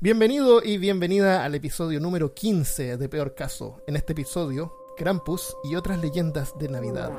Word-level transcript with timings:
Bienvenido 0.00 0.62
y 0.62 0.78
bienvenida 0.78 1.44
al 1.44 1.56
episodio 1.56 1.98
número 1.98 2.32
15 2.32 2.98
de 2.98 3.08
Peor 3.08 3.34
Caso. 3.34 3.82
En 3.84 3.96
este 3.96 4.12
episodio, 4.12 4.72
Krampus 4.96 5.56
y 5.64 5.74
otras 5.74 5.98
leyendas 5.98 6.56
de 6.56 6.68
Navidad. 6.68 7.10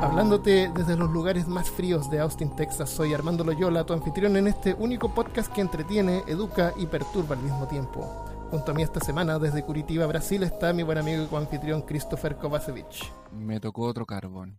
Hablándote 0.00 0.72
desde 0.74 0.96
los 0.96 1.10
lugares 1.10 1.46
más 1.46 1.70
fríos 1.70 2.10
de 2.10 2.20
Austin, 2.20 2.56
Texas, 2.56 2.88
soy 2.88 3.12
Armando 3.12 3.44
Loyola, 3.44 3.84
tu 3.84 3.92
anfitrión 3.92 4.34
en 4.38 4.46
este 4.46 4.72
único 4.72 5.14
podcast 5.14 5.52
que 5.52 5.60
entretiene, 5.60 6.24
educa 6.26 6.72
y 6.78 6.86
perturba 6.86 7.36
al 7.36 7.42
mismo 7.42 7.68
tiempo. 7.68 8.06
Junto 8.50 8.72
a 8.72 8.74
mí 8.74 8.82
esta 8.82 9.00
semana, 9.00 9.38
desde 9.38 9.62
Curitiba, 9.62 10.06
Brasil, 10.06 10.42
está 10.42 10.72
mi 10.72 10.84
buen 10.84 10.96
amigo 10.96 11.24
y 11.24 11.26
coanfitrión 11.26 11.82
Christopher 11.82 12.36
Kovacevic. 12.36 13.12
Me 13.32 13.60
tocó 13.60 13.82
otro 13.82 14.06
carbón. 14.06 14.58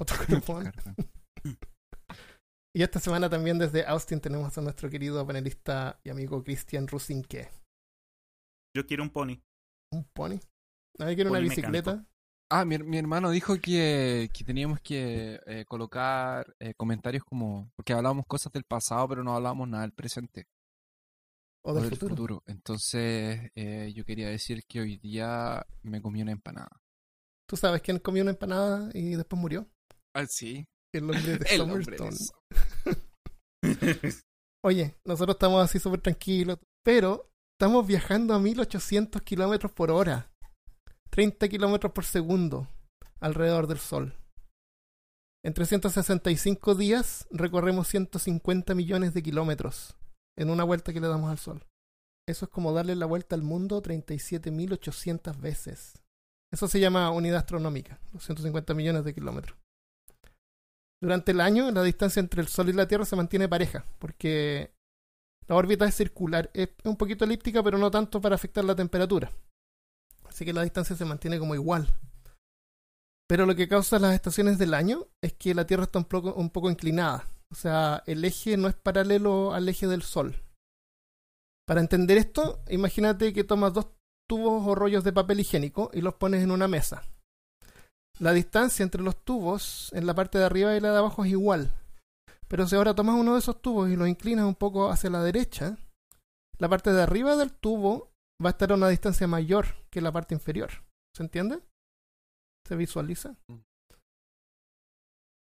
Otro 0.00 0.16
carbón. 0.26 0.72
y 2.76 2.82
esta 2.82 3.00
semana 3.00 3.30
también 3.30 3.56
desde 3.56 3.86
Austin 3.86 4.20
tenemos 4.20 4.58
a 4.58 4.60
nuestro 4.60 4.90
querido 4.90 5.26
panelista 5.26 5.98
y 6.04 6.10
amigo 6.10 6.44
Cristian 6.44 6.86
Rusinque. 6.86 7.48
Yo 8.76 8.84
quiero 8.86 9.02
un 9.02 9.08
pony. 9.08 9.40
¿Un 9.90 10.04
pony? 10.12 10.38
¿Nadie 10.98 11.14
quiere 11.14 11.30
una 11.30 11.38
bicicleta? 11.38 11.92
mecánico. 11.92 12.10
Ah, 12.50 12.66
mi, 12.66 12.76
mi 12.76 12.98
hermano 12.98 13.30
dijo 13.30 13.56
que, 13.62 14.28
que 14.30 14.44
teníamos 14.44 14.80
que 14.82 15.40
eh, 15.46 15.64
colocar 15.66 16.54
eh, 16.60 16.74
comentarios 16.74 17.24
como... 17.24 17.72
Porque 17.76 17.94
hablábamos 17.94 18.26
cosas 18.26 18.52
del 18.52 18.64
pasado, 18.64 19.08
pero 19.08 19.24
no 19.24 19.34
hablábamos 19.34 19.70
nada 19.70 19.84
del 19.84 19.94
presente 19.94 20.46
¿O 21.64 21.70
o 21.70 21.74
del 21.74 21.84
del 21.84 21.92
futuro? 21.92 22.10
futuro. 22.10 22.42
Entonces, 22.44 23.52
eh, 23.54 23.90
yo 23.94 24.04
quería 24.04 24.28
decir 24.28 24.64
que 24.68 24.80
hoy 24.80 24.98
día 24.98 25.66
me 25.82 26.02
comí 26.02 26.20
una 26.20 26.32
empanada. 26.32 26.78
¿Tú 27.48 27.56
sabes 27.56 27.80
quién 27.80 28.00
comió 28.00 28.22
una 28.22 28.32
empanada 28.32 28.90
y 28.92 29.14
después 29.14 29.40
murió? 29.40 29.66
Ah, 30.14 30.26
sí. 30.26 30.66
El 30.92 31.04
hombre 31.04 31.38
de 31.38 31.46
El 31.54 31.60
hombre 31.62 31.96
de. 31.96 32.10
Oye, 34.64 34.94
nosotros 35.04 35.36
estamos 35.36 35.62
así 35.62 35.78
súper 35.78 36.00
tranquilos, 36.00 36.58
pero 36.84 37.30
estamos 37.54 37.86
viajando 37.86 38.34
a 38.34 38.38
1800 38.38 39.22
kilómetros 39.22 39.72
por 39.72 39.90
hora, 39.90 40.30
30 41.10 41.48
kilómetros 41.48 41.92
por 41.92 42.04
segundo 42.04 42.68
alrededor 43.20 43.66
del 43.66 43.78
Sol. 43.78 44.14
En 45.44 45.54
365 45.54 46.74
días 46.74 47.26
recorremos 47.30 47.86
150 47.88 48.74
millones 48.74 49.14
de 49.14 49.22
kilómetros 49.22 49.96
en 50.36 50.50
una 50.50 50.64
vuelta 50.64 50.92
que 50.92 51.00
le 51.00 51.08
damos 51.08 51.30
al 51.30 51.38
Sol. 51.38 51.64
Eso 52.28 52.46
es 52.46 52.50
como 52.50 52.72
darle 52.72 52.96
la 52.96 53.06
vuelta 53.06 53.36
al 53.36 53.42
mundo 53.42 53.80
37.800 53.80 55.40
veces. 55.40 56.02
Eso 56.52 56.66
se 56.66 56.80
llama 56.80 57.10
unidad 57.10 57.38
astronómica, 57.38 58.00
los 58.12 58.24
150 58.24 58.74
millones 58.74 59.04
de 59.04 59.14
kilómetros. 59.14 59.56
Durante 61.00 61.32
el 61.32 61.40
año, 61.40 61.70
la 61.70 61.82
distancia 61.82 62.20
entre 62.20 62.40
el 62.40 62.48
Sol 62.48 62.68
y 62.68 62.72
la 62.72 62.88
Tierra 62.88 63.04
se 63.04 63.16
mantiene 63.16 63.48
pareja, 63.48 63.84
porque 63.98 64.72
la 65.46 65.56
órbita 65.56 65.86
es 65.86 65.94
circular, 65.94 66.50
es 66.54 66.70
un 66.84 66.96
poquito 66.96 67.24
elíptica, 67.24 67.62
pero 67.62 67.78
no 67.78 67.90
tanto 67.90 68.20
para 68.20 68.34
afectar 68.34 68.64
la 68.64 68.74
temperatura. 68.74 69.30
Así 70.24 70.44
que 70.44 70.52
la 70.52 70.62
distancia 70.62 70.96
se 70.96 71.04
mantiene 71.04 71.38
como 71.38 71.54
igual. 71.54 71.94
Pero 73.28 73.44
lo 73.44 73.54
que 73.54 73.68
causa 73.68 73.98
las 73.98 74.14
estaciones 74.14 74.58
del 74.58 74.74
año 74.74 75.06
es 75.22 75.34
que 75.34 75.54
la 75.54 75.66
Tierra 75.66 75.84
está 75.84 75.98
un 75.98 76.04
poco, 76.04 76.34
un 76.34 76.50
poco 76.50 76.70
inclinada. 76.70 77.26
O 77.50 77.54
sea, 77.54 78.02
el 78.06 78.24
eje 78.24 78.56
no 78.56 78.68
es 78.68 78.74
paralelo 78.74 79.52
al 79.52 79.68
eje 79.68 79.86
del 79.86 80.02
Sol. 80.02 80.42
Para 81.66 81.80
entender 81.80 82.18
esto, 82.18 82.62
imagínate 82.68 83.32
que 83.32 83.44
tomas 83.44 83.72
dos 83.72 83.88
tubos 84.28 84.66
o 84.66 84.74
rollos 84.74 85.04
de 85.04 85.12
papel 85.12 85.40
higiénico 85.40 85.90
y 85.92 86.00
los 86.00 86.14
pones 86.14 86.42
en 86.42 86.52
una 86.52 86.68
mesa. 86.68 87.02
La 88.18 88.32
distancia 88.32 88.82
entre 88.82 89.02
los 89.02 89.16
tubos 89.24 89.90
en 89.92 90.06
la 90.06 90.14
parte 90.14 90.38
de 90.38 90.44
arriba 90.44 90.74
y 90.74 90.80
la 90.80 90.92
de 90.92 90.98
abajo 90.98 91.24
es 91.24 91.30
igual. 91.30 91.70
Pero 92.48 92.66
si 92.66 92.76
ahora 92.76 92.94
tomas 92.94 93.16
uno 93.16 93.34
de 93.34 93.40
esos 93.40 93.60
tubos 93.60 93.90
y 93.90 93.96
lo 93.96 94.06
inclinas 94.06 94.46
un 94.46 94.54
poco 94.54 94.90
hacia 94.90 95.10
la 95.10 95.22
derecha, 95.22 95.76
la 96.58 96.68
parte 96.68 96.92
de 96.92 97.02
arriba 97.02 97.36
del 97.36 97.52
tubo 97.52 98.12
va 98.42 98.50
a 98.50 98.52
estar 98.52 98.72
a 98.72 98.76
una 98.76 98.88
distancia 98.88 99.26
mayor 99.26 99.66
que 99.90 100.00
la 100.00 100.12
parte 100.12 100.34
inferior. 100.34 100.70
¿Se 101.14 101.22
entiende? 101.22 101.60
¿Se 102.66 102.76
visualiza? 102.76 103.36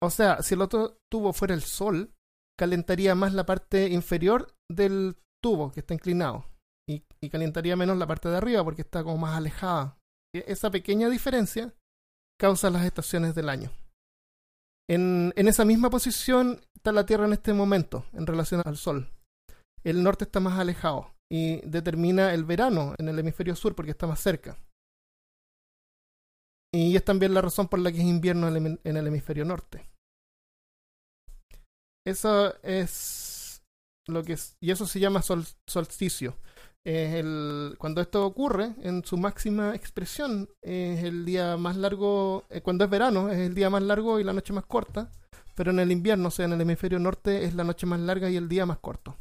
O 0.01 0.09
sea, 0.09 0.41
si 0.41 0.55
el 0.55 0.61
otro 0.61 0.97
tubo 1.11 1.33
fuera 1.33 1.53
el 1.53 1.61
sol, 1.61 2.13
calentaría 2.57 3.15
más 3.15 3.33
la 3.33 3.45
parte 3.45 3.89
inferior 3.89 4.53
del 4.69 5.17
tubo 5.41 5.71
que 5.71 5.81
está 5.81 5.93
inclinado 5.93 6.45
y, 6.89 7.03
y 7.21 7.29
calentaría 7.29 7.75
menos 7.75 7.97
la 7.97 8.07
parte 8.07 8.29
de 8.29 8.37
arriba 8.37 8.63
porque 8.63 8.81
está 8.81 9.03
como 9.03 9.17
más 9.17 9.37
alejada. 9.37 9.97
E- 10.35 10.45
Esa 10.47 10.69
pequeña 10.71 11.09
diferencia 11.09 11.73
causa 12.39 12.69
las 12.69 12.85
estaciones 12.85 13.35
del 13.35 13.49
año. 13.49 13.71
En, 14.89 15.33
esa 15.35 15.65
misma 15.65 15.89
posición 15.89 16.61
está 16.75 16.91
la 16.91 17.05
Tierra 17.05 17.25
en 17.25 17.33
este 17.33 17.53
momento 17.53 18.05
en 18.13 18.25
relación 18.25 18.61
al 18.65 18.77
Sol. 18.77 19.11
El 19.83 20.03
norte 20.03 20.23
está 20.23 20.39
más 20.39 20.57
alejado 20.57 21.13
y 21.31 21.61
determina 21.61 22.33
el 22.33 22.43
verano 22.43 22.95
en 22.97 23.07
el 23.07 23.19
hemisferio 23.19 23.55
sur 23.55 23.75
porque 23.75 23.91
está 23.91 24.07
más 24.07 24.19
cerca. 24.19 24.57
Y 26.73 26.95
es 26.95 27.05
también 27.05 27.33
la 27.33 27.41
razón 27.41 27.67
por 27.67 27.79
la 27.79 27.91
que 27.91 27.99
es 27.99 28.05
invierno 28.05 28.47
en 28.47 28.97
el 28.97 29.07
hemisferio 29.07 29.45
norte. 29.45 29.87
Eso 32.05 32.55
es 32.63 33.61
lo 34.07 34.23
que 34.23 34.33
es, 34.33 34.57
y 34.61 34.71
eso 34.71 34.87
se 34.87 34.99
llama 34.99 35.21
sol- 35.21 35.45
solsticio. 35.67 36.35
Es 36.85 37.13
el, 37.15 37.75
cuando 37.77 38.01
esto 38.01 38.25
ocurre 38.25 38.73
en 38.81 39.03
su 39.03 39.17
máxima 39.17 39.75
expresión, 39.75 40.49
es 40.61 41.03
el 41.03 41.25
día 41.25 41.57
más 41.57 41.75
largo, 41.75 42.45
eh, 42.49 42.61
cuando 42.61 42.85
es 42.85 42.89
verano, 42.89 43.29
es 43.29 43.37
el 43.37 43.53
día 43.53 43.69
más 43.69 43.83
largo 43.83 44.19
y 44.19 44.23
la 44.23 44.33
noche 44.33 44.53
más 44.53 44.65
corta, 44.65 45.11
pero 45.55 45.71
en 45.71 45.79
el 45.79 45.91
invierno, 45.91 46.29
o 46.29 46.31
sea, 46.31 46.45
en 46.45 46.53
el 46.53 46.61
hemisferio 46.61 46.97
norte, 46.97 47.43
es 47.43 47.53
la 47.53 47.65
noche 47.65 47.85
más 47.85 47.99
larga 47.99 48.29
y 48.29 48.37
el 48.37 48.47
día 48.47 48.65
más 48.65 48.79
corto. 48.79 49.17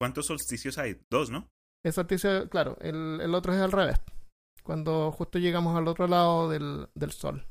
¿Cuántos 0.00 0.26
solsticios 0.26 0.78
hay? 0.78 1.00
Dos, 1.10 1.28
¿no? 1.30 1.48
El 1.84 1.92
solsticio, 1.92 2.48
claro, 2.48 2.76
el, 2.80 3.20
el 3.20 3.34
otro 3.34 3.52
es 3.52 3.60
al 3.60 3.72
revés, 3.72 3.98
cuando 4.62 5.10
justo 5.10 5.38
llegamos 5.38 5.76
al 5.76 5.88
otro 5.88 6.06
lado 6.06 6.48
del, 6.48 6.88
del 6.94 7.10
sol. 7.10 7.46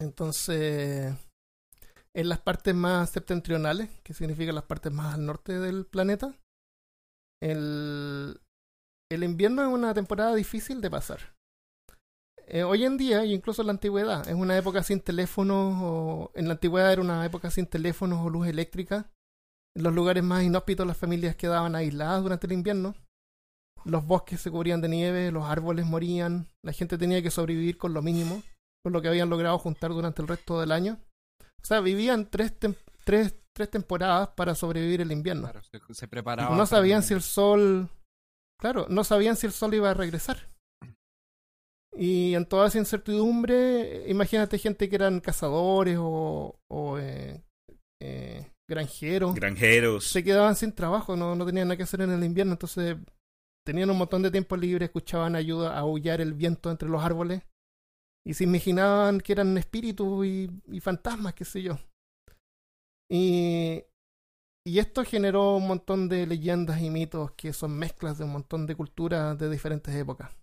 Entonces, 0.00 1.14
en 2.14 2.28
las 2.28 2.40
partes 2.40 2.74
más 2.74 3.10
septentrionales, 3.10 3.90
que 4.02 4.14
significan 4.14 4.54
las 4.54 4.64
partes 4.64 4.90
más 4.90 5.14
al 5.14 5.26
norte 5.26 5.58
del 5.60 5.86
planeta, 5.86 6.34
el, 7.44 8.40
el 9.12 9.22
invierno 9.22 9.62
es 9.62 9.68
una 9.68 9.92
temporada 9.92 10.34
difícil 10.34 10.80
de 10.80 10.90
pasar. 10.90 11.20
Eh, 12.46 12.62
hoy 12.62 12.84
en 12.84 12.96
día, 12.96 13.24
incluso 13.24 13.62
en 13.62 13.66
la 13.66 13.72
antigüedad, 13.72 14.28
es 14.28 14.34
una 14.34 14.56
época 14.56 14.82
sin 14.82 15.00
teléfonos, 15.00 15.78
o 15.82 16.30
en 16.34 16.46
la 16.48 16.54
antigüedad 16.54 16.92
era 16.92 17.02
una 17.02 17.24
época 17.24 17.50
sin 17.50 17.66
teléfonos 17.66 18.24
o 18.24 18.30
luz 18.30 18.48
eléctrica. 18.48 19.10
En 19.76 19.82
los 19.82 19.94
lugares 19.94 20.22
más 20.22 20.42
inhóspitos 20.42 20.86
las 20.86 20.96
familias 20.96 21.36
quedaban 21.36 21.74
aisladas 21.74 22.22
durante 22.22 22.46
el 22.46 22.52
invierno. 22.52 22.94
Los 23.84 24.06
bosques 24.06 24.40
se 24.40 24.50
cubrían 24.50 24.80
de 24.80 24.88
nieve, 24.88 25.30
los 25.30 25.44
árboles 25.44 25.84
morían, 25.84 26.48
la 26.62 26.72
gente 26.72 26.96
tenía 26.96 27.22
que 27.22 27.30
sobrevivir 27.30 27.76
con 27.76 27.92
lo 27.92 28.00
mínimo, 28.00 28.42
con 28.82 28.94
lo 28.94 29.02
que 29.02 29.08
habían 29.08 29.28
logrado 29.28 29.58
juntar 29.58 29.90
durante 29.90 30.22
el 30.22 30.28
resto 30.28 30.60
del 30.60 30.72
año. 30.72 30.98
O 31.62 31.66
sea, 31.66 31.80
vivían 31.80 32.30
tres, 32.30 32.54
tres, 33.04 33.34
tres 33.54 33.70
temporadas 33.70 34.28
para 34.36 34.54
sobrevivir 34.54 35.00
el 35.00 35.12
invierno. 35.12 35.42
Claro, 35.42 35.62
se, 35.62 35.80
se 35.94 36.08
preparaba. 36.08 36.54
No 36.56 36.66
sabían 36.66 37.02
si 37.02 37.14
el 37.14 37.22
sol. 37.22 37.88
Claro, 38.60 38.86
no 38.88 39.04
sabían 39.04 39.36
si 39.36 39.46
el 39.46 39.52
sol 39.52 39.74
iba 39.74 39.90
a 39.90 39.94
regresar. 39.94 40.48
Y 41.96 42.34
en 42.34 42.46
toda 42.46 42.66
esa 42.66 42.78
incertidumbre, 42.78 44.10
imagínate 44.10 44.58
gente 44.58 44.88
que 44.88 44.96
eran 44.96 45.20
cazadores 45.20 45.96
o, 46.00 46.58
o 46.68 46.98
eh, 46.98 47.44
eh, 48.02 48.50
granjeros. 48.68 49.34
Granjeros. 49.34 50.04
Se 50.08 50.24
quedaban 50.24 50.56
sin 50.56 50.72
trabajo, 50.72 51.14
no, 51.14 51.36
no 51.36 51.46
tenían 51.46 51.68
nada 51.68 51.76
que 51.76 51.84
hacer 51.84 52.00
en 52.00 52.10
el 52.10 52.24
invierno, 52.24 52.52
entonces 52.52 52.96
tenían 53.64 53.90
un 53.90 53.98
montón 53.98 54.22
de 54.22 54.32
tiempo 54.32 54.56
libre, 54.56 54.86
escuchaban 54.86 55.36
ayuda 55.36 55.74
a 55.76 55.80
aullar 55.80 56.20
el 56.20 56.34
viento 56.34 56.70
entre 56.70 56.88
los 56.88 57.02
árboles 57.02 57.42
y 58.26 58.34
se 58.34 58.44
imaginaban 58.44 59.20
que 59.20 59.32
eran 59.32 59.56
espíritus 59.56 60.26
y, 60.26 60.50
y 60.66 60.80
fantasmas, 60.80 61.34
qué 61.34 61.44
sé 61.44 61.62
yo. 61.62 61.78
Y, 63.10 63.84
y 64.66 64.78
esto 64.78 65.04
generó 65.04 65.56
un 65.56 65.66
montón 65.66 66.08
de 66.08 66.26
leyendas 66.26 66.80
y 66.80 66.90
mitos 66.90 67.32
que 67.32 67.52
son 67.52 67.78
mezclas 67.78 68.18
de 68.18 68.24
un 68.24 68.32
montón 68.32 68.66
de 68.66 68.76
culturas 68.76 69.38
de 69.38 69.50
diferentes 69.50 69.94
épocas. 69.94 70.34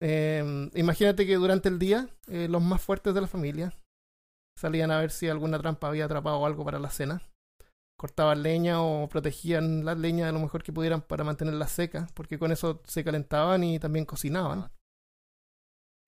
Eh, 0.00 0.70
imagínate 0.74 1.26
que 1.26 1.36
durante 1.36 1.68
el 1.68 1.78
día 1.78 2.08
eh, 2.28 2.48
los 2.48 2.62
más 2.62 2.82
fuertes 2.82 3.14
de 3.14 3.20
la 3.22 3.26
familia 3.26 3.72
salían 4.58 4.90
a 4.90 5.00
ver 5.00 5.10
si 5.10 5.28
alguna 5.28 5.58
trampa 5.58 5.88
había 5.88 6.04
atrapado 6.04 6.44
algo 6.44 6.64
para 6.64 6.78
la 6.78 6.90
cena. 6.90 7.22
Cortaban 7.98 8.42
leña 8.42 8.82
o 8.82 9.08
protegían 9.08 9.84
la 9.84 9.94
leña 9.94 10.26
de 10.26 10.32
lo 10.32 10.40
mejor 10.40 10.62
que 10.62 10.72
pudieran 10.72 11.00
para 11.00 11.24
mantenerla 11.24 11.66
seca, 11.66 12.08
porque 12.14 12.38
con 12.38 12.52
eso 12.52 12.82
se 12.84 13.02
calentaban 13.02 13.64
y 13.64 13.78
también 13.78 14.04
cocinaban. 14.04 14.70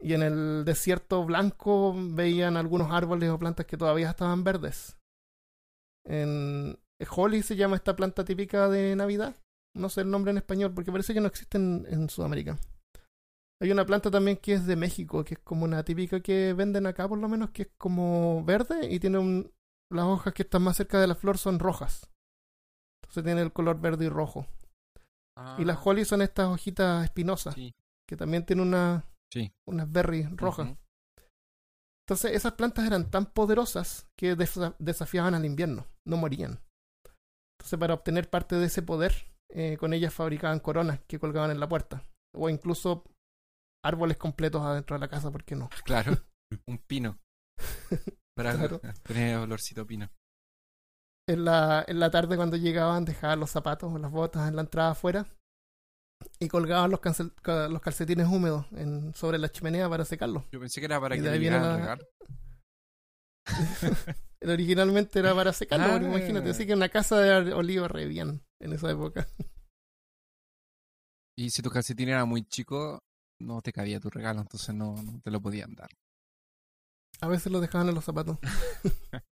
Y 0.01 0.15
en 0.15 0.23
el 0.23 0.65
desierto 0.65 1.25
blanco 1.25 1.95
veían 1.97 2.57
algunos 2.57 2.93
árboles 2.93 3.31
o 3.31 3.39
plantas 3.39 3.67
que 3.67 3.77
todavía 3.77 4.11
estaban 4.11 4.45
verdes. 4.45 4.97
En 6.05 6.79
Holly 7.11 7.43
se 7.43 7.57
llama 7.57 7.77
esta 7.77 7.97
planta 7.97 8.25
típica 8.25 8.69
de 8.69 8.95
Navidad. 8.97 9.37
No 9.75 9.89
sé 9.89 10.03
el 10.03 10.11
nombre 10.11 10.31
en 10.31 10.39
español 10.39 10.73
porque 10.73 10.93
parece 10.93 11.15
que 11.15 11.21
no 11.21 11.27
existe 11.27 11.59
en, 11.59 11.87
en 11.89 12.09
Sudamérica. 12.09 12.59
Hay 13.61 13.73
una 13.73 13.85
planta 13.85 14.11
también 14.11 14.37
que 14.37 14.55
es 14.55 14.67
de 14.67 14.77
México, 14.77 15.25
que 15.25 15.35
es 15.35 15.41
como 15.41 15.65
una 15.65 15.83
típica 15.83 16.21
que 16.21 16.53
venden 16.53 16.87
acá 16.87 17.09
por 17.09 17.19
lo 17.19 17.29
menos, 17.29 17.51
que 17.51 17.63
es 17.63 17.69
como 17.77 18.45
verde 18.45 18.89
y 18.89 19.01
tiene 19.01 19.19
un, 19.19 19.53
las 19.91 20.05
hojas 20.05 20.33
que 20.33 20.43
están 20.43 20.63
más 20.63 20.77
cerca 20.77 21.01
de 21.01 21.09
la 21.09 21.17
flor 21.17 21.39
son 21.39 21.59
rojas. 21.59 22.09
Entonces 23.03 23.25
tiene 23.25 23.41
el 23.41 23.53
color 23.53 23.81
verde 23.81 24.05
y 24.05 24.09
rojo. 24.09 24.47
Y 25.59 25.65
las 25.65 25.77
Ah, 25.77 25.83
holly 25.85 26.05
son 26.05 26.23
estas 26.23 26.49
hojitas 26.49 27.05
espinosas, 27.05 27.55
Sí, 27.55 27.75
que 28.09 28.17
también 28.17 28.45
tienen 28.45 28.67
una, 28.67 29.05
sí. 29.33 29.53
unas 29.67 29.91
berries 29.91 30.31
rojas. 30.37 30.77
Entonces 32.07 32.33
esas 32.35 32.53
plantas 32.55 32.87
eran 32.87 33.11
tan 33.11 33.27
poderosas 33.27 34.09
que 34.19 34.35
desa- 34.37 34.75
desafiaban 34.79 35.35
al 35.35 35.45
invierno, 35.45 35.87
no 36.07 36.17
morían. 36.17 36.61
Entonces 37.59 37.79
para 37.79 37.95
obtener 37.95 38.31
parte 38.31 38.57
de 38.57 38.67
ese 38.67 38.83
poder, 38.83 39.13
eh, 39.51 39.77
con 39.79 39.93
ellas 39.93 40.15
fabricaban 40.15 40.61
coronas 40.61 41.01
que 41.07 41.19
colgaban 41.19 41.51
en 41.51 41.61
la 41.61 41.69
puerta. 41.69 42.03
O 42.35 42.49
incluso 42.49 43.05
árboles 43.85 44.17
completos 44.17 44.63
adentro 44.63 44.95
de 44.97 45.01
la 45.01 45.09
casa, 45.09 45.31
¿por 45.31 45.45
qué 45.45 45.55
no? 45.57 45.69
Claro, 45.85 46.13
un 46.67 46.79
pino. 46.79 47.19
Para 48.37 48.55
Claro. 48.55 48.81
tener 49.03 49.37
olorcito 49.37 49.87
pino. 49.87 50.09
En 51.29 51.45
la, 51.45 51.85
en 51.87 52.01
la 52.01 52.11
tarde 52.11 52.37
cuando 52.37 52.57
llegaban 52.57 53.05
dejaban 53.05 53.41
los 53.41 53.51
zapatos 53.51 53.93
o 53.93 53.99
las 53.99 54.11
botas 54.11 54.49
en 54.49 54.57
la 54.57 54.63
entrada 54.63 54.93
afuera 54.93 55.27
y 56.41 56.49
colgaban 56.49 56.91
los, 56.91 57.01
cancel- 57.01 57.35
ca- 57.43 57.69
los 57.69 57.81
calcetines 57.83 58.27
húmedos 58.27 58.67
en, 58.73 59.15
sobre 59.15 59.39
la 59.39 59.49
chimenea 59.51 59.89
para 59.89 60.05
secarlos. 60.05 60.45
Yo 60.53 60.61
pensé 60.61 60.81
que 60.81 60.87
era 60.87 61.01
para 61.01 61.17
Y 61.17 61.21
que 61.23 61.39
llegaran 61.39 61.63
la- 61.63 61.77
regalos. 61.77 62.07
Originalmente 64.47 65.19
era 65.19 65.35
para 65.35 65.53
secarlo, 65.53 65.93
porque 65.95 66.07
imagínate, 66.07 66.51
así 66.51 66.65
que 66.67 66.75
una 66.75 66.89
casa 66.89 67.19
de 67.19 67.53
oliva 67.53 67.89
re 67.89 68.07
bien 68.07 68.43
en 68.61 68.73
esa 68.73 68.91
época. 68.91 69.27
Y 71.37 71.51
si 71.51 71.61
tu 71.63 71.71
calcetín 71.71 72.09
era 72.09 72.25
muy 72.25 72.45
chico, 72.45 73.01
no 73.41 73.61
te 73.63 73.73
cabía 73.73 73.99
tu 74.01 74.11
regalo, 74.11 74.41
entonces 74.41 74.75
no, 74.75 74.95
no 75.03 75.21
te 75.21 75.31
lo 75.31 75.41
podían 75.41 75.75
dar. 75.75 75.89
A 77.21 77.27
veces 77.29 77.51
los 77.51 77.61
dejaban 77.61 77.89
en 77.89 77.95
los 77.97 78.05
zapatos. 78.05 78.39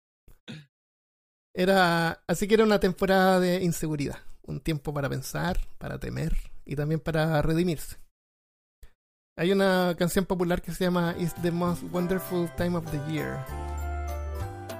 Era, 1.57 2.21
así 2.27 2.47
que 2.49 2.55
era 2.55 2.65
una 2.65 2.79
temporada 2.81 3.39
de 3.39 3.63
inseguridad, 3.63 4.17
un 4.43 4.59
tiempo 4.59 4.93
para 4.93 5.07
pensar, 5.09 5.57
para 5.77 5.97
temer 5.99 6.35
y 6.65 6.75
también 6.75 6.99
para 6.99 7.41
redimirse. 7.41 7.97
Hay 9.37 9.51
una 9.51 9.95
canción 9.97 10.25
popular 10.25 10.61
que 10.61 10.71
se 10.71 10.85
llama 10.85 11.13
It's 11.19 11.33
the 11.41 11.51
most 11.51 11.83
wonderful 11.91 12.49
time 12.55 12.77
of 12.77 12.89
the 12.91 12.99
year. 13.11 13.37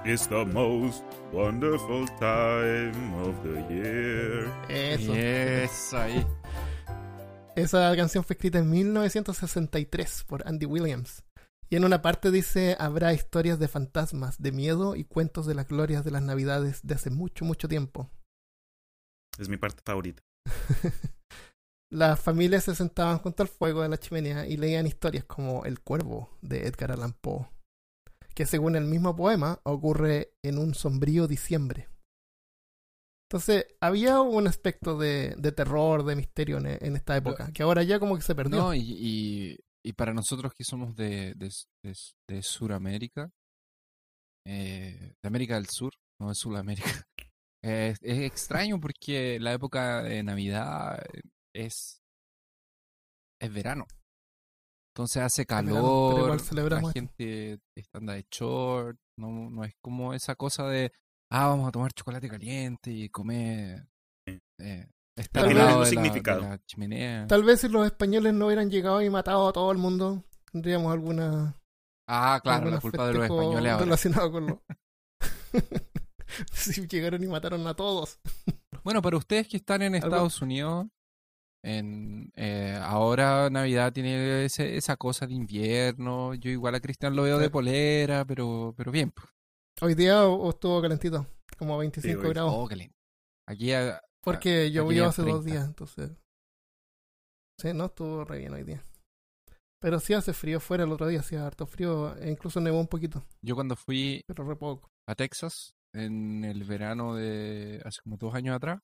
It's 0.04 0.28
the 0.28 0.44
most 0.44 1.04
wonderful 1.32 2.06
time 2.18 3.14
of 3.22 3.34
the 3.42 3.74
year. 3.74 4.50
Eso. 4.68 5.12
Eso 5.14 5.98
ahí. 5.98 6.26
Esa 7.56 7.94
canción 7.96 8.22
fue 8.22 8.34
escrita 8.34 8.58
en 8.58 8.70
1963 8.70 10.24
por 10.24 10.46
Andy 10.46 10.66
Williams. 10.66 11.24
Y 11.68 11.76
en 11.76 11.84
una 11.84 12.00
parte 12.00 12.30
dice, 12.30 12.76
habrá 12.78 13.12
historias 13.12 13.58
de 13.58 13.66
fantasmas, 13.66 14.40
de 14.40 14.52
miedo 14.52 14.94
y 14.94 15.04
cuentos 15.04 15.46
de 15.46 15.54
las 15.54 15.66
glorias 15.66 16.04
de 16.04 16.12
las 16.12 16.22
navidades 16.22 16.80
de 16.86 16.94
hace 16.94 17.10
mucho, 17.10 17.44
mucho 17.44 17.66
tiempo. 17.66 18.08
Es 19.38 19.48
mi 19.48 19.56
parte 19.56 19.82
favorita. 19.84 20.22
Las 21.90 22.20
familias 22.20 22.64
se 22.64 22.74
sentaban 22.74 23.18
junto 23.18 23.42
al 23.42 23.48
fuego 23.48 23.82
de 23.82 23.88
la 23.88 23.98
chimenea 23.98 24.46
y 24.46 24.56
leían 24.56 24.86
historias 24.86 25.24
como 25.24 25.64
El 25.64 25.80
Cuervo 25.80 26.36
de 26.42 26.66
Edgar 26.66 26.92
Allan 26.92 27.12
Poe, 27.12 27.48
que 28.34 28.44
según 28.44 28.74
el 28.74 28.84
mismo 28.84 29.14
poema 29.14 29.60
ocurre 29.62 30.32
en 30.42 30.58
un 30.58 30.74
sombrío 30.74 31.28
diciembre. 31.28 31.88
Entonces, 33.28 33.66
había 33.80 34.20
un 34.20 34.46
aspecto 34.46 34.98
de, 34.98 35.34
de 35.36 35.52
terror, 35.52 36.04
de 36.04 36.16
misterio 36.16 36.58
en, 36.58 36.66
en 36.66 36.96
esta 36.96 37.16
época, 37.16 37.50
que 37.52 37.62
ahora 37.62 37.82
ya 37.82 37.98
como 37.98 38.16
que 38.16 38.22
se 38.22 38.34
perdió. 38.36 38.58
No, 38.58 38.74
y, 38.74 38.80
y, 38.80 39.58
y 39.84 39.92
para 39.92 40.14
nosotros 40.14 40.52
que 40.54 40.64
somos 40.64 40.94
de, 40.94 41.34
de, 41.34 41.50
de, 41.82 41.94
de 42.28 42.42
Sudamérica, 42.42 43.30
eh, 44.44 45.14
de 45.20 45.26
América 45.26 45.56
del 45.56 45.66
Sur, 45.66 45.92
no 46.20 46.28
de 46.28 46.34
Sudamérica, 46.36 46.88
eh, 47.62 47.94
es, 47.94 47.98
es 48.02 48.18
extraño 48.20 48.80
porque 48.80 49.40
la 49.40 49.52
época 49.52 50.04
de 50.04 50.22
Navidad 50.22 51.04
es, 51.56 52.02
es 53.40 53.52
verano. 53.52 53.86
Entonces 54.94 55.22
hace 55.22 55.44
verano, 55.44 55.68
calor, 55.74 56.14
igual 56.20 56.82
la 56.82 56.92
gente 56.92 57.60
está 57.76 57.98
anda 57.98 58.14
de 58.14 58.26
short, 58.30 58.96
no, 59.18 59.50
no 59.50 59.64
es 59.64 59.74
como 59.82 60.14
esa 60.14 60.34
cosa 60.36 60.66
de, 60.68 60.90
ah, 61.30 61.48
vamos 61.48 61.68
a 61.68 61.72
tomar 61.72 61.92
chocolate 61.92 62.28
caliente 62.30 62.90
y 62.90 63.08
comer, 63.10 63.86
eh, 64.26 64.88
estar 65.18 65.42
Tal 65.44 65.48
al 65.50 65.54
vez- 65.54 65.66
de 65.66 65.72
la, 65.72 65.78
de 65.80 65.86
significado. 65.86 66.40
la 66.40 66.58
chimenea. 66.66 67.26
Tal 67.26 67.44
vez 67.44 67.60
si 67.60 67.68
los 67.68 67.84
españoles 67.84 68.32
no 68.32 68.46
hubieran 68.46 68.70
llegado 68.70 69.02
y 69.02 69.10
matado 69.10 69.48
a 69.48 69.52
todo 69.52 69.70
el 69.70 69.76
mundo, 69.78 70.24
tendríamos 70.50 70.90
alguna 70.92 71.60
Ah, 72.08 72.40
claro, 72.42 72.70
la 72.70 72.80
culpa 72.80 73.06
de 73.08 73.14
los 73.14 73.24
españoles 73.24 73.72
ahora. 73.72 73.84
relacionados 73.84 74.30
con 74.30 74.46
lo... 74.46 74.62
si 76.52 76.86
llegaron 76.86 77.22
y 77.22 77.26
mataron 77.26 77.66
a 77.66 77.74
todos. 77.74 78.18
Bueno, 78.84 79.02
para 79.02 79.16
ustedes 79.16 79.48
que 79.48 79.56
están 79.58 79.82
en 79.82 79.94
Algo- 79.94 80.06
Estados 80.06 80.40
Unidos, 80.40 80.86
en, 81.66 82.30
eh, 82.36 82.78
ahora 82.80 83.50
Navidad 83.50 83.92
tiene 83.92 84.44
ese- 84.44 84.76
esa 84.76 84.96
cosa 84.96 85.26
de 85.26 85.34
invierno. 85.34 86.34
Yo 86.34 86.50
igual 86.50 86.74
a 86.76 86.80
Cristian 86.80 87.16
lo 87.16 87.22
veo 87.24 87.38
de 87.38 87.46
Sí. 87.46 87.50
polera, 87.50 88.24
pero, 88.24 88.72
pero 88.76 88.92
bien. 88.92 89.10
pues. 89.10 89.28
Hoy 89.82 89.94
día 89.94 90.24
o- 90.26 90.34
o 90.36 90.50
estuvo 90.50 90.80
calentito, 90.80 91.26
como 91.58 91.76
25 91.78 92.22
hoy- 92.22 92.28
grados. 92.30 92.52
Oh. 92.54 92.68
Aquí 93.48 93.72
ah, 93.72 94.00
Porque 94.22 94.62
aquí 94.66 94.72
llovió 94.72 95.02
en 95.04 95.08
hace 95.10 95.22
dos 95.22 95.42
30. 95.44 95.50
días, 95.52 95.66
entonces. 95.66 96.10
Sí, 97.60 97.72
no, 97.74 97.86
estuvo 97.86 98.24
re 98.24 98.38
bien 98.38 98.52
hoy 98.54 98.64
día. 98.64 98.82
Pero 99.80 100.00
sí 100.00 100.14
hace 100.14 100.32
frío 100.32 100.60
fuera 100.60 100.84
el 100.84 100.92
otro 100.92 101.06
día, 101.06 101.20
hacía 101.20 101.46
harto 101.46 101.66
frío, 101.66 102.16
e 102.16 102.30
incluso 102.30 102.60
nevó 102.60 102.80
un 102.80 102.86
poquito, 102.88 103.24
yo 103.42 103.54
cuando 103.54 103.76
fui 103.76 104.22
pero 104.26 104.44
re 104.48 104.56
poco. 104.56 104.88
a 105.08 105.14
Texas 105.14 105.74
en 105.94 106.44
el 106.44 106.64
verano 106.64 107.14
de 107.14 107.80
hace 107.84 108.00
como 108.02 108.16
dos 108.16 108.34
años 108.34 108.56
atrás, 108.56 108.80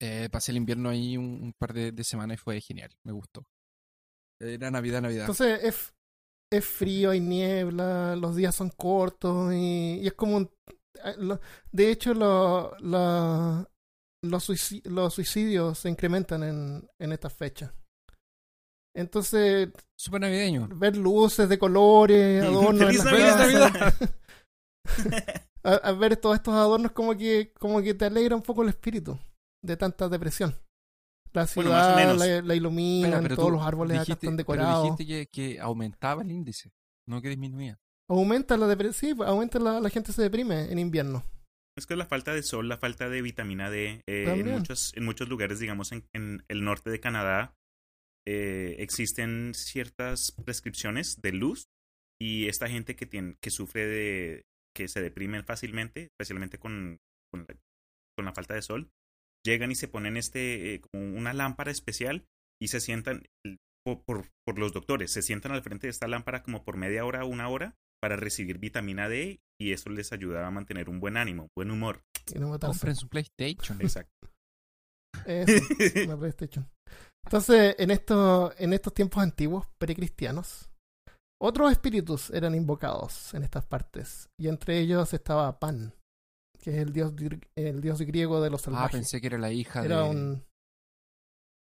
eh, 0.00 0.28
pasé 0.30 0.50
el 0.52 0.56
invierno 0.58 0.88
ahí 0.88 1.16
un, 1.16 1.24
un 1.42 1.52
par 1.58 1.72
de, 1.72 1.92
de 1.92 2.04
semanas 2.04 2.36
y 2.36 2.38
fue 2.38 2.60
genial. 2.60 2.90
Me 3.04 3.12
gustó. 3.12 3.44
Era 4.40 4.70
Navidad, 4.70 5.02
Navidad. 5.02 5.22
Entonces 5.22 5.60
es, 5.62 5.92
es 6.52 6.64
frío, 6.64 7.10
hay 7.10 7.20
niebla, 7.20 8.16
los 8.16 8.34
días 8.36 8.54
son 8.54 8.70
cortos 8.70 9.52
y, 9.52 10.00
y 10.02 10.06
es 10.06 10.14
como 10.14 10.36
un... 10.38 10.50
eh, 11.04 11.14
lo- 11.18 11.40
De 11.70 11.90
hecho, 11.90 12.14
lo- 12.14 12.74
los, 12.80 14.48
suici- 14.48 14.82
los 14.88 15.12
suicidios 15.14 15.78
se 15.78 15.90
incrementan 15.90 16.42
en, 16.42 16.88
en 16.98 17.12
estas 17.12 17.32
fechas. 17.34 17.72
Entonces, 18.96 19.68
Súper 19.98 20.22
navideño. 20.22 20.68
ver 20.74 20.96
luces 20.96 21.48
de 21.48 21.58
colores, 21.58 22.42
adornos 22.44 22.86
¡Feliz 22.86 23.04
Navidad! 23.04 23.94
a, 25.62 25.74
a 25.74 25.92
ver 25.92 26.16
todos 26.16 26.36
estos 26.36 26.54
adornos 26.54 26.92
como 26.92 27.16
que, 27.16 27.52
como 27.58 27.82
que 27.82 27.94
te 27.94 28.06
alegra 28.06 28.34
un 28.34 28.42
poco 28.42 28.62
el 28.62 28.70
espíritu 28.70 29.18
de 29.62 29.76
tanta 29.76 30.08
depresión. 30.08 30.54
La 31.32 31.46
ciudad 31.46 32.16
la, 32.16 32.42
la 32.42 32.54
iluminan, 32.54 33.22
pero 33.22 33.36
todos 33.36 33.52
los 33.52 33.62
árboles 33.62 33.98
acá 33.98 34.14
están 34.14 34.30
pero 34.30 34.36
decorados. 34.36 34.96
dijiste 34.96 35.06
que, 35.06 35.26
que 35.28 35.60
aumentaba 35.60 36.22
el 36.22 36.30
índice, 36.30 36.72
no 37.06 37.22
que 37.22 37.28
disminuía. 37.28 37.78
Aumenta 38.08 38.56
la 38.56 38.66
depresión, 38.66 39.16
sí, 39.16 39.22
aumenta 39.24 39.60
la, 39.60 39.78
la 39.80 39.90
gente 39.90 40.12
se 40.12 40.22
deprime 40.22 40.72
en 40.72 40.78
invierno. 40.80 41.24
Es 41.78 41.86
que 41.86 41.94
la 41.94 42.06
falta 42.06 42.34
de 42.34 42.42
sol, 42.42 42.68
la 42.68 42.78
falta 42.78 43.08
de 43.08 43.22
vitamina 43.22 43.70
D. 43.70 44.02
eh, 44.06 44.24
en, 44.26 44.50
muchos, 44.50 44.92
en 44.96 45.04
muchos 45.04 45.28
lugares, 45.28 45.60
digamos, 45.60 45.92
en, 45.92 46.04
en 46.12 46.44
el 46.48 46.64
norte 46.64 46.90
de 46.90 46.98
Canadá, 46.98 47.54
eh, 48.26 48.74
existen 48.80 49.52
ciertas 49.54 50.32
prescripciones 50.44 51.20
de 51.22 51.32
luz 51.32 51.68
y 52.20 52.48
esta 52.48 52.68
gente 52.68 52.96
que, 52.96 53.06
tiene, 53.06 53.36
que 53.40 53.50
sufre 53.50 53.86
de... 53.86 54.42
que 54.76 54.88
se 54.88 55.00
deprimen 55.00 55.44
fácilmente, 55.44 56.08
especialmente 56.12 56.58
con, 56.58 56.98
con, 57.32 57.46
la, 57.48 57.56
con 58.16 58.24
la 58.24 58.34
falta 58.34 58.54
de 58.54 58.62
sol, 58.62 58.90
llegan 59.44 59.70
y 59.70 59.74
se 59.74 59.88
ponen 59.88 60.16
este 60.16 60.74
eh, 60.74 60.80
como 60.80 61.16
una 61.16 61.32
lámpara 61.32 61.70
especial 61.70 62.24
y 62.60 62.68
se 62.68 62.80
sientan 62.80 63.24
por, 63.84 64.02
por, 64.04 64.28
por 64.46 64.58
los 64.58 64.72
doctores, 64.72 65.12
se 65.12 65.22
sientan 65.22 65.52
al 65.52 65.62
frente 65.62 65.86
de 65.86 65.90
esta 65.90 66.08
lámpara 66.08 66.42
como 66.42 66.64
por 66.64 66.76
media 66.76 67.04
hora 67.04 67.24
o 67.24 67.28
una 67.28 67.48
hora 67.48 67.74
para 68.00 68.16
recibir 68.16 68.58
vitamina 68.58 69.08
D 69.08 69.40
y 69.60 69.72
eso 69.72 69.90
les 69.90 70.12
ayuda 70.12 70.46
a 70.46 70.50
mantener 70.50 70.88
un 70.88 71.00
buen 71.00 71.16
ánimo, 71.16 71.48
buen 71.56 71.70
humor. 71.70 72.02
Y 72.34 72.38
no. 72.38 72.58
Compren 72.58 72.96
su 72.96 73.08
PlayStation. 73.08 73.80
Exacto. 73.80 74.30
Eso, 75.26 76.04
una 76.04 76.16
PlayStation. 76.16 76.68
Entonces, 77.24 77.74
en, 77.78 77.90
esto, 77.90 78.54
en 78.56 78.72
estos 78.72 78.94
tiempos 78.94 79.22
antiguos, 79.22 79.66
precristianos, 79.78 80.70
otros 81.42 81.72
espíritus 81.72 82.30
eran 82.30 82.54
invocados 82.54 83.34
en 83.34 83.42
estas 83.42 83.66
partes. 83.66 84.28
Y 84.38 84.48
entre 84.48 84.78
ellos 84.78 85.12
estaba 85.12 85.58
Pan, 85.58 85.94
que 86.60 86.70
es 86.70 86.76
el 86.78 86.92
dios, 86.92 87.12
el 87.56 87.80
dios 87.80 88.00
griego 88.02 88.40
de 88.40 88.50
los 88.50 88.60
Ah, 88.62 88.64
salvajes. 88.64 88.92
pensé 88.92 89.20
que 89.20 89.26
era 89.28 89.38
la 89.38 89.50
hija 89.52 89.84
Era 89.84 90.02
de... 90.02 90.10
un. 90.10 90.44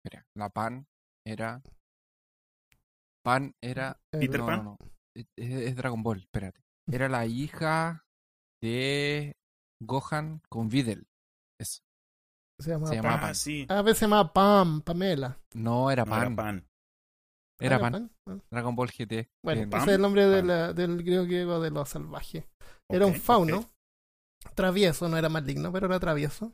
Espera, 0.04 0.26
la 0.36 0.48
Pan 0.50 0.86
era... 1.26 1.62
Pan 3.24 3.54
era... 3.62 4.00
Peter 4.10 4.40
no, 4.40 4.46
Pan. 4.46 4.64
no, 4.64 4.76
no. 4.80 4.90
Es, 5.16 5.26
es 5.36 5.76
Dragon 5.76 6.02
Ball, 6.02 6.20
espérate. 6.20 6.60
Era 6.90 7.08
la 7.08 7.26
hija 7.26 8.04
de 8.62 9.36
Gohan 9.82 10.40
con 10.48 10.68
Videl. 10.68 11.06
Es- 11.60 11.82
se 12.60 12.70
llamaba 12.70 12.92
se 12.92 13.02
Pan. 13.02 13.12
ah, 13.12 13.20
Pan. 13.20 13.34
sí. 13.34 13.66
A 13.68 13.82
veces 13.82 13.98
se 13.98 14.04
llamaba 14.06 14.32
Pam, 14.32 14.82
Pamela. 14.82 15.38
No, 15.54 15.90
era 15.90 16.04
No, 16.04 16.10
Pan. 16.10 16.22
era 16.26 16.36
pan. 16.36 16.68
Era 17.60 17.76
Ah, 17.76 17.80
Pan. 17.80 18.10
Ah. 18.28 18.38
Dragon 18.50 18.74
Ball 18.76 18.90
GT. 18.90 19.28
Bueno, 19.44 19.62
ese 19.76 19.90
es 19.90 19.96
el 19.96 20.00
nombre 20.00 20.26
de 20.26 20.42
la- 20.42 20.72
del 20.72 21.02
griego 21.02 21.24
griego 21.24 21.60
de 21.60 21.70
los 21.70 21.88
salvajes. 21.88 22.44
Era 22.88 23.06
un 23.06 23.14
fauno. 23.14 23.68
Travieso, 24.54 25.08
no 25.08 25.16
era 25.16 25.28
maligno, 25.28 25.72
pero 25.72 25.86
era 25.86 26.00
travieso. 26.00 26.52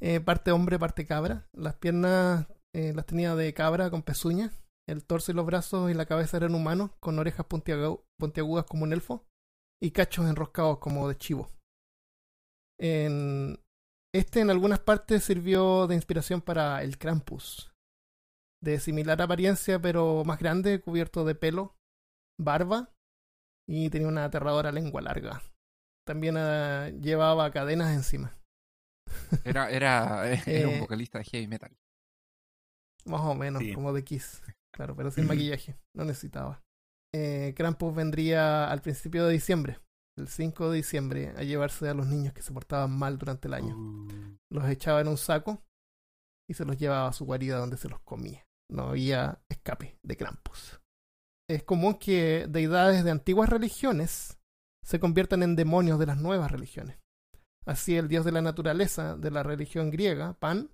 Eh, 0.00 0.20
parte 0.20 0.52
hombre, 0.52 0.78
parte 0.78 1.06
cabra. 1.06 1.48
Las 1.52 1.76
piernas 1.76 2.46
eh, 2.74 2.92
las 2.94 3.06
tenía 3.06 3.34
de 3.34 3.52
cabra 3.54 3.90
con 3.90 4.02
pezuñas. 4.02 4.62
El 4.88 5.04
torso 5.04 5.32
y 5.32 5.34
los 5.34 5.46
brazos 5.46 5.90
y 5.90 5.94
la 5.94 6.06
cabeza 6.06 6.36
eran 6.36 6.54
humanos, 6.54 6.90
con 7.00 7.18
orejas 7.18 7.46
puntiagu- 7.48 8.04
puntiagudas 8.18 8.66
como 8.66 8.84
un 8.84 8.92
elfo 8.92 9.24
y 9.82 9.90
cachos 9.90 10.26
enroscados 10.26 10.78
como 10.78 11.08
de 11.08 11.16
chivo. 11.16 11.50
En- 12.78 13.58
Este 14.14 14.40
en 14.40 14.50
algunas 14.50 14.78
partes 14.78 15.24
sirvió 15.24 15.86
de 15.86 15.94
inspiración 15.94 16.40
para 16.40 16.82
el 16.82 16.96
Krampus, 16.96 17.70
de 18.62 18.80
similar 18.80 19.20
apariencia 19.20 19.78
pero 19.80 20.24
más 20.24 20.38
grande, 20.38 20.80
cubierto 20.80 21.24
de 21.24 21.34
pelo, 21.34 21.74
barba 22.40 22.92
y 23.68 23.90
tenía 23.90 24.08
una 24.08 24.24
aterradora 24.24 24.72
lengua 24.72 25.02
larga. 25.02 25.42
También 26.06 26.36
eh, 26.38 26.96
llevaba 27.00 27.50
cadenas 27.50 27.92
encima. 27.94 28.36
Era, 29.44 29.70
era, 29.70 30.30
era 30.46 30.68
un 30.68 30.74
Eh, 30.74 30.80
vocalista 30.80 31.18
de 31.18 31.24
heavy 31.24 31.46
metal. 31.48 31.76
Más 33.04 33.20
o 33.22 33.34
menos, 33.34 33.62
Sí. 33.62 33.72
como 33.74 33.92
de 33.92 34.04
Kiss. 34.04 34.42
Claro, 34.72 34.94
pero 34.96 35.10
sin 35.10 35.26
maquillaje. 35.26 35.76
No 35.94 36.04
necesitaba. 36.04 36.62
Eh, 37.14 37.54
Krampus 37.56 37.94
vendría 37.94 38.70
al 38.70 38.82
principio 38.82 39.26
de 39.26 39.32
diciembre, 39.32 39.78
el 40.18 40.28
5 40.28 40.70
de 40.70 40.76
diciembre, 40.76 41.34
a 41.36 41.42
llevarse 41.42 41.88
a 41.88 41.94
los 41.94 42.06
niños 42.06 42.34
que 42.34 42.42
se 42.42 42.52
portaban 42.52 42.90
mal 42.96 43.16
durante 43.18 43.48
el 43.48 43.54
año. 43.54 43.76
Uh, 43.76 44.36
Los 44.52 44.68
echaba 44.68 45.00
en 45.00 45.08
un 45.08 45.16
saco 45.16 45.62
y 46.48 46.54
se 46.54 46.64
los 46.64 46.76
llevaba 46.76 47.08
a 47.08 47.12
su 47.12 47.24
guarida 47.24 47.58
donde 47.58 47.76
se 47.78 47.88
los 47.88 48.00
comía. 48.00 48.44
No 48.70 48.88
había 48.90 49.40
escape 49.48 49.98
de 50.02 50.16
Krampus. 50.16 50.80
Es 51.48 51.62
común 51.62 51.94
que 51.94 52.46
deidades 52.48 53.04
de 53.04 53.12
antiguas 53.12 53.48
religiones 53.48 54.35
se 54.86 55.00
conviertan 55.00 55.42
en 55.42 55.56
demonios 55.56 55.98
de 55.98 56.06
las 56.06 56.18
nuevas 56.18 56.50
religiones. 56.50 56.96
Así 57.66 57.96
el 57.96 58.06
dios 58.06 58.24
de 58.24 58.30
la 58.30 58.40
naturaleza 58.40 59.16
de 59.16 59.32
la 59.32 59.42
religión 59.42 59.90
griega, 59.90 60.34
Pan, 60.34 60.70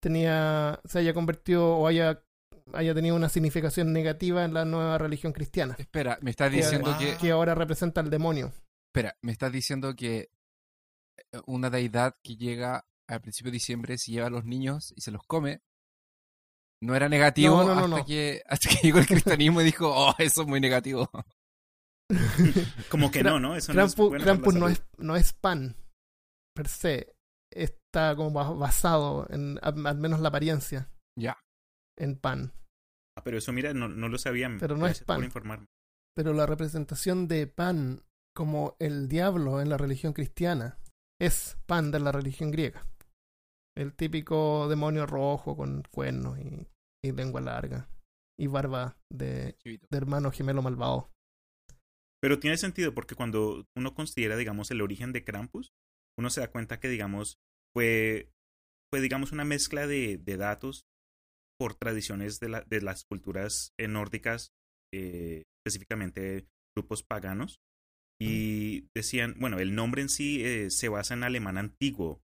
tenía, 0.00 0.80
se 0.86 1.00
haya 1.00 1.12
convertido 1.12 1.76
o 1.76 1.86
haya, 1.86 2.24
haya 2.72 2.94
tenido 2.94 3.14
una 3.14 3.28
significación 3.28 3.92
negativa 3.92 4.44
en 4.46 4.54
la 4.54 4.64
nueva 4.64 4.96
religión 4.96 5.34
cristiana, 5.34 5.76
espera, 5.78 6.18
me 6.22 6.30
estás 6.30 6.50
diciendo 6.50 6.96
que, 6.98 7.18
que 7.18 7.30
ahora 7.30 7.54
representa 7.54 8.00
al 8.00 8.08
demonio. 8.08 8.50
espera, 8.86 9.14
me 9.20 9.32
estás 9.32 9.52
diciendo 9.52 9.94
que 9.94 10.30
eh, 11.32 11.40
una 11.46 11.68
deidad 11.68 12.16
que 12.22 12.36
llega 12.36 12.86
al 13.06 13.20
principio 13.20 13.50
de 13.50 13.56
diciembre 13.56 13.98
se 13.98 14.12
lleva 14.12 14.28
a 14.28 14.30
los 14.30 14.46
niños 14.46 14.94
y 14.96 15.02
se 15.02 15.10
los 15.10 15.22
come. 15.26 15.60
No 16.80 16.94
era 16.94 17.08
negativo 17.08 17.56
No, 17.56 17.64
no, 17.64 17.74
no, 17.74 17.80
hasta, 17.80 17.98
no. 17.98 18.04
Que, 18.06 18.42
hasta 18.46 18.68
que 18.70 18.86
llegó 18.86 19.00
el 19.00 19.06
cristianismo 19.06 19.60
y 19.60 19.64
dijo, 19.64 19.90
oh, 19.92 20.14
eso 20.18 20.42
es 20.42 20.48
muy 20.48 20.60
negativo. 20.60 21.10
Como 22.90 23.10
que 23.10 23.22
no, 23.22 23.38
¿no? 23.38 23.54
Eso 23.56 23.72
no 23.74 23.84
es 23.84 23.94
Krampus, 23.94 24.54
no, 24.54 24.68
es, 24.68 24.82
no 24.98 25.16
es 25.16 25.32
pan 25.32 25.76
per 26.54 26.68
se. 26.68 27.14
Está 27.50 28.14
como 28.14 28.30
ba- 28.30 28.50
basado 28.52 29.26
en 29.30 29.58
al 29.62 29.96
menos 29.96 30.20
la 30.20 30.28
apariencia 30.28 30.90
Ya. 31.18 31.38
en 31.98 32.16
pan. 32.18 32.52
Ah, 33.16 33.22
pero 33.24 33.38
eso, 33.38 33.52
mira, 33.52 33.72
no, 33.72 33.88
no 33.88 34.08
lo 34.08 34.18
sabía. 34.18 34.54
Pero 34.60 34.76
no 34.76 34.86
es 34.86 35.02
pan. 35.02 35.16
por 35.16 35.24
informarme. 35.24 35.66
Pero 36.14 36.34
la 36.34 36.44
representación 36.46 37.26
de 37.26 37.46
pan 37.46 38.02
como 38.36 38.76
el 38.78 39.08
diablo 39.08 39.60
en 39.62 39.70
la 39.70 39.78
religión 39.78 40.12
cristiana 40.12 40.78
es 41.20 41.56
pan 41.66 41.90
de 41.90 42.00
la 42.00 42.12
religión 42.12 42.50
griega. 42.50 42.86
El 43.76 43.94
típico 43.94 44.68
demonio 44.68 45.06
rojo 45.06 45.56
con 45.56 45.82
cuernos 45.90 46.38
y, 46.38 46.68
y 47.04 47.12
lengua 47.12 47.40
larga 47.40 47.88
y 48.38 48.46
barba 48.46 48.98
de 49.10 49.56
hermano 49.90 50.30
gemelo 50.30 50.62
malvado. 50.62 51.10
Pero 52.20 52.38
tiene 52.38 52.56
sentido 52.56 52.94
porque 52.94 53.14
cuando 53.14 53.66
uno 53.76 53.94
considera, 53.94 54.36
digamos, 54.36 54.70
el 54.70 54.80
origen 54.80 55.12
de 55.12 55.24
Krampus, 55.24 55.70
uno 56.18 56.30
se 56.30 56.40
da 56.40 56.50
cuenta 56.50 56.80
que, 56.80 56.88
digamos, 56.88 57.38
fue, 57.74 58.30
fue 58.92 59.00
digamos, 59.00 59.32
una 59.32 59.44
mezcla 59.44 59.86
de, 59.86 60.18
de 60.18 60.36
datos 60.36 60.84
por 61.60 61.74
tradiciones 61.74 62.40
de, 62.40 62.48
la, 62.48 62.62
de 62.62 62.80
las 62.80 63.04
culturas 63.04 63.72
eh, 63.78 63.88
nórdicas, 63.88 64.52
eh, 64.92 65.44
específicamente 65.60 66.46
grupos 66.76 67.02
paganos. 67.02 67.60
Y 68.20 68.88
decían, 68.96 69.36
bueno, 69.38 69.60
el 69.60 69.76
nombre 69.76 70.02
en 70.02 70.08
sí 70.08 70.44
eh, 70.44 70.70
se 70.70 70.88
basa 70.88 71.14
en 71.14 71.22
alemán 71.22 71.56
antiguo. 71.56 72.20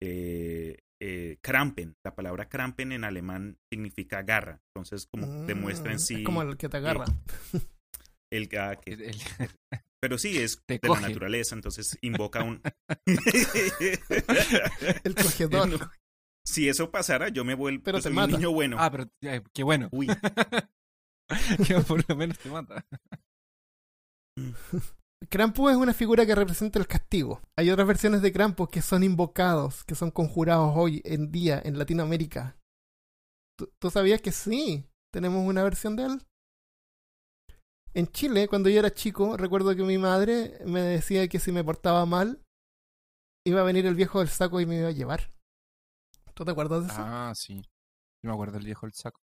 Eh, 0.00 0.78
eh, 1.00 1.38
Krampen, 1.42 1.96
la 2.04 2.14
palabra 2.14 2.48
Krampen 2.48 2.92
en 2.92 3.02
alemán 3.02 3.58
significa 3.72 4.22
garra. 4.22 4.60
Entonces, 4.68 5.08
como 5.10 5.26
Mm, 5.26 5.46
demuestra 5.46 5.92
en 5.92 5.98
sí 5.98 6.14
Es 6.16 6.24
como 6.24 6.42
el 6.42 6.56
que 6.56 6.68
te 6.68 6.76
agarra. 6.76 7.06
El, 8.36 8.48
ah, 8.58 8.76
que- 8.76 8.92
El- 8.92 9.02
el- 9.02 9.20
pero 10.00 10.18
sí, 10.18 10.38
es 10.38 10.60
de 10.68 10.80
coge. 10.80 11.00
la 11.00 11.08
naturaleza, 11.08 11.54
entonces 11.54 11.96
invoca 12.02 12.42
un... 12.42 12.60
el 15.04 15.14
cogedor. 15.14 15.68
No, 15.68 15.78
Si 16.44 16.68
eso 16.68 16.90
pasara, 16.90 17.28
yo 17.28 17.44
me 17.44 17.54
vuelvo 17.54 17.84
Pero 17.84 17.98
te 17.98 18.02
soy 18.02 18.12
mata. 18.12 18.34
un 18.34 18.40
niño 18.40 18.52
bueno. 18.52 18.76
ah, 18.80 18.90
pero 18.90 19.08
eh, 19.22 19.42
qué 19.54 19.62
bueno. 19.62 19.88
Uy, 19.92 20.08
que 20.08 21.74
por 21.86 22.04
lo 22.08 22.16
menos 22.16 22.36
te 22.40 22.48
mata. 22.50 22.84
Krampus 25.30 25.70
es 25.70 25.76
una 25.76 25.94
figura 25.94 26.26
que 26.26 26.34
representa 26.34 26.80
el 26.80 26.88
castigo. 26.88 27.40
Hay 27.56 27.70
otras 27.70 27.86
versiones 27.86 28.22
de 28.22 28.32
Krampus 28.32 28.70
que 28.70 28.82
son 28.82 29.04
invocados, 29.04 29.84
que 29.84 29.94
son 29.94 30.10
conjurados 30.10 30.72
hoy 30.76 31.00
en 31.04 31.30
día 31.30 31.62
en 31.64 31.78
Latinoamérica. 31.78 32.56
¿Tú, 33.56 33.70
tú 33.80 33.90
sabías 33.90 34.20
que 34.20 34.32
sí? 34.32 34.84
Tenemos 35.12 35.46
una 35.46 35.62
versión 35.62 35.94
de 35.94 36.06
él. 36.06 36.22
En 37.94 38.06
Chile, 38.06 38.48
cuando 38.48 38.70
yo 38.70 38.78
era 38.78 38.92
chico, 38.92 39.36
recuerdo 39.36 39.76
que 39.76 39.82
mi 39.82 39.98
madre 39.98 40.58
me 40.64 40.80
decía 40.80 41.28
que 41.28 41.38
si 41.38 41.52
me 41.52 41.62
portaba 41.62 42.06
mal, 42.06 42.42
iba 43.46 43.60
a 43.60 43.64
venir 43.64 43.84
el 43.86 43.94
viejo 43.94 44.20
del 44.20 44.28
saco 44.28 44.60
y 44.60 44.66
me 44.66 44.78
iba 44.78 44.88
a 44.88 44.92
llevar. 44.92 45.32
¿Tú 46.34 46.44
te 46.44 46.52
acuerdas 46.52 46.86
de 46.86 46.92
eso? 46.92 46.96
Ah, 46.98 47.32
sí. 47.34 47.62
Yo 48.22 48.28
me 48.28 48.32
acuerdo 48.32 48.54
del 48.54 48.64
viejo 48.64 48.86
del 48.86 48.94
saco. 48.94 49.20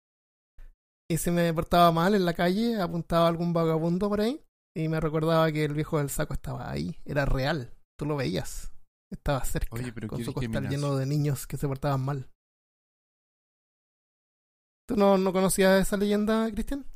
Y 1.10 1.18
si 1.18 1.30
me 1.30 1.52
portaba 1.52 1.92
mal 1.92 2.14
en 2.14 2.24
la 2.24 2.32
calle, 2.32 2.80
apuntaba 2.80 3.26
a 3.26 3.28
algún 3.28 3.52
vagabundo 3.52 4.08
por 4.08 4.22
ahí 4.22 4.42
y 4.74 4.88
me 4.88 4.98
recordaba 4.98 5.52
que 5.52 5.64
el 5.64 5.74
viejo 5.74 5.98
del 5.98 6.08
saco 6.08 6.32
estaba 6.32 6.70
ahí, 6.70 6.98
era 7.04 7.26
real, 7.26 7.74
tú 7.98 8.06
lo 8.06 8.16
veías, 8.16 8.72
estaba 9.12 9.44
cerca, 9.44 9.68
Oye, 9.72 9.92
pero 9.92 10.08
con 10.08 10.24
su 10.24 10.32
costal 10.32 10.68
lleno 10.68 10.96
de 10.96 11.06
niños 11.06 11.46
que 11.46 11.56
se 11.56 11.68
portaban 11.68 12.04
mal. 12.04 12.30
¿Tú 14.88 14.96
no, 14.96 15.18
no 15.18 15.32
conocías 15.32 15.80
esa 15.80 15.96
leyenda, 15.96 16.50
Cristian? 16.50 16.86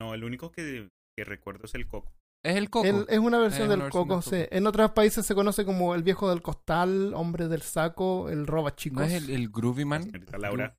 no, 0.00 0.12
el 0.12 0.24
único 0.24 0.50
que, 0.52 0.90
que 1.16 1.24
recuerdo 1.24 1.64
es 1.64 1.74
el 1.74 1.86
coco. 1.88 2.12
Es 2.44 2.56
el 2.56 2.70
coco. 2.70 2.86
Es 3.08 3.18
una 3.18 3.38
versión 3.38 3.64
Es 3.64 3.68
del 3.70 3.78
una 3.78 3.84
versión 3.84 4.02
coco, 4.04 4.14
del 4.16 4.22
sí. 4.22 4.30
coco. 4.44 4.56
En 4.56 4.66
otros 4.66 4.90
países 4.92 5.26
se 5.26 5.34
conoce 5.34 5.64
como 5.64 5.94
el 5.94 6.02
viejo 6.02 6.28
del 6.30 6.42
costal, 6.42 7.12
hombre 7.14 7.48
del 7.48 7.62
saco, 7.62 8.28
el 8.28 8.46
roba 8.46 8.74
chicos, 8.76 8.98
¿No 9.00 9.04
es 9.04 9.14
el, 9.14 9.30
el 9.30 9.48
Groovyman? 9.48 10.12
Laura. 10.38 10.76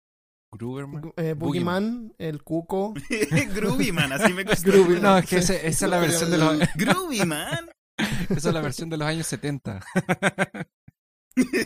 Grooverman. 0.54 1.12
Eh, 1.18 1.34
Boogeyman, 1.34 2.14
el 2.18 2.42
cuco. 2.44 2.94
Groovy 3.54 3.92
Man, 3.92 4.14
así 4.14 4.32
me 4.34 4.44
gusta. 4.46 4.62
Groovy, 4.72 5.02
No, 5.02 5.18
es 5.18 5.26
que 5.26 5.38
ese- 5.38 5.68
esa 5.68 5.86
es 5.86 5.92
la 5.92 6.00
versión 6.00 6.32
de 6.32 6.38
los, 6.38 6.58
Groovy 6.76 7.26
Man. 7.26 7.70
esa 8.30 8.50
es 8.50 8.54
la 8.54 8.62
versión 8.62 8.90
de 8.90 8.96
los 8.98 9.08
años 9.08 9.28
70. 9.28 9.82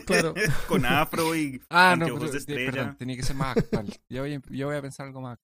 Claro. 0.04 0.34
Con 0.66 0.84
afro 0.84 1.34
y 1.36 1.62
Ah, 1.70 1.94
no, 1.96 2.06
pero, 2.06 2.18
de 2.30 2.38
estrella. 2.38 2.72
perdón, 2.72 2.96
tenía 2.98 3.16
que 3.16 3.22
ser 3.22 3.36
más 3.36 3.56
actual. 3.56 3.86
Yo 4.08 4.22
voy, 4.22 4.34
a- 4.34 4.42
yo 4.50 4.66
voy 4.66 4.76
a 4.76 4.82
pensar 4.82 5.06
algo 5.06 5.20
más. 5.20 5.38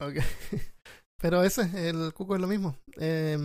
Ok. 0.00 0.18
Pero 1.24 1.42
ese, 1.42 1.88
el 1.88 2.12
cuco 2.12 2.34
es 2.34 2.40
lo 2.42 2.46
mismo. 2.46 2.76
Eh, 3.00 3.38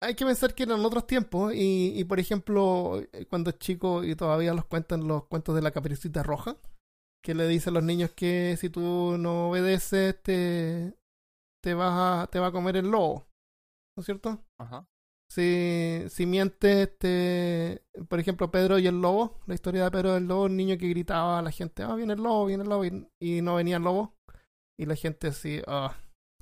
Hay 0.00 0.14
que 0.14 0.24
pensar 0.24 0.54
que 0.54 0.62
eran 0.62 0.84
otros 0.84 1.08
tiempos 1.08 1.52
y, 1.52 1.92
y, 1.98 2.04
por 2.04 2.20
ejemplo, 2.20 3.02
eh, 3.12 3.26
cuando 3.28 3.50
es 3.50 3.58
chico 3.58 4.04
y 4.04 4.14
todavía 4.14 4.54
los 4.54 4.66
cuentan 4.66 5.08
los 5.08 5.24
cuentos 5.24 5.56
de 5.56 5.62
la 5.62 5.72
caperucita 5.72 6.22
roja, 6.22 6.56
que 7.20 7.34
le 7.34 7.48
dice 7.48 7.70
a 7.70 7.72
los 7.72 7.82
niños 7.82 8.12
que 8.12 8.56
si 8.56 8.70
tú 8.70 9.16
no 9.18 9.48
obedeces 9.48 10.22
te, 10.22 10.94
te, 11.64 11.74
vas 11.74 11.94
a, 12.24 12.30
te 12.30 12.38
va 12.38 12.46
a 12.46 12.52
comer 12.52 12.76
el 12.76 12.88
lobo, 12.88 13.26
¿no 13.96 14.02
es 14.02 14.06
cierto? 14.06 14.44
Ajá. 14.60 14.86
Si, 15.28 16.04
si 16.10 16.26
mientes, 16.26 16.96
te, 16.96 17.82
por 18.08 18.20
ejemplo, 18.20 18.52
Pedro 18.52 18.78
y 18.78 18.86
el 18.86 19.00
lobo, 19.00 19.40
la 19.46 19.54
historia 19.54 19.82
de 19.82 19.90
Pedro 19.90 20.14
y 20.14 20.18
el 20.18 20.28
lobo, 20.28 20.44
un 20.44 20.56
niño 20.56 20.78
que 20.78 20.88
gritaba 20.90 21.40
a 21.40 21.42
la 21.42 21.50
gente, 21.50 21.82
ah, 21.82 21.96
viene 21.96 22.12
el 22.12 22.22
lobo, 22.22 22.46
viene 22.46 22.62
el 22.62 22.68
lobo, 22.68 22.84
y, 22.84 23.08
y 23.18 23.42
no 23.42 23.56
venía 23.56 23.78
el 23.78 23.82
lobo, 23.82 24.14
y 24.78 24.86
la 24.86 24.94
gente 24.96 25.28
así, 25.28 25.62
ah, 25.66 25.96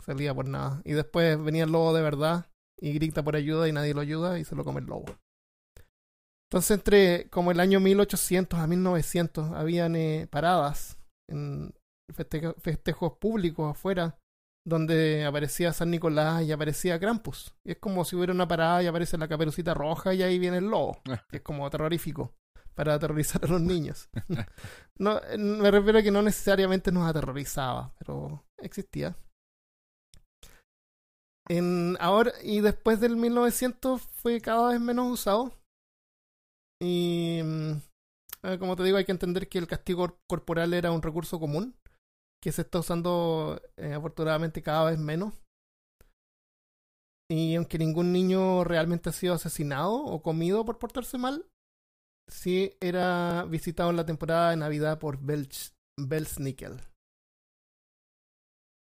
salía 0.05 0.35
por 0.35 0.49
nada. 0.49 0.81
Y 0.85 0.93
después 0.93 1.43
venía 1.43 1.65
el 1.65 1.73
lobo 1.73 1.95
de 1.95 2.03
verdad 2.03 2.47
y 2.81 2.93
grita 2.93 3.23
por 3.23 3.37
ayuda 3.37 3.69
y 3.69 3.73
nadie 3.73 3.95
lo 3.95 4.01
ayuda 4.01 4.39
y 4.39 4.45
se 4.45 4.55
lo 4.57 4.65
come 4.65 4.81
el 4.81 4.87
lobo. 4.87 5.07
Entonces, 6.51 6.73
entre 6.77 7.29
como 7.31 7.51
el 7.51 7.61
año 7.61 7.81
1800 7.81 8.59
a 8.61 8.67
1900, 8.67 9.53
habían 9.53 9.97
eh, 9.97 10.29
paradas 10.31 10.99
en 11.29 11.75
festejo- 12.13 12.55
festejos 12.61 13.15
públicos 13.19 13.71
afuera 13.71 14.19
donde 14.67 15.25
aparecía 15.25 15.73
San 15.73 15.91
Nicolás 15.91 16.43
y 16.45 16.53
aparecía 16.53 16.99
Krampus. 16.99 17.55
Y 17.67 17.73
es 17.73 17.79
como 17.79 18.05
si 18.05 18.17
hubiera 18.17 18.33
una 18.33 18.49
parada 18.49 18.83
y 18.83 18.87
aparece 18.87 19.19
la 19.19 19.29
caperucita 19.29 19.75
roja 19.75 20.15
y 20.15 20.23
ahí 20.23 20.39
viene 20.39 20.59
el 20.59 20.71
lobo, 20.71 21.03
que 21.29 21.37
es 21.39 21.43
como 21.43 21.69
terrorífico 21.71 22.33
para 22.75 22.95
aterrorizar 22.95 23.45
a 23.45 23.49
los 23.49 23.61
niños. 23.61 24.09
no, 24.99 25.21
me 25.39 25.71
refiero 25.71 25.99
a 25.99 26.03
que 26.03 26.11
no 26.11 26.23
necesariamente 26.23 26.93
nos 26.93 27.09
aterrorizaba, 27.09 27.95
pero 27.99 28.45
existía. 28.59 29.17
En, 31.49 31.97
ahora, 32.01 32.33
y 32.43 32.61
después 32.61 33.01
del 33.01 33.17
1900 33.17 34.01
fue 34.01 34.41
cada 34.41 34.71
vez 34.71 34.81
menos 34.81 35.13
usado. 35.13 35.53
Y 36.81 37.41
mm, 37.45 37.73
eh, 38.45 38.59
como 38.59 38.77
te 38.77 38.83
digo, 38.83 38.97
hay 38.97 39.05
que 39.05 39.13
entender 39.13 39.49
que 39.49 39.59
el 39.59 39.67
castigo 39.67 40.19
corporal 40.29 40.75
era 40.75 40.91
un 40.91 41.03
recurso 41.03 41.39
común, 41.39 41.77
que 42.43 42.53
se 42.53 42.63
está 42.63 42.79
usando 42.79 43.61
eh, 43.77 43.93
afortunadamente 43.95 44.63
cada 44.63 44.91
vez 44.91 44.99
menos. 44.99 45.35
Y 47.31 47.55
aunque 47.55 47.79
ningún 47.79 48.13
niño 48.13 48.65
realmente 48.65 49.09
ha 49.09 49.13
sido 49.13 49.35
asesinado 49.35 49.95
o 49.95 50.23
comido 50.23 50.65
por 50.65 50.79
portarse 50.79 51.17
mal, 51.17 51.47
sí 52.29 52.77
era 52.81 53.45
visitado 53.45 53.91
en 53.91 53.97
la 53.97 54.07
temporada 54.07 54.51
de 54.51 54.57
Navidad 54.57 54.99
por 54.99 55.21
Belch, 55.21 55.73
Belsnickel. 55.99 56.81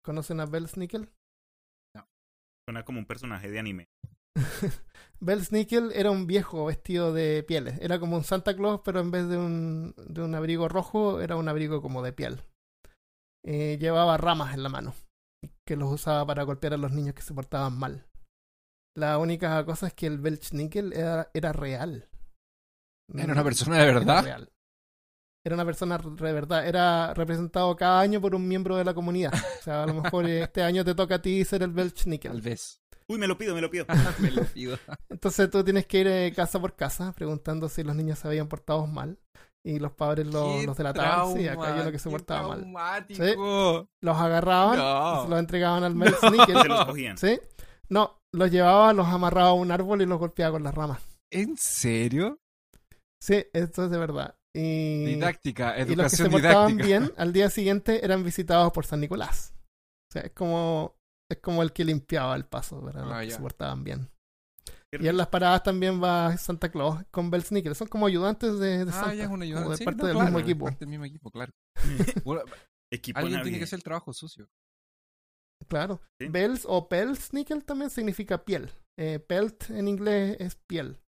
¿Conocen 0.04 0.40
a 0.40 0.46
Belsnickel? 0.46 1.10
Suena 2.68 2.84
como 2.84 3.00
un 3.00 3.06
personaje 3.06 3.50
de 3.50 3.58
anime. 3.58 3.88
Belsnickel 5.20 5.92
era 5.92 6.10
un 6.10 6.26
viejo 6.26 6.66
vestido 6.66 7.12
de 7.12 7.42
pieles. 7.42 7.78
Era 7.80 7.98
como 7.98 8.16
un 8.16 8.24
Santa 8.24 8.54
Claus, 8.54 8.80
pero 8.84 9.00
en 9.00 9.10
vez 9.10 9.28
de 9.28 9.36
un, 9.36 9.94
de 9.96 10.22
un 10.22 10.34
abrigo 10.34 10.68
rojo, 10.68 11.20
era 11.20 11.36
un 11.36 11.48
abrigo 11.48 11.82
como 11.82 12.02
de 12.02 12.12
piel. 12.12 12.42
Eh, 13.44 13.78
llevaba 13.80 14.16
ramas 14.16 14.54
en 14.54 14.62
la 14.62 14.68
mano, 14.68 14.94
que 15.66 15.76
los 15.76 15.90
usaba 15.92 16.26
para 16.26 16.42
golpear 16.42 16.74
a 16.74 16.78
los 16.78 16.92
niños 16.92 17.14
que 17.14 17.22
se 17.22 17.34
portaban 17.34 17.78
mal. 17.78 18.06
La 18.96 19.18
única 19.18 19.64
cosa 19.64 19.86
es 19.86 19.94
que 19.94 20.06
el 20.06 20.18
Belchnickel 20.18 20.92
era, 20.92 21.30
era 21.32 21.52
real. 21.52 22.09
Era 23.14 23.32
una 23.32 23.44
persona 23.44 23.78
de 23.78 23.86
verdad. 23.86 24.24
real. 24.24 24.52
Era 25.44 25.54
una 25.54 25.64
persona 25.64 25.96
de 25.98 26.32
verdad. 26.32 26.66
Era 26.66 27.14
representado 27.14 27.74
cada 27.76 28.00
año 28.00 28.20
por 28.20 28.34
un 28.34 28.46
miembro 28.46 28.76
de 28.76 28.84
la 28.84 28.92
comunidad. 28.94 29.32
O 29.34 29.62
sea, 29.62 29.84
a 29.84 29.86
lo 29.86 29.94
mejor 30.02 30.26
este 30.28 30.62
año 30.62 30.84
te 30.84 30.94
toca 30.94 31.16
a 31.16 31.22
ti 31.22 31.44
ser 31.44 31.62
el 31.62 31.70
Tal 31.70 31.74
Belchnickel. 31.76 32.40
vez. 32.42 32.80
Uy, 33.08 33.18
me 33.18 33.26
lo 33.26 33.36
pido, 33.36 33.54
me 33.54 33.60
lo 33.60 33.70
pido. 33.70 33.86
Me 34.20 34.30
lo 34.30 34.44
pido. 34.44 34.78
Entonces 35.08 35.50
tú 35.50 35.64
tienes 35.64 35.86
que 35.86 35.98
ir 35.98 36.06
eh, 36.06 36.32
casa 36.36 36.60
por 36.60 36.76
casa 36.76 37.12
preguntando 37.12 37.68
si 37.68 37.82
los 37.82 37.96
niños 37.96 38.18
se 38.20 38.28
habían 38.28 38.46
portado 38.48 38.86
mal. 38.86 39.18
Y 39.64 39.78
los 39.78 39.92
padres 39.92 40.26
lo- 40.26 40.58
Qué 40.60 40.66
los 40.66 40.76
delataban. 40.76 41.36
Sí, 41.36 41.48
acá 41.48 41.74
hay 41.74 41.80
uno 41.80 41.90
que 41.92 41.98
se 41.98 42.08
portaba 42.08 42.56
mal. 42.56 42.64
Los 44.00 44.16
agarraban 44.16 44.78
No. 44.78 45.20
y 45.20 45.24
se 45.24 45.28
los 45.30 45.38
entregaban 45.38 45.84
al 45.84 45.94
Belchnickel. 45.94 46.62
Se 46.62 46.68
los 46.68 46.84
cogían. 46.84 47.18
¿Sí? 47.18 47.40
No, 47.88 48.20
los 48.32 48.50
llevaba, 48.50 48.92
los 48.92 49.06
amarraba 49.08 49.48
a 49.50 49.54
un 49.54 49.70
árbol 49.72 50.02
y 50.02 50.06
los 50.06 50.18
golpeaba 50.18 50.52
con 50.52 50.62
las 50.62 50.74
ramas. 50.74 51.02
¿En 51.30 51.56
serio? 51.56 52.38
Sí, 53.22 53.44
esto 53.52 53.84
es 53.84 53.90
de 53.90 53.98
verdad. 53.98 54.36
Y, 54.56 55.04
Didáctica, 55.04 55.76
y 55.78 55.94
los 55.94 56.10
que 56.10 56.16
se 56.16 56.22
educación 56.24 56.30
portaban 56.32 56.76
didáctica. 56.76 56.98
bien, 57.00 57.12
al 57.16 57.32
día 57.32 57.50
siguiente 57.50 58.04
eran 58.04 58.24
visitados 58.24 58.72
por 58.72 58.84
San 58.86 59.00
Nicolás. 59.00 59.54
O 60.10 60.12
sea, 60.12 60.22
es 60.22 60.32
como, 60.32 60.96
es 61.30 61.38
como 61.38 61.62
el 61.62 61.72
que 61.72 61.84
limpiaba 61.84 62.34
el 62.34 62.44
paso, 62.46 62.80
¿verdad? 62.82 63.04
Los 63.04 63.12
Ah, 63.12 63.20
que 63.20 63.28
ya. 63.28 63.36
se 63.36 63.42
portaban 63.42 63.84
bien. 63.84 64.10
Y 64.92 65.06
en 65.06 65.16
las 65.16 65.28
paradas 65.28 65.62
también 65.62 66.02
va 66.02 66.36
Santa 66.36 66.68
Claus 66.68 67.04
con 67.12 67.30
Belsnickel. 67.30 67.76
Son 67.76 67.86
como 67.86 68.06
ayudantes 68.06 68.58
de, 68.58 68.84
de 68.84 68.90
Ah, 68.90 68.94
Santa. 68.94 69.14
ya 69.14 69.22
es 69.24 69.28
un 69.28 69.34
como 69.34 69.42
ayudante. 69.44 69.70
de 69.70 69.76
Sí, 69.76 69.84
parte 69.84 70.00
no, 70.02 70.06
del 70.08 70.16
claro, 70.16 70.26
mismo 70.26 70.40
equipo. 70.40 70.64
parte 70.64 70.78
del 70.80 70.88
mismo 70.88 71.04
equipo, 71.04 71.30
claro. 71.30 71.52
Bueno, 72.24 72.42
Equipo 72.92 73.20
alguien 73.20 73.42
tiene 73.44 73.58
que 73.58 73.64
hacer 73.64 73.76
el 73.78 73.84
trabajo 73.84 74.12
sucio. 74.12 74.48
Claro. 75.68 76.00
Sí. 76.20 76.26
Bels 76.26 76.64
o 76.66 76.88
Pelsnickel 76.88 77.64
también 77.64 77.90
significa 77.90 78.44
piel. 78.44 78.68
Eh, 78.98 79.20
pelt 79.20 79.70
en 79.70 79.86
inglés 79.86 80.36
es 80.40 80.56
piel. 80.56 80.98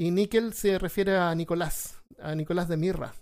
Y 0.00 0.10
níquel 0.12 0.54
se 0.54 0.78
refiere 0.78 1.18
a 1.18 1.34
Nicolás, 1.34 2.02
a 2.20 2.34
Nicolás 2.34 2.68
de 2.68 2.78
Mirra. 2.78 3.12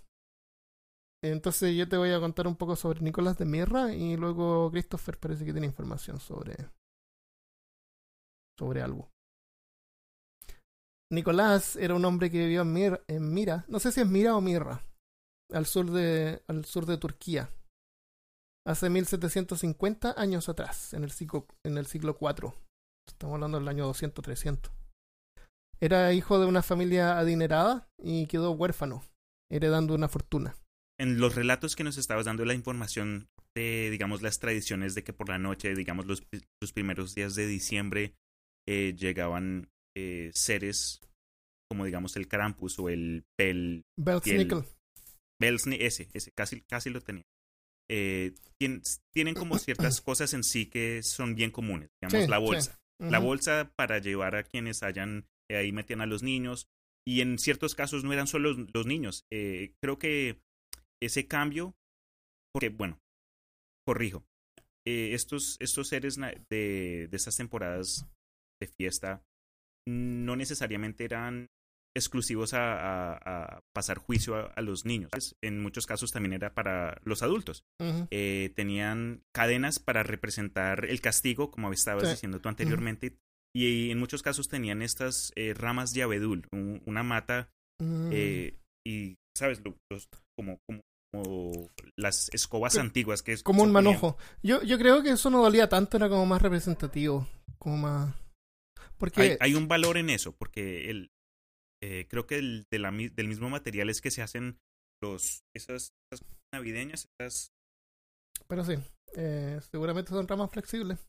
Entonces 1.21 1.75
yo 1.75 1.89
te 1.89 1.97
voy 1.97 2.11
a 2.11 2.21
contar 2.21 2.47
un 2.47 2.55
poco 2.55 2.77
sobre 2.77 3.01
Nicolás 3.01 3.37
de 3.37 3.43
Mirra 3.43 3.93
y 3.93 4.15
luego 4.15 4.71
Christopher 4.71 5.17
parece 5.19 5.43
que 5.43 5.51
tiene 5.51 5.67
información 5.67 6.21
sobre 6.21 6.55
sobre 8.57 8.81
algo. 8.81 9.09
Nicolás 11.11 11.75
era 11.75 11.95
un 11.95 12.05
hombre 12.05 12.29
que 12.29 12.37
vivió 12.39 12.61
en, 12.61 12.73
Mir- 12.73 13.03
en 13.07 13.33
Mira, 13.33 13.65
no 13.67 13.79
sé 13.79 13.91
si 13.91 13.99
es 13.99 14.07
Mira 14.07 14.35
o 14.37 14.41
Mirra, 14.41 14.85
al 15.51 15.65
sur 15.65 15.91
de 15.91 16.43
al 16.47 16.63
sur 16.65 16.85
de 16.85 16.97
Turquía 16.97 17.49
hace 18.65 18.89
1750 18.89 20.13
años 20.17 20.47
atrás, 20.47 20.93
en 20.93 21.03
el 21.03 21.11
siglo, 21.11 21.45
en 21.65 21.77
el 21.77 21.87
siglo. 21.87 22.17
Estamos 23.07 23.33
hablando 23.33 23.59
del 23.59 23.67
año 23.67 23.85
200, 23.87 24.23
300. 24.23 24.78
Era 25.81 26.13
hijo 26.13 26.39
de 26.39 26.45
una 26.45 26.61
familia 26.61 27.17
adinerada 27.17 27.87
y 27.97 28.27
quedó 28.27 28.51
huérfano, 28.51 29.03
heredando 29.51 29.95
una 29.95 30.09
fortuna. 30.09 30.55
En 30.99 31.19
los 31.19 31.35
relatos 31.35 31.75
que 31.75 31.83
nos 31.85 31.97
estabas 31.97 32.25
dando 32.25 32.43
la 32.45 32.53
información 32.53 33.29
de, 33.55 33.89
digamos, 33.89 34.21
las 34.21 34.39
tradiciones 34.39 34.95
de 34.95 35.03
que 35.03 35.13
por 35.13 35.29
la 35.29 35.39
noche, 35.39 35.73
digamos, 35.75 36.05
los, 36.05 36.23
los 36.61 36.73
primeros 36.73 37.15
días 37.15 37.35
de 37.35 37.47
diciembre 37.47 38.15
eh, 38.67 38.93
llegaban 38.97 39.69
eh, 39.97 40.31
seres 40.33 41.01
como, 41.71 41.85
digamos, 41.85 42.15
el 42.17 42.27
Krampus 42.27 42.77
o 42.79 42.89
el 42.89 43.23
Pel... 43.37 43.83
Belsnickel. 43.97 44.63
Belsni, 45.41 45.77
ese, 45.79 46.09
ese, 46.13 46.31
casi, 46.31 46.61
casi 46.61 46.89
lo 46.89 46.99
tenía. 46.99 47.23
Eh, 47.89 48.33
tien- 48.59 48.81
tienen 49.13 49.35
como 49.35 49.57
ciertas 49.57 50.01
cosas 50.01 50.33
en 50.33 50.43
sí 50.43 50.65
que 50.65 51.01
son 51.03 51.35
bien 51.35 51.51
comunes. 51.51 51.89
Digamos, 52.01 52.25
Sí, 52.25 52.29
la 52.29 52.37
sí. 52.37 52.43
bolsa. 52.43 52.79
La 53.01 53.19
bolsa 53.19 53.71
para 53.77 53.99
llevar 53.99 54.35
a 54.35 54.43
quienes 54.43 54.83
hayan, 54.83 55.25
ahí 55.57 55.71
metían 55.71 56.01
a 56.01 56.05
los 56.05 56.23
niños. 56.23 56.67
Y 57.07 57.21
en 57.21 57.39
ciertos 57.39 57.75
casos 57.75 58.03
no 58.03 58.13
eran 58.13 58.27
solo 58.27 58.53
los, 58.53 58.67
los 58.73 58.85
niños. 58.85 59.25
Eh, 59.31 59.73
creo 59.81 59.97
que 59.97 60.41
ese 61.01 61.27
cambio, 61.27 61.75
porque, 62.53 62.69
bueno, 62.69 62.99
corrijo. 63.87 64.25
Eh, 64.87 65.13
estos, 65.13 65.57
estos 65.59 65.87
seres 65.87 66.15
de, 66.49 67.07
de 67.07 67.15
estas 67.17 67.35
temporadas 67.35 68.05
de 68.61 68.67
fiesta 68.67 69.23
no 69.87 70.35
necesariamente 70.35 71.03
eran 71.05 71.47
exclusivos 71.95 72.53
a, 72.53 72.73
a- 72.73 73.17
a 73.55 73.63
pasar 73.73 73.97
juicio 73.97 74.35
a, 74.35 74.41
a 74.55 74.61
los 74.61 74.85
niños. 74.85 75.09
En 75.41 75.61
muchos 75.61 75.85
casos 75.87 76.11
también 76.11 76.33
era 76.33 76.53
para 76.53 76.99
los 77.03 77.23
adultos. 77.23 77.63
Eh, 78.11 78.53
tenían 78.55 79.23
cadenas 79.33 79.79
para 79.79 80.03
representar 80.03 80.85
el 80.85 81.01
castigo, 81.01 81.49
como 81.49 81.71
estabas 81.71 82.03
Sí. 82.03 82.11
diciendo 82.11 82.39
tú 82.39 82.49
anteriormente. 82.49 83.17
Y 83.55 83.89
en 83.91 83.99
muchos 83.99 84.21
casos 84.21 84.47
tenían 84.47 84.81
estas 84.81 85.31
eh, 85.35 85.53
ramas 85.53 85.93
de 85.93 86.03
abedul, 86.03 86.47
un- 86.51 86.81
una 86.85 87.03
mata, 87.03 87.49
Mm. 87.81 88.09
eh, 88.11 88.59
y, 88.85 89.15
¿sabes? 89.37 89.61
Lo- 89.63 89.75
los- 89.91 90.07
como, 90.37 90.59
como, 90.67 90.81
como 91.11 91.69
las 91.97 92.29
escobas 92.33 92.77
antiguas 92.77 93.23
que 93.23 93.33
es 93.33 93.41
como 93.43 93.63
un 93.63 93.71
manojo. 93.71 94.17
Yo, 94.43 94.61
yo 94.61 94.77
creo 94.77 95.01
que 95.01 95.11
eso 95.11 95.29
no 95.29 95.41
dolía 95.41 95.67
tanto, 95.69 95.97
era 95.97 96.09
como 96.09 96.25
más 96.25 96.41
representativo. 96.41 97.27
Como 97.57 97.77
más. 97.77 98.15
Porque. 98.97 99.21
Hay, 99.21 99.37
hay 99.39 99.55
un 99.55 99.67
valor 99.67 99.97
en 99.97 100.09
eso, 100.09 100.33
porque 100.37 100.89
el, 100.91 101.09
eh, 101.81 102.05
creo 102.09 102.27
que 102.27 102.37
el, 102.37 102.65
de 102.71 102.79
la 102.79 102.91
del 102.91 103.27
mismo 103.27 103.49
material 103.49 103.89
es 103.89 104.01
que 104.01 104.11
se 104.11 104.21
hacen 104.21 104.57
los 105.01 105.41
esas, 105.55 105.93
esas 106.11 106.25
navideñas, 106.53 107.07
esas 107.19 107.49
Pero 108.47 108.63
sí, 108.65 108.75
eh, 109.15 109.59
seguramente 109.71 110.09
son 110.11 110.27
ramas 110.27 110.51
flexibles 110.51 110.99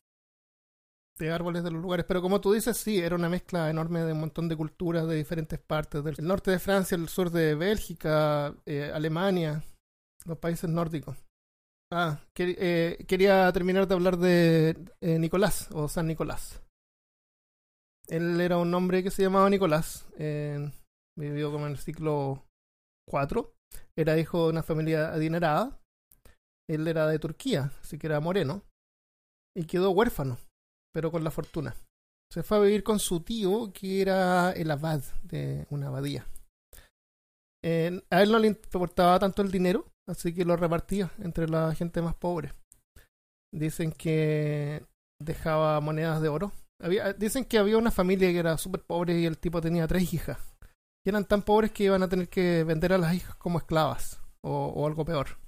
de 1.17 1.31
árboles 1.31 1.63
de 1.63 1.71
los 1.71 1.81
lugares. 1.81 2.05
Pero 2.07 2.21
como 2.21 2.41
tú 2.41 2.53
dices, 2.53 2.77
sí, 2.77 2.99
era 2.99 3.15
una 3.15 3.29
mezcla 3.29 3.69
enorme 3.69 4.01
de 4.01 4.13
un 4.13 4.19
montón 4.19 4.47
de 4.47 4.55
culturas 4.55 5.07
de 5.07 5.15
diferentes 5.15 5.59
partes 5.59 6.03
del 6.03 6.15
el 6.17 6.27
norte 6.27 6.51
de 6.51 6.59
Francia, 6.59 6.95
el 6.95 7.09
sur 7.09 7.29
de 7.31 7.55
Bélgica, 7.55 8.55
eh, 8.65 8.91
Alemania, 8.93 9.63
los 10.25 10.37
países 10.37 10.69
nórdicos. 10.69 11.17
Ah, 11.93 12.21
eh, 12.37 13.03
quería 13.07 13.51
terminar 13.51 13.87
de 13.87 13.93
hablar 13.93 14.17
de 14.17 14.77
eh, 15.01 15.19
Nicolás 15.19 15.69
o 15.71 15.87
San 15.89 16.07
Nicolás. 16.07 16.61
Él 18.07 18.39
era 18.41 18.57
un 18.57 18.73
hombre 18.73 19.03
que 19.03 19.11
se 19.11 19.23
llamaba 19.23 19.49
Nicolás, 19.49 20.05
vivió 21.17 21.51
como 21.51 21.65
en 21.65 21.73
el 21.73 21.77
siglo 21.77 22.43
IV, 23.07 23.53
era 23.95 24.17
hijo 24.17 24.45
de 24.45 24.49
una 24.49 24.63
familia 24.63 25.13
adinerada 25.13 25.81
él 26.71 26.87
era 26.87 27.07
de 27.07 27.19
Turquía, 27.19 27.71
así 27.81 27.97
que 27.97 28.07
era 28.07 28.19
moreno. 28.19 28.63
Y 29.55 29.65
quedó 29.65 29.91
huérfano, 29.91 30.37
pero 30.93 31.11
con 31.11 31.23
la 31.23 31.31
fortuna. 31.31 31.75
Se 32.31 32.43
fue 32.43 32.57
a 32.57 32.61
vivir 32.61 32.83
con 32.83 32.99
su 32.99 33.21
tío, 33.21 33.71
que 33.73 34.01
era 34.01 34.51
el 34.51 34.71
abad 34.71 35.01
de 35.23 35.65
una 35.69 35.87
abadía. 35.87 36.25
A 37.63 38.21
él 38.21 38.31
no 38.31 38.39
le 38.39 38.47
importaba 38.47 39.19
tanto 39.19 39.41
el 39.41 39.51
dinero, 39.51 39.85
así 40.07 40.33
que 40.33 40.45
lo 40.45 40.55
repartía 40.55 41.11
entre 41.19 41.47
la 41.47 41.75
gente 41.75 42.01
más 42.01 42.15
pobre. 42.15 42.53
Dicen 43.53 43.91
que 43.91 44.85
dejaba 45.19 45.79
monedas 45.81 46.21
de 46.21 46.29
oro. 46.29 46.51
Dicen 47.17 47.45
que 47.45 47.57
había 47.57 47.77
una 47.77 47.91
familia 47.91 48.31
que 48.31 48.39
era 48.39 48.57
súper 48.57 48.81
pobre 48.81 49.19
y 49.19 49.25
el 49.25 49.37
tipo 49.37 49.61
tenía 49.61 49.87
tres 49.87 50.13
hijas. 50.13 50.39
Y 51.05 51.09
eran 51.09 51.25
tan 51.25 51.41
pobres 51.41 51.71
que 51.71 51.83
iban 51.83 52.01
a 52.01 52.09
tener 52.09 52.29
que 52.29 52.63
vender 52.63 52.93
a 52.93 52.97
las 52.97 53.13
hijas 53.13 53.35
como 53.35 53.59
esclavas, 53.59 54.21
o, 54.41 54.67
o 54.67 54.87
algo 54.87 55.03
peor. 55.03 55.40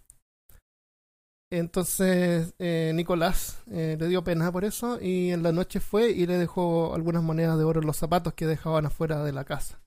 Entonces 1.54 2.56
eh, 2.58 2.92
Nicolás 2.96 3.62
eh, 3.70 3.96
le 4.00 4.08
dio 4.08 4.24
pena 4.24 4.52
por 4.52 4.66
eso 4.66 4.98
y 5.00 5.30
en 5.30 5.44
la 5.44 5.52
noche 5.52 5.80
fue 5.80 6.10
y 6.10 6.26
le 6.26 6.40
dejó 6.40 6.96
algunas 6.96 7.22
monedas 7.22 7.60
de 7.60 7.64
oro 7.64 7.80
en 7.80 7.86
los 7.86 7.98
zapatos 7.98 8.34
que 8.34 8.48
dejaban 8.48 8.88
afuera 8.88 9.24
de 9.24 9.34
la 9.34 9.44
casa. 9.44 9.80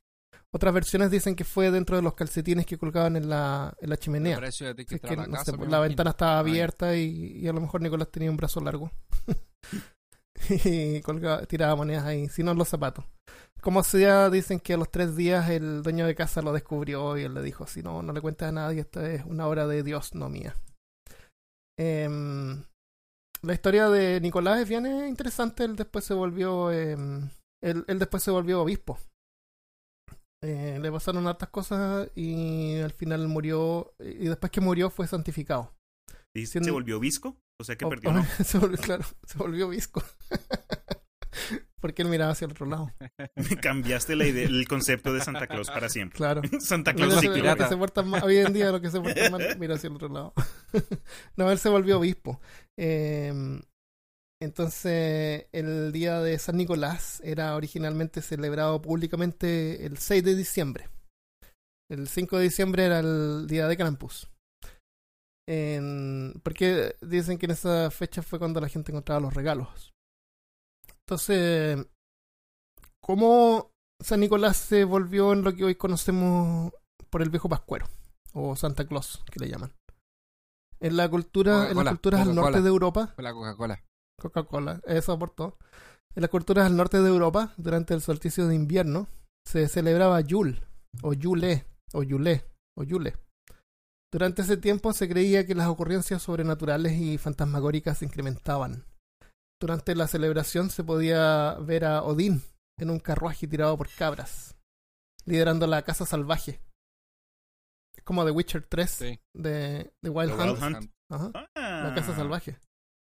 Otras 0.52 0.72
versiones 0.72 1.11
dicen 1.11 1.35
que 1.35 1.42
fue 1.42 1.72
dentro 1.72 1.96
de 1.96 2.02
los 2.02 2.14
calcetines 2.14 2.66
que 2.66 2.79
colgaban 2.79 3.16
en 3.16 3.29
la, 3.29 3.74
en 3.81 3.90
la 3.90 3.96
chimenea. 3.96 4.38
Es 4.38 4.59
que, 4.59 5.16
la 5.16 5.26
no 5.26 5.33
casa, 5.33 5.50
sé, 5.50 5.59
pues, 5.59 5.68
la 5.68 5.81
ventana 5.81 6.11
estaba 6.11 6.38
abierta 6.38 6.94
y, 6.94 7.38
y 7.40 7.48
a 7.48 7.52
lo 7.52 7.61
mejor 7.61 7.83
Nicolás 7.83 8.12
tenía 8.12 8.31
un 8.31 8.37
brazo 8.37 8.61
largo. 8.61 8.92
y 10.64 11.00
colgaba, 11.00 11.46
tiraba 11.46 11.74
monedas 11.74 12.05
ahí, 12.05 12.29
sino 12.29 12.52
en 12.52 12.59
los 12.59 12.68
zapatos. 12.68 13.05
Como 13.61 13.83
sea, 13.83 14.31
dicen 14.31 14.61
que 14.61 14.74
a 14.74 14.76
los 14.76 14.92
tres 14.92 15.16
días 15.16 15.50
el 15.50 15.83
dueño 15.83 16.07
de 16.07 16.14
casa 16.14 16.42
lo 16.42 16.52
descubrió 16.52 17.18
y 17.18 17.22
él 17.22 17.35
le 17.35 17.42
dijo, 17.42 17.66
si 17.66 17.83
no, 17.83 18.02
no 18.02 18.12
le 18.12 18.20
cuentes 18.20 18.46
a 18.46 18.52
nadie, 18.52 18.83
esto 18.83 19.05
es 19.05 19.24
una 19.24 19.48
obra 19.48 19.66
de 19.66 19.83
Dios, 19.83 20.14
no 20.14 20.29
mía. 20.29 20.55
Em, 21.78 22.62
la 23.42 23.52
historia 23.52 23.88
de 23.88 24.20
Nicolás 24.20 24.60
es 24.60 24.68
bien 24.68 24.86
eh, 24.86 25.08
interesante, 25.08 25.64
él 25.64 25.76
después 25.76 26.04
se 26.04 26.14
volvió, 26.14 26.72
em, 26.72 27.28
él, 27.62 27.84
él 27.86 27.98
después 27.98 28.22
se 28.22 28.30
volvió 28.30 28.62
obispo. 28.62 28.98
Eh, 30.42 30.78
le 30.80 30.92
pasaron 30.92 31.26
hartas 31.26 31.48
cosas 31.48 32.10
y 32.14 32.78
al 32.78 32.92
final 32.92 33.26
murió, 33.28 33.94
y 33.98 34.26
después 34.28 34.52
que 34.52 34.60
murió 34.60 34.90
fue 34.90 35.06
santificado. 35.06 35.74
¿Y 36.36 36.46
Siendo- 36.46 36.66
se 36.66 36.70
volvió 36.72 37.00
visco? 37.00 37.36
O 37.60 37.64
sea 37.64 37.76
que 37.76 37.84
O- 37.86 37.88
perdió, 37.88 38.10
o- 38.10 38.12
¿no? 38.12 38.22
se 38.44 38.58
volvió, 38.58 38.78
claro, 38.78 39.04
se 39.26 39.38
volvió 39.38 39.68
visco. 39.68 40.02
Porque 41.87 42.03
él 42.03 42.09
miraba 42.09 42.33
hacia 42.33 42.46
el 42.46 42.51
otro 42.51 42.66
lado. 42.66 42.90
Cambiaste 43.62 44.16
la 44.16 44.27
idea, 44.27 44.44
el 44.49 44.66
concepto 44.66 45.12
de 45.12 45.20
Santa 45.20 45.46
Claus 45.46 45.68
para 45.68 45.88
siempre. 45.88 46.16
Claro. 46.16 46.42
Santa 46.61 46.94
Claus 46.94 47.22
y 47.22 47.27
lo 47.29 47.33
que 47.35 47.40
pirata. 47.40 47.68
se 47.68 47.77
porta 47.77 48.03
mal- 48.03 48.25
hoy 48.25 48.38
en 48.38 48.53
día 48.53 48.72
lo 48.72 48.81
que 48.81 48.90
se 48.90 49.01
porta 49.01 49.31
mal, 49.31 49.57
mira 49.59 49.77
hacia 49.77 49.87
el 49.88 49.94
otro 49.94 50.09
lado. 50.09 50.33
no, 51.37 51.49
él 51.53 51.59
se 51.59 51.68
volvió 51.68 51.99
obispo. 52.01 52.40
Eh, 52.77 53.33
entonces, 54.42 55.46
el 55.53 55.92
día 55.92 56.20
de 56.20 56.38
San 56.40 56.57
Nicolás 56.57 57.20
era 57.25 57.55
originalmente 57.55 58.20
celebrado 58.20 58.83
públicamente 58.83 59.87
el 59.87 59.96
6 59.99 60.25
de 60.25 60.35
diciembre. 60.35 60.88
El 61.88 62.09
5 62.09 62.37
de 62.38 62.42
diciembre 62.42 62.85
era 62.85 62.99
el 62.99 63.46
día 63.46 63.68
de 63.68 63.77
Krampus. 63.77 64.29
En- 65.49 66.40
porque 66.42 66.96
dicen 67.01 67.38
que 67.38 67.46
en 67.46 67.53
esa 67.53 67.90
fecha 67.92 68.22
fue 68.22 68.40
cuando 68.40 68.61
la 68.61 68.68
gente 68.68 68.90
encontraba 68.90 69.20
los 69.20 69.35
regalos. 69.35 69.92
Entonces, 71.09 71.87
¿cómo 73.01 73.71
San 74.03 74.19
Nicolás 74.19 74.57
se 74.57 74.83
volvió 74.83 75.33
en 75.33 75.42
lo 75.42 75.55
que 75.55 75.62
hoy 75.62 75.77
conocemos 75.77 76.73
por 77.11 77.23
el 77.23 77.31
viejo 77.31 77.49
pascuero? 77.49 77.87
O 78.33 78.57
Santa 78.57 78.88
Claus, 78.88 79.23
que 79.31 79.38
le 79.38 79.49
llaman. 79.49 79.73
En 80.81 80.97
la 80.97 81.09
cultura, 81.09 81.71
en 81.71 81.77
las 81.77 81.90
culturas 81.90 82.23
al 82.23 82.35
norte 82.35 82.61
de 82.61 82.69
Europa, 82.69 83.14
la 83.19 83.33
Coca-Cola. 83.33 83.85
Coca-Cola, 84.21 84.81
eso 84.85 85.12
aportó. 85.12 85.57
En 86.16 86.23
las 86.23 86.31
culturas 86.31 86.66
al 86.66 86.77
norte 86.77 87.01
de 87.01 87.09
Europa, 87.09 87.55
durante 87.57 87.95
el 87.95 88.01
solsticio 88.01 88.49
de 88.49 88.57
invierno, 88.57 89.07
se 89.47 89.69
celebraba 89.69 90.21
Yule, 90.23 90.61
o 91.03 91.12
Yule, 91.12 91.66
o 91.92 92.03
Yule, 92.03 92.45
o 92.77 92.83
Yule. 92.83 93.14
Durante 94.12 94.42
ese 94.42 94.57
tiempo 94.57 94.92
se 94.92 95.09
creía 95.09 95.47
que 95.47 95.55
las 95.55 95.69
ocurrencias 95.69 96.21
sobrenaturales 96.23 96.95
y 96.95 97.16
fantasmagóricas 97.16 97.99
se 97.99 98.07
incrementaban. 98.07 98.85
Durante 99.61 99.95
la 99.95 100.07
celebración 100.07 100.71
se 100.71 100.85
podía 100.85 101.55
ver 101.61 101.85
a 101.85 102.03
Odín 102.03 102.42
en 102.79 102.90
un 102.90 102.99
carruaje 103.01 103.47
tirado 103.49 103.77
por 103.79 103.88
cabras, 103.88 104.57
liderando 105.25 105.66
la 105.66 105.83
casa 105.83 106.05
salvaje. 106.05 106.61
Es 107.97 108.03
como 108.05 108.25
The 108.25 108.31
Witcher 108.33 108.66
3 108.69 108.90
Sí. 108.90 109.21
de, 109.35 109.92
de 110.03 110.11
Wild 110.11 110.37
The 110.37 110.42
Wild 110.42 110.62
Hunt. 110.62 110.92
Ajá. 111.11 111.31
Ah. 111.57 111.83
La 111.88 111.95
casa 111.95 112.14
salvaje. 112.14 112.59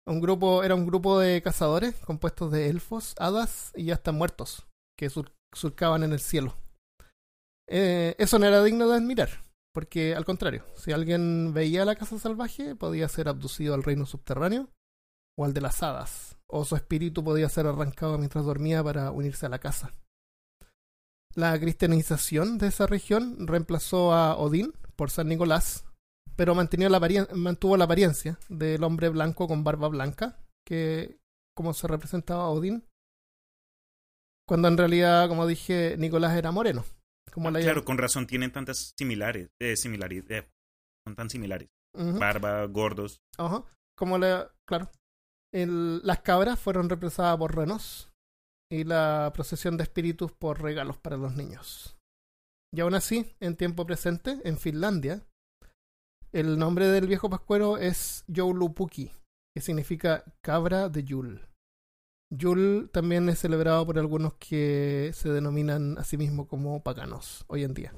Un 0.09 0.21
grupo, 0.21 0.65
era 0.65 0.75
un 0.75 0.87
grupo 0.87 1.19
de 1.19 1.43
cazadores 1.43 1.95
compuestos 1.97 2.51
de 2.51 2.69
elfos, 2.71 3.15
hadas 3.19 3.73
y 3.77 3.91
hasta 3.91 4.13
muertos 4.13 4.67
que 4.99 5.11
sur- 5.11 5.33
surcaban 5.55 6.03
en 6.03 6.13
el 6.13 6.21
cielo. 6.21 6.57
Eh, 7.69 8.15
eso 8.19 8.39
no 8.39 8.47
era 8.47 8.65
digno 8.65 8.89
de 8.89 8.97
admirar, 8.97 9.29
porque 9.75 10.15
al 10.17 10.25
contrario, 10.25 10.65
si 10.75 10.93
alguien 10.93 11.53
veía 11.53 11.85
la 11.85 11.97
casa 11.97 12.19
salvaje, 12.19 12.75
podía 12.75 13.09
ser 13.09 13.29
abducido 13.29 13.75
al 13.75 13.83
reino 13.85 14.07
subterráneo 14.07 14.69
o 15.39 15.45
al 15.45 15.55
de 15.55 15.61
las 15.61 15.83
hadas, 15.83 16.37
o 16.47 16.65
su 16.65 16.77
espíritu 16.77 17.25
podía 17.25 17.49
ser 17.49 17.67
arrancado 17.67 18.19
mientras 18.19 18.45
dormía 18.45 18.83
para 18.85 19.11
unirse 19.11 19.47
a 19.47 19.51
la 19.51 19.59
casa. 19.59 19.95
La 21.35 21.59
cristianización 21.59 22.59
de 22.59 22.67
esa 22.69 22.87
región 22.87 23.47
reemplazó 23.47 24.13
a 24.13 24.37
Odín 24.37 24.73
por 24.97 25.11
San 25.11 25.29
Nicolás, 25.29 25.85
pero 26.37 26.55
mantenía 26.55 26.89
la 26.89 27.01
mantuvo 27.35 27.77
la 27.77 27.85
apariencia 27.85 28.39
del 28.49 28.83
hombre 28.83 29.09
blanco 29.09 29.47
con 29.47 29.63
barba 29.63 29.89
blanca, 29.89 30.39
que 30.67 31.19
como 31.57 31.73
se 31.73 31.87
representaba 31.87 32.45
a 32.45 32.49
Odín, 32.51 32.85
cuando 34.47 34.67
en 34.69 34.77
realidad, 34.77 35.29
como 35.29 35.47
dije, 35.47 35.95
Nicolás 35.99 36.37
era 36.37 36.51
moreno. 36.51 36.85
Como 37.33 37.49
Ah, 37.49 37.53
la 37.53 37.61
claro, 37.61 37.85
con 37.85 37.97
razón 37.99 38.27
tienen 38.27 38.51
tantas 38.51 38.93
similares, 38.99 39.51
eh, 39.61 39.77
similares, 39.77 40.25
eh, 40.31 40.51
son 41.07 41.15
tan 41.15 41.31
similares. 41.31 41.69
Ujú. 41.95 42.19
Barba, 42.19 42.65
gordos. 42.67 43.21
Ajá. 43.39 43.63
Como 43.97 44.19
la. 44.19 44.51
Claro. 44.67 44.91
Las 45.53 46.21
cabras 46.21 46.59
fueron 46.59 46.89
reemplazadas 46.89 47.37
por 47.39 47.57
renos. 47.57 48.11
Y 48.73 48.85
la 48.85 49.33
procesión 49.35 49.77
de 49.77 49.83
espíritus 49.83 50.31
por 50.31 50.63
regalos 50.63 50.97
para 50.97 51.17
los 51.17 51.35
niños. 51.35 51.97
Y 52.73 52.81
aún 52.81 52.95
así, 52.95 53.35
en 53.41 53.57
tiempo 53.57 53.85
presente, 53.85 54.41
en 54.45 54.59
Finlandia, 54.59 55.27
el 56.33 56.57
nombre 56.57 56.87
del 56.87 57.09
viejo 57.09 57.29
pascuero 57.29 57.79
es 57.79 58.25
Joulupuki, 58.33 59.11
que 59.53 59.61
significa 59.61 60.23
cabra 60.41 60.89
de 60.89 61.03
Yule. 61.03 61.41
Yule 62.33 62.87
también 62.93 63.29
es 63.29 63.41
celebrado 63.41 63.85
por 63.85 63.99
algunos 63.99 64.35
que 64.35 65.11
se 65.15 65.31
denominan 65.31 65.99
a 65.99 66.05
sí 66.05 66.17
mismos 66.17 66.47
como 66.47 66.81
paganos 66.81 67.45
hoy 67.49 67.65
en 67.65 67.75
día. 67.75 67.93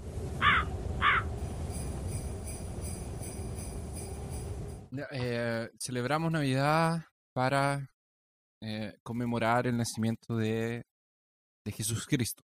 Eh, 5.10 5.70
celebramos 5.78 6.32
Navidad 6.32 7.11
para 7.34 7.90
eh, 8.62 8.96
conmemorar 9.02 9.66
el 9.66 9.76
nacimiento 9.76 10.36
de, 10.36 10.84
de 11.64 11.72
Jesús 11.72 12.06
Cristo. 12.06 12.42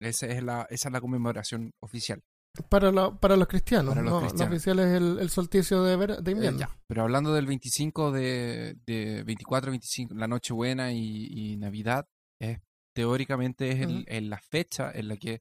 Esa 0.00 0.26
es, 0.26 0.42
la, 0.42 0.66
esa 0.70 0.88
es 0.88 0.92
la 0.92 1.00
conmemoración 1.00 1.70
oficial. 1.80 2.20
Para, 2.68 2.90
para 3.18 3.36
los 3.36 3.48
cristianos, 3.48 3.94
Para 3.94 4.02
los 4.02 4.12
¿no? 4.12 4.20
cristianos. 4.20 4.50
Lo 4.50 4.54
oficial 4.56 4.78
es 4.80 4.86
el, 5.00 5.18
el 5.20 5.30
solsticio 5.30 5.82
de, 5.84 5.96
ver- 5.96 6.22
de 6.22 6.30
Eh, 6.30 6.34
invierno. 6.34 6.58
ya. 6.58 6.76
Pero 6.86 7.02
hablando 7.02 7.32
del 7.32 7.46
25 7.46 8.10
de, 8.12 8.76
de 8.84 9.22
24, 9.24 9.70
25, 9.70 10.14
la 10.14 10.26
Nochebuena 10.28 10.92
y, 10.92 11.28
y 11.30 11.56
Navidad, 11.56 12.06
es, 12.40 12.58
teóricamente 12.94 13.70
es 13.70 13.80
el- 13.80 14.00
Ujú. 14.00 14.04
en 14.06 14.28
la 14.28 14.38
fecha 14.50 14.90
en 14.92 15.08
la 15.08 15.16
que 15.16 15.40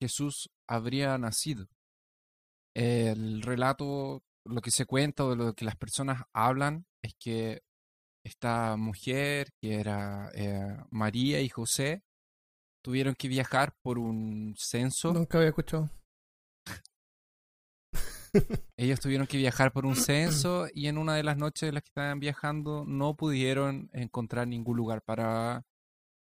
Jesús 0.00 0.48
habría 0.68 1.18
nacido. 1.18 1.66
El 2.74 3.42
relato, 3.42 4.22
lo 4.46 4.60
que 4.62 4.70
se 4.70 4.86
cuenta 4.86 5.24
o 5.24 5.30
de 5.30 5.36
lo 5.36 5.52
que 5.54 5.64
las 5.66 5.76
personas 5.76 6.22
hablan 6.32 6.86
es 7.02 7.14
que 7.18 7.60
esta 8.24 8.76
mujer, 8.76 9.48
que 9.60 9.80
era 9.80 10.30
eh, 10.34 10.76
María 10.90 11.40
y 11.40 11.48
José, 11.48 12.02
tuvieron 12.82 13.14
que 13.14 13.28
viajar 13.28 13.74
por 13.82 13.98
un 13.98 14.54
censo. 14.58 15.12
Nunca 15.12 15.38
había 15.38 15.50
escuchado. 15.50 15.90
Ellos 18.78 19.00
tuvieron 19.00 19.26
que 19.26 19.36
viajar 19.36 19.72
por 19.72 19.86
un 19.86 19.96
censo 19.96 20.66
y 20.74 20.86
en 20.86 20.98
una 20.98 21.14
de 21.14 21.22
las 21.22 21.36
noches 21.36 21.68
en 21.68 21.74
las 21.74 21.82
que 21.82 21.90
estaban 21.90 22.20
viajando 22.20 22.84
no 22.86 23.14
pudieron 23.14 23.90
encontrar 23.92 24.48
ningún 24.48 24.76
lugar 24.76 25.02
para 25.02 25.62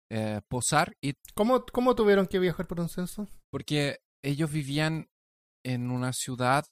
eh, 0.09 0.41
posar 0.47 0.95
y 1.01 1.15
¿Cómo, 1.35 1.65
¿Cómo 1.65 1.95
tuvieron 1.95 2.27
que 2.27 2.39
viajar 2.39 2.65
por 2.65 2.79
un 2.79 2.87
censo? 2.87 3.27
porque 3.51 3.97
ellos 4.23 4.51
vivían 4.51 5.09
en 5.65 5.91
una 5.91 6.13
ciudad 6.13 6.65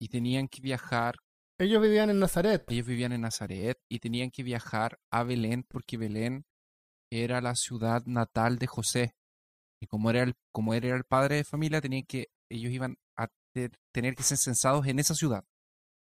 y 0.00 0.08
tenían 0.08 0.48
que 0.48 0.62
viajar, 0.62 1.16
Ellos 1.60 1.82
vivían 1.82 2.10
en 2.10 2.18
Nazaret. 2.18 2.64
ellos 2.68 2.86
vivían 2.86 3.12
en 3.12 3.20
Nazaret 3.20 3.78
y 3.88 3.98
tenían 4.00 4.30
que 4.30 4.42
viajar 4.42 4.98
a 5.12 5.22
Belén 5.24 5.64
porque 5.68 5.96
Belén 5.98 6.44
era 7.12 7.40
la 7.40 7.54
ciudad 7.54 8.02
natal 8.06 8.58
de 8.58 8.66
José. 8.66 9.14
Y 9.82 9.86
como 9.86 10.10
era 10.10 10.22
el, 10.22 10.34
como 10.52 10.74
era 10.74 10.94
el 10.96 11.04
padre 11.04 11.36
de 11.36 11.44
familia, 11.44 11.80
tenían 11.80 12.04
que, 12.06 12.28
ellos 12.50 12.72
iban 12.72 12.96
a 13.18 13.28
te- 13.54 13.70
tener 13.94 14.14
que 14.14 14.22
ser 14.22 14.38
censados 14.38 14.86
en 14.86 14.98
esa 14.98 15.14
ciudad. 15.14 15.44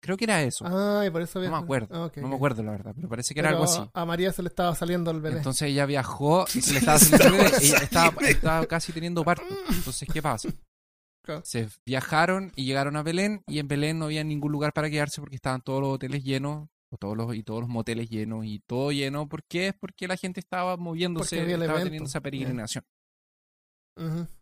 Creo 0.02 0.16
que 0.16 0.24
era 0.24 0.42
eso. 0.42 0.64
Ah, 0.66 1.04
y 1.06 1.10
por 1.10 1.20
eso 1.20 1.40
no 1.40 1.50
me 1.50 1.56
acuerdo. 1.58 2.10
No 2.16 2.28
me 2.28 2.34
acuerdo 2.36 2.62
la 2.62 2.70
verdad, 2.72 2.92
pero 2.96 3.08
parece 3.08 3.34
que 3.34 3.40
era 3.40 3.50
algo 3.50 3.64
así. 3.64 3.80
A 3.92 4.04
María 4.06 4.32
se 4.32 4.42
le 4.42 4.48
estaba 4.48 4.74
saliendo 4.74 5.10
el 5.10 5.20
bebé. 5.20 5.36
Entonces 5.38 5.68
ella 5.68 5.84
viajó 5.84 6.46
y 6.54 6.62
se 6.62 6.72
le 6.72 6.78
estaba 6.80 6.98
saliendo 6.98 7.36
el 7.36 7.44
bebé, 7.44 7.56
ella 7.60 7.78
estaba, 7.78 8.26
estaba 8.28 8.66
casi 8.66 8.92
teniendo 8.92 9.22
parto. 9.24 9.44
Entonces, 9.68 10.08
¿qué 10.10 10.22
pasa? 10.22 10.48
Se 11.44 11.68
viajaron 11.84 12.52
y 12.56 12.64
llegaron 12.64 12.96
a 12.96 13.02
Belén 13.02 13.42
y 13.46 13.58
en 13.58 13.68
Belén 13.68 13.98
no 13.98 14.06
había 14.06 14.24
ningún 14.24 14.52
lugar 14.52 14.72
para 14.72 14.90
quedarse 14.90 15.20
porque 15.20 15.36
estaban 15.36 15.62
todos 15.62 15.80
los 15.80 15.94
hoteles 15.94 16.24
llenos 16.24 16.68
o 16.90 16.96
todos 16.96 17.16
los, 17.16 17.34
y 17.34 17.42
todos 17.42 17.60
los 17.60 17.68
moteles 17.68 18.08
llenos 18.10 18.44
y 18.44 18.60
todo 18.60 18.92
lleno. 18.92 19.28
¿Por 19.28 19.44
qué? 19.44 19.72
Porque 19.78 20.08
la 20.08 20.16
gente 20.16 20.40
estaba 20.40 20.76
moviéndose, 20.76 21.38
estaba 21.40 21.64
evento. 21.64 21.84
teniendo 21.84 22.08
esa 22.08 22.20
peregrinación. 22.20 22.84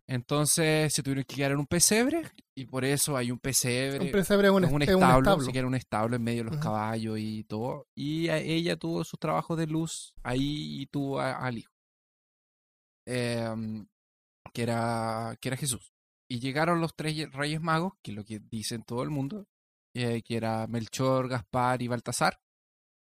Entonces 0.06 0.94
se 0.94 1.02
tuvieron 1.02 1.24
que 1.24 1.34
quedar 1.34 1.50
en 1.52 1.58
un 1.58 1.66
pesebre 1.66 2.22
y 2.54 2.66
por 2.66 2.84
eso 2.84 3.16
hay 3.16 3.32
un 3.32 3.38
pesebre. 3.38 4.06
Un 4.06 4.12
pesebre 4.12 4.46
es 4.46 4.52
un, 4.52 4.64
es 4.64 4.70
un 4.70 4.76
un 4.76 4.82
establo, 4.82 5.18
establo. 5.18 5.44
sí 5.44 5.52
que 5.52 5.58
era 5.58 5.66
un 5.66 5.74
establo 5.74 6.16
en 6.16 6.22
medio 6.22 6.44
de 6.44 6.50
los 6.50 6.60
caballos 6.60 7.18
y 7.18 7.42
todo. 7.44 7.88
Y 7.94 8.28
ella 8.30 8.76
tuvo 8.76 9.02
sus 9.02 9.18
trabajos 9.18 9.58
de 9.58 9.66
luz 9.66 10.14
ahí 10.22 10.82
y 10.82 10.86
tuvo 10.86 11.20
al 11.20 11.58
hijo. 11.58 11.72
Em, 13.04 13.86
que, 14.52 14.62
era, 14.62 15.36
que 15.40 15.48
era 15.48 15.56
Jesús. 15.56 15.92
Y 16.30 16.40
llegaron 16.40 16.80
los 16.80 16.94
tres 16.94 17.14
ye- 17.16 17.26
reyes 17.26 17.60
magos, 17.60 17.94
que 18.02 18.10
es 18.10 18.16
lo 18.16 18.24
que 18.24 18.38
dicen 18.38 18.82
todo 18.82 19.02
el 19.02 19.10
mundo, 19.10 19.46
eh, 19.94 20.22
que 20.22 20.36
era 20.36 20.66
Melchor, 20.66 21.28
Gaspar 21.28 21.80
y 21.82 21.88
Baltasar. 21.88 22.38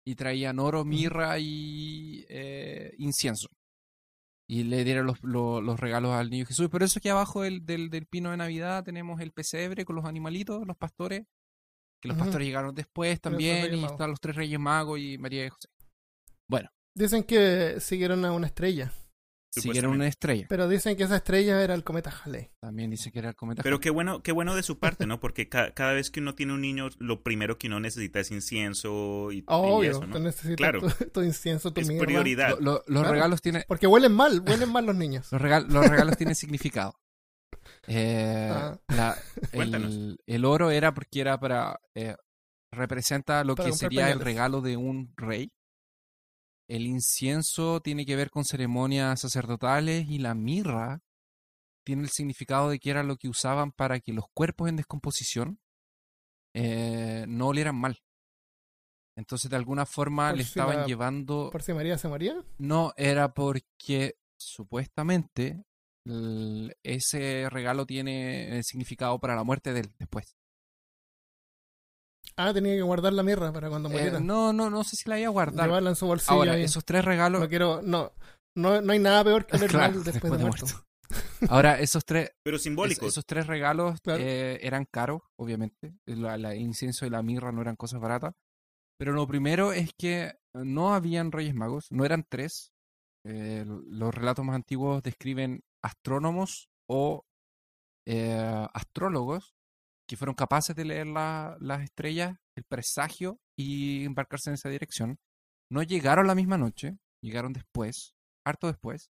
y 0.04 0.16
traían 0.16 0.58
oro, 0.58 0.84
mirra 0.84 1.38
y 1.38 2.26
eh, 2.28 2.92
incienso. 2.98 3.46
Y 4.48 4.64
le 4.64 4.82
dieron 4.82 5.06
los, 5.06 5.22
los- 5.22 5.62
los 5.62 5.78
regalos 5.78 6.10
al 6.12 6.28
niño 6.28 6.44
Jesús. 6.44 6.68
Por 6.68 6.82
eso 6.82 6.98
aquí 6.98 7.08
abajo 7.08 7.42
del, 7.42 7.64
del, 7.64 7.88
del 7.88 8.06
pino 8.06 8.32
de 8.32 8.36
Navidad 8.36 8.82
tenemos 8.82 9.20
el 9.20 9.30
pesebre 9.30 9.84
con 9.84 9.94
los 9.94 10.04
animalitos, 10.04 10.66
los 10.66 10.76
pastores. 10.76 11.24
Que 12.02 12.08
los 12.08 12.16
pastores 12.18 12.44
llegaron 12.48 12.74
después 12.74 13.20
también. 13.20 13.72
Y 13.76 13.84
están 13.84 14.10
los 14.10 14.18
tres 14.20 14.34
reyes 14.34 14.58
magos 14.58 14.98
y 14.98 15.18
María 15.18 15.46
y 15.46 15.50
José. 15.50 15.68
Bueno, 16.50 16.68
Dicen 16.96 17.22
que 17.22 17.78
siguieron 17.78 18.24
a 18.24 18.32
una 18.32 18.48
estrella, 18.48 18.92
siguieron 19.60 19.92
una 19.92 20.06
estrella. 20.08 20.46
pero 20.48 20.66
dicen 20.68 20.96
que 20.96 21.02
esa 21.04 21.16
estrella 21.16 21.62
era 21.62 21.74
el 21.74 21.84
cometa 21.84 22.10
Halley. 22.24 22.50
También 22.60 22.90
dice 22.90 23.12
que 23.12 23.18
era 23.18 23.28
el 23.30 23.34
cometa. 23.36 23.62
Pero 23.62 23.76
Halley. 23.76 23.82
qué 23.82 23.90
bueno, 23.90 24.22
qué 24.22 24.32
bueno 24.32 24.54
de 24.54 24.62
su 24.62 24.78
parte, 24.78 25.06
¿no? 25.06 25.20
Porque 25.20 25.48
ca- 25.48 25.72
cada 25.72 25.92
vez 25.92 26.10
que 26.10 26.20
uno 26.20 26.34
tiene 26.34 26.54
un 26.54 26.60
niño, 26.62 26.88
lo 26.98 27.22
primero 27.22 27.58
que 27.58 27.66
uno 27.68 27.80
necesita 27.80 28.20
es 28.20 28.30
incienso 28.30 29.30
y, 29.32 29.38
y 29.38 29.44
Obvio, 29.48 29.90
eso, 29.90 30.06
¿no? 30.06 30.14
tú 30.16 30.22
necesitas 30.22 30.56
Claro. 30.56 30.80
tu, 30.80 31.04
tu 31.10 31.22
incienso, 31.22 31.72
tu 31.72 31.80
Es 31.80 31.88
prioridad. 31.88 32.50
Lo- 32.50 32.60
lo- 32.60 32.72
los 32.86 33.02
Claro. 33.02 33.12
regalos 33.12 33.42
tienen 33.42 33.64
Porque 33.68 33.86
huelen 33.86 34.12
mal, 34.12 34.40
huelen 34.40 34.70
mal 34.72 34.86
los 34.86 34.96
niños. 34.96 35.30
los, 35.32 35.40
regal- 35.40 35.66
los 35.68 35.86
regalos 35.86 36.16
tienen 36.16 36.34
significado. 36.34 36.94
Eh, 37.86 38.48
Ah. 38.50 38.78
la- 38.88 39.16
el, 39.52 40.18
el 40.26 40.44
oro 40.44 40.70
era 40.70 40.94
porque 40.94 41.20
era 41.20 41.38
para 41.38 41.80
eh, 41.94 42.16
representa 42.72 43.44
lo 43.44 43.54
Para 43.54 43.68
que 43.70 43.76
sería 43.76 44.10
el 44.10 44.20
regalo 44.20 44.60
de 44.60 44.76
un 44.76 45.12
rey. 45.16 45.50
El 46.72 46.86
incienso 46.86 47.82
tiene 47.82 48.06
que 48.06 48.16
ver 48.16 48.30
con 48.30 48.46
ceremonias 48.46 49.20
sacerdotales 49.20 50.08
y 50.08 50.18
la 50.18 50.34
mirra 50.34 51.00
tiene 51.84 52.04
el 52.04 52.08
significado 52.08 52.70
de 52.70 52.78
que 52.78 52.88
era 52.88 53.02
lo 53.02 53.16
que 53.16 53.28
usaban 53.28 53.72
para 53.72 54.00
que 54.00 54.14
los 54.14 54.24
cuerpos 54.32 54.70
en 54.70 54.76
descomposición 54.76 55.58
eh, 56.54 57.26
no 57.28 57.48
olieran 57.48 57.76
mal. 57.76 57.98
Entonces, 59.18 59.50
de 59.50 59.56
alguna 59.56 59.84
forma 59.84 60.28
Por 60.30 60.38
le 60.38 60.44
si 60.44 60.48
estaban 60.48 60.78
la- 60.78 60.86
llevando 60.86 61.50
Por 61.52 61.62
si 61.62 61.74
María 61.74 61.98
se 61.98 62.08
moría. 62.08 62.42
no, 62.56 62.94
era 62.96 63.34
porque 63.34 64.14
supuestamente 64.38 65.64
el- 66.06 66.74
ese 66.82 67.50
regalo 67.50 67.84
tiene 67.84 68.58
eh, 68.58 68.62
significado 68.62 69.18
para 69.18 69.36
la 69.36 69.44
muerte 69.44 69.74
de 69.74 69.80
él 69.80 69.94
después. 69.98 70.36
Ah, 72.36 72.52
tenía 72.54 72.74
que 72.74 72.82
guardar 72.82 73.12
la 73.12 73.22
mirra 73.22 73.52
para 73.52 73.68
cuando 73.68 73.88
Eh, 73.90 73.92
muriera. 73.92 74.20
no, 74.20 74.52
no, 74.52 74.70
no 74.70 74.84
sé 74.84 74.96
si 74.96 75.08
la 75.08 75.18
iba 75.18 75.28
a 75.28 75.32
guardar. 75.32 75.66
Llevarla 75.66 75.90
en 75.90 75.96
su 75.96 76.06
bolsillo. 76.06 76.32
Ahora, 76.32 76.52
ahí. 76.52 76.62
esos 76.64 76.84
tres 76.84 77.04
regalos. 77.04 77.40
No 77.40 77.48
quiero, 77.48 77.80
no, 77.82 78.12
no, 78.56 78.80
no 78.80 78.92
hay 78.92 78.98
nada 78.98 79.22
peor 79.24 79.46
que 79.46 79.56
oler 79.56 79.70
Claro, 79.70 80.00
después, 80.00 80.32
de 80.32 80.38
muerto. 80.44 80.66
Ahora, 81.48 81.78
esos 81.80 82.04
tres, 82.04 82.30
Pero 82.42 82.56
es- 82.56 82.62
simbólicos. 82.62 83.06
esos 83.08 83.26
tres 83.26 83.46
regalos 83.46 84.00
Claro. 84.00 84.22
eh, 84.22 84.58
eran 84.66 84.86
caros, 84.90 85.20
obviamente. 85.38 85.94
La, 86.06 86.38
la 86.38 86.54
incienso 86.54 87.04
y 87.04 87.10
la 87.10 87.22
mirra 87.22 87.52
no 87.52 87.60
eran 87.60 87.76
cosas 87.76 88.00
baratas. 88.00 88.34
Pero 88.98 89.12
lo 89.12 89.26
primero 89.26 89.72
es 89.72 89.90
que 89.98 90.32
no 90.54 90.94
habían 90.94 91.32
reyes 91.32 91.54
magos, 91.54 91.86
no 91.90 92.04
eran 92.04 92.24
tres. 92.28 92.72
Eh, 93.26 93.64
los 93.66 94.14
relatos 94.14 94.44
más 94.44 94.54
antiguos 94.56 95.02
describen 95.02 95.62
astrónomos 95.84 96.68
o 96.88 97.24
eh, 98.06 98.66
astrólogos 98.72 99.54
que 100.08 100.16
fueron 100.16 100.34
capaces 100.34 100.74
de 100.76 100.84
leer 100.84 101.06
la- 101.06 101.56
las 101.60 101.82
estrellas, 101.82 102.36
el 102.56 102.64
presagio 102.64 103.38
y 103.56 104.04
embarcarse 104.04 104.50
en 104.50 104.54
esa 104.54 104.68
dirección. 104.68 105.18
No 105.70 105.82
llegaron 105.82 106.26
la 106.26 106.34
misma 106.34 106.58
noche, 106.58 106.98
llegaron 107.22 107.52
después, 107.52 108.14
harto 108.44 108.66
después. 108.66 109.10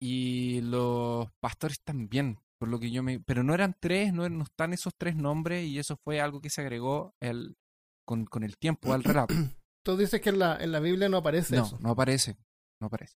Y 0.00 0.60
los 0.62 1.28
pastores 1.40 1.78
también, 1.84 2.38
por 2.58 2.68
lo 2.68 2.80
que 2.80 2.90
yo 2.90 3.02
me... 3.02 3.20
Pero 3.20 3.44
no 3.44 3.54
eran 3.54 3.76
tres, 3.80 4.12
no, 4.12 4.28
no 4.28 4.44
están 4.44 4.72
esos 4.72 4.94
tres 4.98 5.14
nombres 5.14 5.64
y 5.66 5.78
eso 5.78 5.96
fue 6.04 6.20
algo 6.20 6.40
que 6.40 6.50
se 6.50 6.60
agregó 6.62 7.14
el, 7.20 7.56
con, 8.04 8.24
con 8.24 8.42
el 8.42 8.56
tiempo 8.58 8.92
al 8.92 9.04
relato. 9.04 9.32
Tú 9.84 9.96
dices 9.96 10.20
que 10.20 10.30
en 10.30 10.38
la, 10.40 10.56
en 10.56 10.72
la 10.72 10.80
Biblia 10.80 11.08
no 11.08 11.18
aparece 11.18 11.54
No, 11.56 11.64
eso. 11.66 11.78
no 11.80 11.90
aparece, 11.90 12.36
no 12.80 12.86
aparece. 12.88 13.14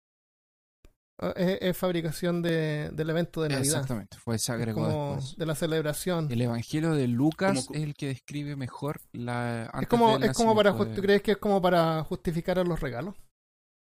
Ah, 1.29 1.33
Es, 1.35 1.57
es 1.61 1.77
fabricación 1.77 2.41
de, 2.41 2.89
del 2.91 3.09
evento 3.09 3.41
de 3.41 3.49
Navidad. 3.49 3.65
Exactamente, 3.75 4.17
fue 4.17 4.37
se 4.37 4.51
Es 4.51 4.55
agregó 4.55 4.81
como 4.83 5.15
después. 5.15 5.37
de 5.37 5.45
la 5.45 5.55
celebración. 5.55 6.31
El 6.31 6.41
Evangelio 6.41 6.91
de 6.93 7.07
Lucas 7.07 7.65
Como- 7.67 7.77
es 7.77 7.83
el 7.83 7.93
que 7.95 8.07
describe 8.07 8.55
mejor 8.55 8.99
la... 9.11 9.63
Es 9.63 9.69
antes 9.73 9.89
como, 9.89 10.17
del 10.19 10.29
es 10.31 10.37
como 10.37 10.55
para, 10.55 10.71
de- 10.73 10.95
¿tú 10.95 11.01
crees 11.01 11.21
que 11.21 11.31
es 11.31 11.37
como 11.37 11.61
para 11.61 12.03
justificar 12.03 12.59
a 12.59 12.63
los 12.63 12.79
regalos? 12.79 13.15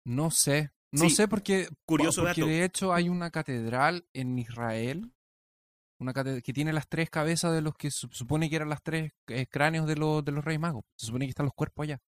No 0.04 0.30
sé, 0.30 0.70
no 0.92 1.02
Sí, 1.04 1.10
sé 1.10 1.26
porque, 1.28 1.68
curioso 1.84 2.22
porque 2.22 2.40
dato. 2.42 2.50
de 2.50 2.64
hecho 2.64 2.92
hay 2.94 3.08
una 3.08 3.30
catedral 3.30 4.06
en 4.14 4.38
Israel 4.38 5.12
una 5.98 6.12
que 6.12 6.52
tiene 6.52 6.72
las 6.74 6.88
tres 6.88 7.08
cabezas 7.08 7.54
de 7.54 7.62
los 7.62 7.74
que 7.74 7.90
se 7.90 8.06
supone 8.10 8.50
que 8.50 8.56
eran 8.56 8.68
las 8.68 8.82
tres 8.82 9.12
eh, 9.28 9.46
cráneos 9.46 9.86
de 9.86 9.96
los, 9.96 10.22
de 10.22 10.30
los 10.32 10.44
reyes 10.44 10.60
magos. 10.60 10.84
Se 10.94 11.06
supone 11.06 11.24
que 11.24 11.30
están 11.30 11.46
los 11.46 11.54
cuerpos 11.54 11.84
allá. 11.84 11.98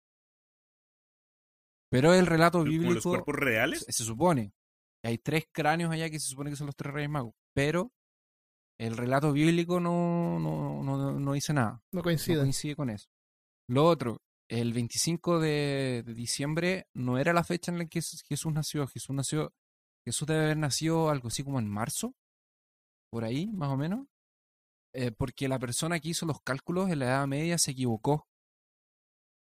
Pero 1.91 2.13
el 2.13 2.27
relato 2.27 2.59
¿Como 2.59 2.71
los 2.71 2.79
bíblico 2.79 3.09
cuerpos 3.09 3.35
reales? 3.35 3.79
se, 3.79 3.91
se 3.91 4.03
supone. 4.03 4.53
Hay 5.03 5.17
tres 5.17 5.45
cráneos 5.51 5.91
allá 5.91 6.09
que 6.09 6.19
se 6.19 6.27
supone 6.29 6.49
que 6.49 6.55
son 6.55 6.67
los 6.67 6.75
tres 6.75 6.93
reyes 6.93 7.09
magos. 7.09 7.33
Pero 7.53 7.91
el 8.79 8.97
relato 8.97 9.31
bíblico 9.31 9.79
no, 9.79 10.39
no, 10.39 10.83
no, 10.83 11.19
no 11.19 11.33
dice 11.33 11.53
nada. 11.53 11.81
No 11.91 11.99
No 11.99 12.03
coinciden. 12.03 12.41
coincide 12.41 12.75
con 12.75 12.89
eso. 12.89 13.07
Lo 13.67 13.85
otro, 13.85 14.21
el 14.49 14.73
25 14.73 15.39
de, 15.39 16.03
de 16.05 16.13
diciembre 16.13 16.87
no 16.93 17.17
era 17.17 17.33
la 17.33 17.43
fecha 17.43 17.71
en 17.71 17.77
la 17.77 17.85
que 17.85 17.99
Jesús 18.01 18.23
Jesús 18.27 18.53
nació. 18.53 18.87
Jesús 18.87 19.15
nació, 19.15 19.53
Jesús 20.05 20.27
debe 20.27 20.45
haber 20.45 20.57
nacido 20.57 21.09
algo 21.09 21.27
así 21.27 21.43
como 21.43 21.59
en 21.59 21.67
marzo, 21.67 22.13
por 23.11 23.23
ahí, 23.25 23.47
más 23.47 23.69
o 23.69 23.77
menos. 23.77 24.07
Eh, 24.93 25.11
porque 25.11 25.47
la 25.47 25.59
persona 25.59 25.99
que 25.99 26.09
hizo 26.09 26.25
los 26.25 26.41
cálculos 26.41 26.89
en 26.89 26.99
la 26.99 27.05
Edad 27.05 27.27
Media 27.27 27.57
se 27.57 27.71
equivocó. 27.71 28.27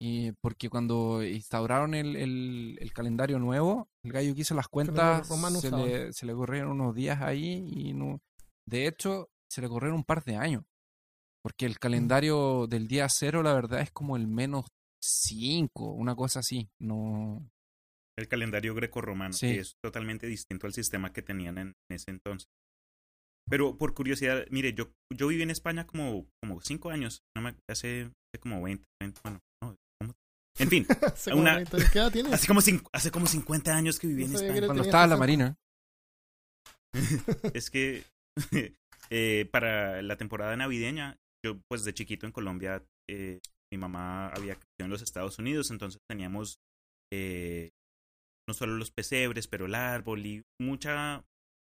Y 0.00 0.32
porque 0.42 0.68
cuando 0.68 1.22
instauraron 1.24 1.94
el, 1.94 2.16
el- 2.16 2.78
el 2.80 2.92
calendario 2.92 3.38
nuevo, 3.38 3.88
el 4.04 4.12
gallo 4.12 4.34
que 4.34 4.42
hizo 4.42 4.54
las 4.54 4.68
cuentas 4.68 5.28
romanos 5.28 5.60
se 5.62 5.70
le, 5.70 6.12
se 6.12 6.26
le 6.26 6.34
corrieron 6.34 6.72
unos 6.80 6.94
días 6.94 7.20
ahí 7.22 7.66
y 7.74 7.92
no. 7.94 8.20
De 8.68 8.86
hecho, 8.86 9.28
se 9.50 9.62
le 9.62 9.68
corrieron 9.68 9.96
un 9.98 10.04
par 10.04 10.22
de 10.24 10.36
años. 10.36 10.64
Porque 11.42 11.64
el 11.64 11.78
calendario 11.78 12.66
del 12.66 12.88
día 12.88 13.08
cero, 13.08 13.42
la 13.42 13.54
verdad, 13.54 13.80
es 13.80 13.90
como 13.92 14.16
el 14.16 14.26
menos 14.26 14.66
cinco, 15.00 15.92
una 15.92 16.14
cosa 16.16 16.40
así. 16.40 16.68
No. 16.80 17.48
El 18.18 18.28
calendario 18.28 18.74
grecorromano, 18.74 19.32
Sí. 19.32 19.46
que 19.54 19.60
es 19.60 19.76
totalmente 19.82 20.26
distinto 20.26 20.66
al 20.66 20.72
sistema 20.74 21.12
que 21.12 21.22
tenían 21.22 21.56
en 21.58 21.72
ese 21.88 22.10
entonces. 22.10 22.48
Pero 23.48 23.78
por 23.78 23.94
curiosidad, 23.94 24.44
mire, 24.50 24.72
yo, 24.74 24.90
yo 25.14 25.28
viví 25.28 25.42
en 25.42 25.50
España 25.50 25.86
como, 25.86 26.26
como 26.42 26.60
cinco 26.62 26.90
años, 26.90 27.20
no 27.36 27.42
me, 27.42 27.54
hace, 27.70 28.02
hace 28.02 28.40
como 28.40 28.60
20, 28.62 28.82
20, 29.00 29.20
bueno, 29.22 29.38
no. 29.62 29.76
En 30.58 30.68
fin, 30.70 30.86
Hace 31.02 31.30
como 31.30 31.42
una- 31.42 31.56
20 31.56 31.76
¿Qué 31.92 31.98
edad 31.98 32.12
tienes? 32.12 32.32
hace 32.32 32.46
como, 32.46 32.60
hace 32.92 33.10
como 33.10 33.26
50 33.26 33.74
años 33.76 33.98
que 33.98 34.06
viví 34.06 34.24
No 34.26 34.38
en 34.38 34.44
España. 34.46 34.66
Cuando 34.66 34.82
estaba 34.84 35.04
en 35.04 35.10
la 35.10 35.16
60. 35.16 35.18
marina. 35.18 35.56
es 37.54 37.70
que 37.70 38.04
eh, 39.10 39.48
para 39.50 40.02
la 40.02 40.16
temporada 40.16 40.56
navideña, 40.56 41.18
yo 41.44 41.58
pues 41.68 41.84
de 41.84 41.94
chiquito 41.94 42.26
en 42.26 42.32
Colombia, 42.32 42.82
eh, 43.08 43.40
mi 43.72 43.78
mamá 43.78 44.28
había 44.28 44.54
crecido 44.54 44.84
en 44.84 44.90
los 44.90 45.02
Estados 45.02 45.38
Unidos, 45.38 45.70
entonces 45.70 46.00
teníamos 46.08 46.58
eh, 47.12 47.70
no 48.48 48.54
solo 48.54 48.76
los 48.76 48.90
pesebres, 48.90 49.48
pero 49.48 49.66
el 49.66 49.74
árbol 49.74 50.24
y 50.24 50.42
mucha, 50.60 51.24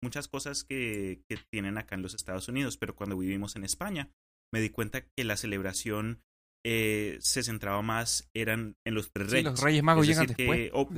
muchas 0.02 0.28
cosas 0.28 0.64
que, 0.64 1.22
que 1.28 1.38
tienen 1.52 1.78
acá 1.78 1.94
en 1.96 2.02
los 2.02 2.14
Estados 2.14 2.48
Unidos, 2.48 2.76
pero 2.78 2.94
cuando 2.94 3.18
vivimos 3.18 3.56
en 3.56 3.64
España 3.64 4.10
me 4.52 4.60
di 4.60 4.70
cuenta 4.70 5.02
que 5.02 5.24
la 5.24 5.36
celebración 5.36 6.22
eh, 6.64 7.16
se 7.20 7.42
centraba 7.42 7.80
más 7.82 8.28
eran 8.34 8.76
en 8.86 8.94
los 8.94 9.10
tres 9.12 9.28
Sí, 9.28 9.32
reyes. 9.36 9.50
los 9.52 9.60
Reyes 9.62 9.82
Magos 9.82 10.02
Es 10.02 10.08
llegan 10.08 10.26
después. 10.26 10.58
que, 10.58 10.70
oh, 10.74 10.88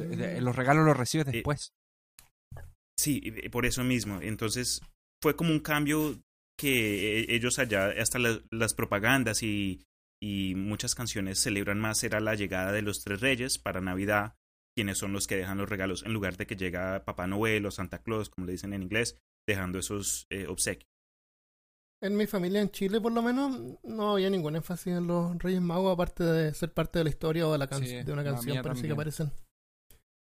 los 0.40 0.57
regalos 0.57 0.85
los 0.87 0.96
recibes 0.96 1.27
Eh, 1.29 1.33
después. 1.33 1.72
Sí, 2.98 3.20
por 3.51 3.66
eso 3.66 3.85
mismo. 3.85 4.20
Entonces 4.20 4.81
fue 5.22 5.37
como 5.37 5.51
un 5.53 5.61
cambio 5.61 6.20
que 6.59 7.20
eh, 7.20 7.27
ellos 7.35 7.59
allá, 7.59 7.88
hasta 8.01 8.18
la- 8.18 8.40
las 8.51 8.75
propagandas 8.75 9.42
y, 9.42 9.83
y 10.22 10.55
muchas 10.55 10.94
canciones 10.94 11.38
celebran 11.40 11.81
más, 11.81 12.05
era 12.05 12.20
la 12.20 12.35
llegada 12.35 12.70
de 12.72 12.83
los 12.83 13.03
tres 13.03 13.20
reyes 13.20 13.59
para 13.59 13.81
Navidad, 13.81 14.35
quienes 14.77 14.98
son 14.98 15.12
los 15.12 15.27
que 15.27 15.37
dejan 15.37 15.59
los 15.59 15.68
regalos, 15.68 16.03
en 16.05 16.12
lugar 16.12 16.37
de 16.37 16.46
que 16.46 16.57
llega 16.57 17.05
Papá 17.05 17.27
Noel 17.27 17.66
o 17.66 17.70
Santa 17.70 18.03
Claus, 18.03 18.31
como 18.31 18.46
le 18.46 18.53
dicen 18.53 18.72
en 18.72 18.83
inglés, 18.83 19.16
dejando 19.48 19.79
esos 19.79 20.27
eh, 20.31 20.46
obsequios. 20.46 20.88
En 22.02 22.16
mi 22.16 22.26
familia 22.26 22.60
en 22.60 22.70
Chile, 22.70 23.00
por 23.00 23.12
lo 23.12 23.22
menos, 23.22 23.78
no 23.84 24.12
había 24.12 24.28
ningún 24.28 24.56
énfasis 24.56 24.88
en 24.94 25.06
los 25.06 25.38
Reyes 25.38 25.60
Magos, 25.62 25.92
aparte 25.94 26.24
de 26.24 26.52
ser 26.52 26.72
parte 26.72 26.98
de 26.98 27.04
la 27.04 27.10
historia 27.10 27.46
o 27.46 27.52
de, 27.52 27.58
la 27.58 27.68
can- 27.68 27.84
Sí, 27.84 28.02
de 28.02 28.12
una 28.12 28.24
canción, 28.24 28.56
parece 28.56 28.62
que 28.62 28.68
también. 28.88 28.92
aparecen. 28.92 29.32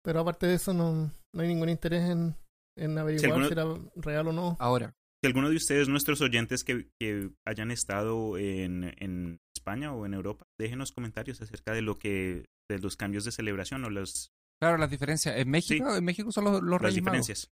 Pero 0.04 0.20
aparte 0.20 0.46
de 0.48 0.56
eso, 0.56 0.74
no, 0.74 1.10
no 1.34 1.42
hay 1.42 1.48
ningún 1.48 1.70
interés 1.70 2.10
en, 2.10 2.36
en 2.78 2.98
averiguar 2.98 3.32
alguno- 3.32 3.48
si 3.48 3.54
era 3.54 3.66
real 3.96 4.28
o 4.28 4.34
no. 4.34 4.58
Ahora, 4.60 4.92
Si 5.24 5.28
alguno 5.28 5.50
de 5.50 5.56
ustedes, 5.56 5.88
nuestros 5.88 6.20
oyentes 6.20 6.66
que, 6.66 6.90
que 7.00 7.30
hayan 7.48 7.72
estado 7.72 8.38
en, 8.38 8.94
en 9.00 9.40
España 9.56 9.94
o 9.94 10.06
en 10.06 10.14
Europa, 10.14 10.44
déjenos 10.60 10.92
comentarios 10.92 11.42
acerca 11.42 11.72
de 11.72 11.82
lo 11.82 11.96
que, 11.98 12.44
de 12.70 12.80
los 12.80 12.98
cambios 12.98 13.24
de 13.24 13.32
celebración 13.32 13.86
o 13.86 13.90
las, 13.90 14.34
claro, 14.62 14.78
las 14.78 14.90
diferencias. 14.92 15.38
En 15.38 15.50
México, 15.50 15.96
en 15.96 16.04
México 16.04 16.30
son 16.34 16.44
los, 16.44 16.62
los 16.62 16.82
las 16.82 16.82
Reyes 16.82 17.04
Magos. 17.04 17.50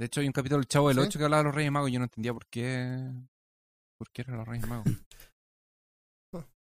De 0.00 0.06
hecho, 0.06 0.22
hay 0.22 0.26
un 0.28 0.32
capítulo 0.32 0.60
del 0.60 0.66
Chavo 0.66 0.88
del 0.88 0.96
¿Sí? 0.96 1.02
8 1.08 1.18
que 1.18 1.24
hablaba 1.26 1.42
de 1.42 1.48
los 1.48 1.54
Reyes 1.54 1.70
Magos 1.70 1.90
y 1.90 1.92
yo 1.92 1.98
no 1.98 2.06
entendía 2.06 2.32
por 2.32 2.46
qué. 2.46 3.12
¿Por 3.98 4.10
qué 4.10 4.22
eran 4.22 4.38
los 4.38 4.48
Reyes 4.48 4.66
Magos? 4.66 4.86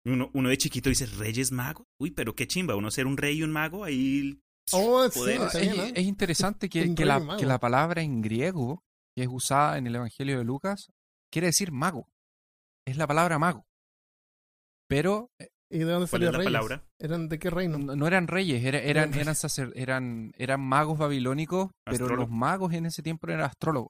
Uno, 0.05 0.29
uno 0.33 0.49
de 0.49 0.57
chiquito 0.57 0.89
dice 0.89 1.05
Reyes 1.05 1.51
Magos. 1.53 1.87
Uy, 1.97 2.11
pero 2.11 2.35
qué 2.35 2.45
chimba, 2.45 2.75
uno 2.75 2.91
ser 2.91 3.07
un 3.07 3.15
rey 3.15 3.37
y 3.37 3.43
un 3.43 3.51
mago 3.51 3.85
ahí. 3.85 4.37
Oh, 4.73 5.09
sí, 5.09 5.21
es, 5.31 5.61
bien, 5.61 5.77
¿no? 5.77 5.83
es 5.83 6.03
interesante 6.03 6.67
que, 6.67 6.85
la, 7.05 7.37
que 7.37 7.45
la 7.45 7.57
palabra 7.57 8.01
en 8.01 8.21
griego 8.21 8.83
que 9.15 9.23
es 9.23 9.29
usada 9.31 9.77
en 9.77 9.87
el 9.87 9.95
Evangelio 9.95 10.37
de 10.37 10.43
Lucas 10.43 10.91
quiere 11.31 11.47
decir 11.47 11.71
mago. 11.71 12.09
Es 12.85 12.97
la 12.97 13.07
palabra 13.07 13.39
mago. 13.39 13.65
Pero 14.89 15.31
eh, 15.39 15.47
¿Y 15.73 15.79
de 15.79 15.85
dónde 15.85 16.07
¿Cuál 16.07 16.09
salió 16.09 16.27
es 16.27 16.31
la 16.33 16.37
reyes? 16.37 16.53
palabra? 16.53 16.83
¿Eran 16.99 17.29
de 17.29 17.39
qué 17.39 17.49
reino? 17.49 17.77
no, 17.79 17.95
no 17.95 18.05
eran 18.07 18.27
reyes, 18.27 18.63
era- 18.63 18.77
eran, 18.79 19.09
Eran- 19.09 19.19
eran, 19.19 19.35
sacer- 19.35 19.73
eran, 19.75 20.31
eran 20.37 20.61
magos 20.61 20.97
babilónicos, 20.99 21.71
pero 21.85 22.15
los 22.15 22.29
magos 22.29 22.73
en 22.73 22.85
ese 22.85 23.01
tiempo 23.01 23.27
eran 23.27 23.41
astrólogos 23.41 23.89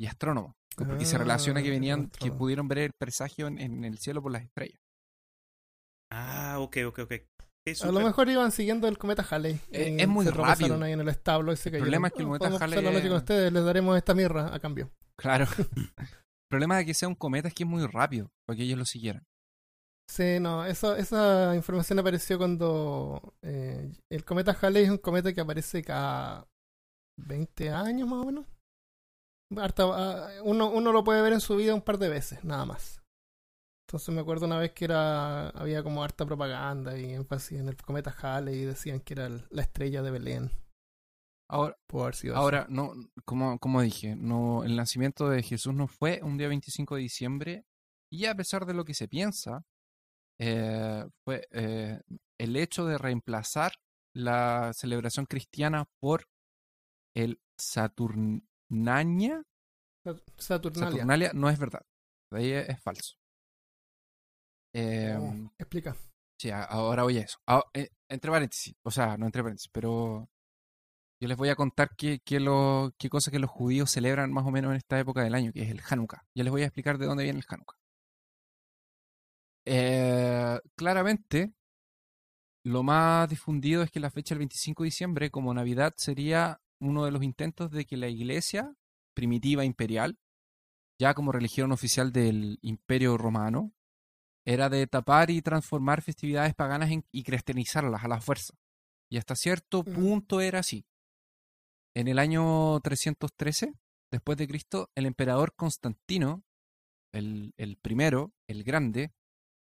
y 0.00 0.06
astrónomos. 0.06 0.52
Porque 0.76 1.04
se 1.04 1.18
relaciona 1.18 1.60
que 1.62 1.68
Ah, 1.68 1.72
venían, 1.72 2.08
que 2.08 2.30
pudieron 2.32 2.66
ver 2.68 2.78
el 2.78 2.90
presagio 2.98 3.46
en, 3.46 3.58
en 3.58 3.84
el 3.84 3.98
cielo 3.98 4.22
por 4.22 4.32
las 4.32 4.42
estrellas. 4.42 4.78
Ah, 6.10 6.56
ok, 6.60 6.76
ok, 6.88 6.98
ok. 7.00 7.12
A 7.82 7.92
lo 7.92 8.00
mejor 8.00 8.28
iban 8.28 8.50
siguiendo 8.50 8.88
el 8.88 8.98
cometa 8.98 9.24
Halley. 9.30 9.60
Eh, 9.70 9.96
es 10.00 10.08
muy 10.08 10.24
se 10.24 10.32
rápido. 10.32 10.82
ahí 10.82 10.92
en 10.92 11.00
el 11.00 11.08
establo 11.08 11.52
y 11.52 11.56
se 11.56 11.68
El 11.68 11.72
cayeron. 11.74 11.84
problema 11.86 12.06
es 12.08 12.12
que 12.14 12.18
el 12.22 12.24
Ah, 12.26 12.38
cometa 12.38 12.64
Halley 12.64 12.84
con 12.84 12.96
es- 12.96 13.12
ustedes, 13.12 13.52
les 13.52 13.64
daremos 13.64 13.96
esta 13.96 14.14
mirra 14.14 14.52
a 14.54 14.58
cambio. 14.58 14.90
Claro. 15.16 15.46
el 15.96 16.08
problema 16.50 16.76
de 16.78 16.86
que 16.86 16.94
sea 16.94 17.08
un 17.08 17.14
cometa 17.14 17.48
es 17.48 17.54
que 17.54 17.62
es 17.62 17.68
muy 17.68 17.86
rápido 17.86 18.30
para 18.46 18.56
que 18.56 18.64
ellos 18.64 18.78
lo 18.78 18.84
siguieran. 18.84 19.24
Sí, 20.12 20.38
no, 20.40 20.66
eso, 20.66 20.94
esa 20.94 21.56
información 21.56 21.98
apareció 21.98 22.36
cuando 22.36 23.32
eh, 23.40 23.90
el 24.10 24.26
cometa 24.26 24.54
Halley 24.60 24.84
es 24.84 24.90
un 24.90 24.98
cometa 24.98 25.32
que 25.32 25.40
aparece 25.40 25.82
cada 25.82 26.46
20 27.18 27.70
años 27.70 28.06
más 28.10 28.20
o 28.20 28.26
menos. 28.26 28.46
Harta- 29.56 29.86
ah, 29.90 30.28
uno, 30.44 30.68
uno 30.70 30.92
lo 30.92 31.02
puede 31.02 31.22
ver 31.22 31.32
en 31.32 31.40
su 31.40 31.56
vida 31.56 31.74
un 31.74 31.80
par 31.80 31.96
de 31.96 32.10
veces, 32.10 32.44
nada 32.44 32.66
más. 32.66 33.02
Entonces 33.88 34.14
me 34.14 34.20
acuerdo 34.20 34.44
una 34.44 34.58
vez 34.58 34.72
que 34.72 34.84
era 34.84 35.48
había 35.48 35.82
como 35.82 36.04
harta 36.04 36.26
propaganda 36.26 36.98
y 36.98 37.14
énfasis 37.14 37.60
en 37.60 37.68
el 37.68 37.76
cometa 37.78 38.14
Halley 38.20 38.54
y 38.60 38.64
decían 38.66 39.00
que 39.00 39.14
era 39.14 39.30
la 39.48 39.62
estrella 39.62 40.02
de 40.02 40.10
Belén. 40.10 40.50
Ahora, 41.48 41.78
ahora 42.34 42.66
no, 42.68 42.92
como, 43.24 43.58
como 43.58 43.80
dije, 43.80 44.14
no, 44.14 44.62
el 44.62 44.76
nacimiento 44.76 45.30
de 45.30 45.42
Jesús 45.42 45.72
no 45.72 45.86
fue 45.86 46.20
un 46.22 46.36
día 46.36 46.48
25 46.48 46.96
de 46.96 47.00
diciembre 47.00 47.64
y 48.10 48.26
a 48.26 48.34
pesar 48.34 48.66
de 48.66 48.74
lo 48.74 48.84
que 48.84 48.92
se 48.92 49.08
piensa, 49.08 49.64
eh, 50.44 51.04
fue 51.24 51.46
eh, 51.52 52.00
el 52.40 52.56
hecho 52.56 52.84
de 52.86 52.98
reemplazar 52.98 53.72
la 54.14 54.72
celebración 54.74 55.26
cristiana 55.26 55.84
por 56.00 56.24
el 57.14 57.40
Saturnalia, 57.58 59.42
Sat- 60.04 60.22
Saturnalia. 60.36 60.90
Saturnalia 60.90 61.30
no 61.34 61.48
es 61.48 61.58
verdad. 61.58 61.82
De 62.32 62.38
ahí 62.38 62.50
es, 62.52 62.68
es 62.68 62.80
falso. 62.82 63.14
Eh, 64.74 65.16
Oh, 65.18 65.50
explica. 65.58 65.94
Sí, 66.40 66.50
ahora 66.50 67.04
voy 67.04 67.18
a 67.18 67.22
eso. 67.22 67.38
Ah, 67.46 67.62
eh, 67.74 67.90
entre 68.10 68.30
paréntesis, 68.30 68.74
o 68.84 68.90
sea, 68.90 69.16
no 69.16 69.26
entre 69.26 69.42
paréntesis, 69.42 69.70
pero 69.72 70.28
yo 71.20 71.28
les 71.28 71.36
voy 71.36 71.50
a 71.50 71.54
contar 71.54 71.90
qué, 71.96 72.20
qué, 72.24 72.40
lo, 72.40 72.90
qué 72.98 73.08
cosas 73.08 73.30
que 73.30 73.38
los 73.38 73.50
judíos 73.50 73.90
celebran 73.92 74.32
más 74.32 74.44
o 74.44 74.50
menos 74.50 74.72
en 74.72 74.78
esta 74.78 74.98
época 74.98 75.22
del 75.22 75.34
año, 75.36 75.52
que 75.52 75.62
es 75.62 75.70
el 75.70 75.80
Hanukkah. 75.88 76.24
Ya 76.36 76.42
les 76.42 76.50
voy 76.50 76.62
a 76.62 76.66
explicar 76.66 76.98
de 76.98 77.06
dónde 77.06 77.22
viene 77.24 77.38
el 77.38 77.44
Hanukkah. 77.48 77.76
Eh, 79.64 80.58
claramente, 80.76 81.52
lo 82.64 82.82
más 82.82 83.28
difundido 83.28 83.82
es 83.82 83.90
que 83.90 84.00
la 84.00 84.10
fecha 84.10 84.34
del 84.34 84.40
25 84.40 84.82
de 84.82 84.86
diciembre, 84.88 85.30
como 85.30 85.52
Navidad, 85.54 85.94
sería 85.96 86.60
uno 86.80 87.04
de 87.04 87.10
los 87.10 87.22
intentos 87.22 87.70
de 87.70 87.84
que 87.84 87.96
la 87.96 88.08
iglesia 88.08 88.74
primitiva 89.14 89.64
imperial, 89.64 90.18
ya 91.00 91.14
como 91.14 91.32
religión 91.32 91.72
oficial 91.72 92.12
del 92.12 92.58
imperio 92.62 93.16
romano, 93.18 93.72
era 94.44 94.68
de 94.68 94.86
tapar 94.86 95.30
y 95.30 95.42
transformar 95.42 96.02
festividades 96.02 96.54
paganas 96.54 96.90
en- 96.90 97.04
y 97.12 97.22
cristianizarlas 97.22 98.04
a 98.04 98.08
la 98.08 98.20
fuerza. 98.20 98.54
Y 99.10 99.18
hasta 99.18 99.36
cierto 99.36 99.84
punto 99.84 100.40
era 100.40 100.60
así. 100.60 100.84
En 101.94 102.08
el 102.08 102.18
año 102.18 102.80
313, 102.80 103.74
después 104.10 104.38
de 104.38 104.48
Cristo, 104.48 104.90
el 104.94 105.06
emperador 105.06 105.54
Constantino, 105.54 106.44
el, 107.12 107.52
el 107.56 107.76
primero, 107.76 108.32
el 108.48 108.64
grande, 108.64 109.12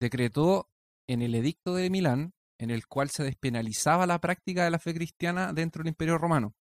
decretó 0.03 0.69
en 1.09 1.23
el 1.23 1.35
edicto 1.35 1.75
de 1.75 1.89
Milán, 1.89 2.35
en 2.59 2.71
el 2.71 2.87
cual 2.87 3.09
se 3.09 3.25
despenalizaba 3.25 4.07
la 4.07 4.21
práctica 4.21 4.65
de 4.65 4.71
la 4.71 4.79
fe 4.79 4.93
cristiana 4.93 5.53
dentro 5.53 5.83
del 5.83 5.89
imperio 5.89 6.19
romano. 6.19 6.55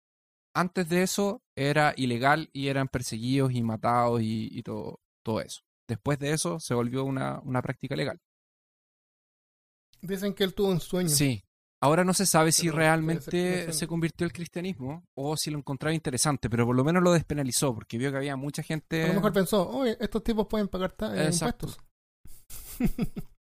Antes 0.55 0.89
de 0.89 1.03
eso 1.03 1.43
era 1.57 1.95
ilegal 1.97 2.51
y 2.53 2.69
eran 2.69 2.89
perseguidos 2.89 3.53
y 3.53 3.63
matados 3.63 4.21
y, 4.21 4.49
y 4.51 4.63
todo, 4.63 5.01
todo 5.23 5.41
eso. 5.41 5.63
Después 5.87 6.19
de 6.19 6.33
eso 6.33 6.59
se 6.61 6.75
volvió 6.75 7.05
una, 7.05 7.41
una 7.45 7.63
práctica 7.63 7.97
legal. 7.97 8.21
Dicen 10.01 10.35
que 10.35 10.45
él 10.45 10.55
tuvo 10.55 10.69
un 10.69 10.81
sueño. 10.81 11.09
Sí. 11.09 11.43
Ahora 11.81 12.05
no 12.05 12.13
se 12.13 12.27
sabe 12.27 12.51
si 12.51 12.67
Pero 12.67 12.77
realmente 12.77 13.73
se 13.73 13.87
convirtió 13.87 14.25
al 14.25 14.33
cristianismo 14.33 15.05
o 15.15 15.37
si 15.37 15.51
lo 15.51 15.59
encontraba 15.59 15.95
interesante, 15.95 16.51
pero 16.51 16.67
por 16.67 16.75
lo 16.75 16.83
menos 16.83 17.05
lo 17.05 17.13
despenalizó 17.13 17.73
porque 17.73 17.99
vio 17.99 18.11
que 18.11 18.17
había 18.17 18.35
mucha 18.35 18.65
gente. 18.65 19.05
A 19.05 19.09
lo 19.09 19.15
mejor 19.15 19.33
pensó, 19.33 19.69
oye, 19.69 19.97
estos 20.01 20.25
tipos 20.25 20.49
pueden 20.49 20.67
pagar 20.67 20.97
eh, 21.15 21.31
impuestos. 21.33 21.79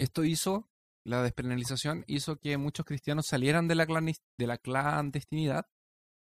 Esto 0.00 0.24
hizo, 0.24 0.70
la 1.04 1.22
despenalización 1.22 2.04
hizo 2.06 2.36
que 2.36 2.56
muchos 2.56 2.86
cristianos 2.86 3.26
salieran 3.26 3.68
de 3.68 3.74
la, 3.74 4.58
clandestinidad 4.58 5.66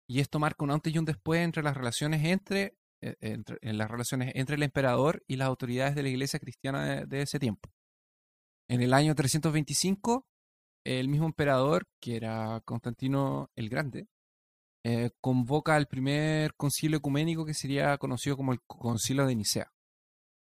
y 0.07 0.19
esto 0.19 0.39
marca 0.39 0.63
un 0.63 0.71
antes 0.71 0.93
y 0.93 0.99
un 0.99 1.05
después 1.05 1.41
entre 1.41 1.63
las 1.63 1.75
relaciones 1.75 2.23
entre, 2.25 2.77
eh, 3.01 3.15
entre- 3.21 3.57
en 3.61 3.77
las 3.77 3.89
relaciones 3.89 4.31
entre 4.35 4.55
el 4.55 4.63
emperador 4.63 5.23
y 5.27 5.37
las 5.37 5.47
autoridades 5.47 5.95
de 5.95 6.03
la 6.03 6.09
iglesia 6.09 6.39
cristiana 6.39 6.85
de, 6.85 7.05
de 7.07 7.21
ese 7.23 7.39
tiempo. 7.39 7.71
En 8.69 8.81
el 8.81 8.93
año 8.93 9.15
325, 9.15 10.27
el 10.85 11.07
mismo 11.07 11.25
emperador, 11.25 11.87
que 11.99 12.15
era 12.15 12.61
Constantino 12.65 13.49
el 13.55 13.69
Grande, 13.69 14.07
eh, 14.83 15.11
convoca 15.21 15.75
al 15.75 15.87
primer 15.87 16.53
concilio 16.55 16.97
ecuménico 16.99 17.45
que 17.45 17.55
sería 17.55 17.97
conocido 17.97 18.37
como 18.37 18.53
el 18.53 18.59
concilio 18.67 19.25
de 19.25 19.35
Nicea. 19.35 19.74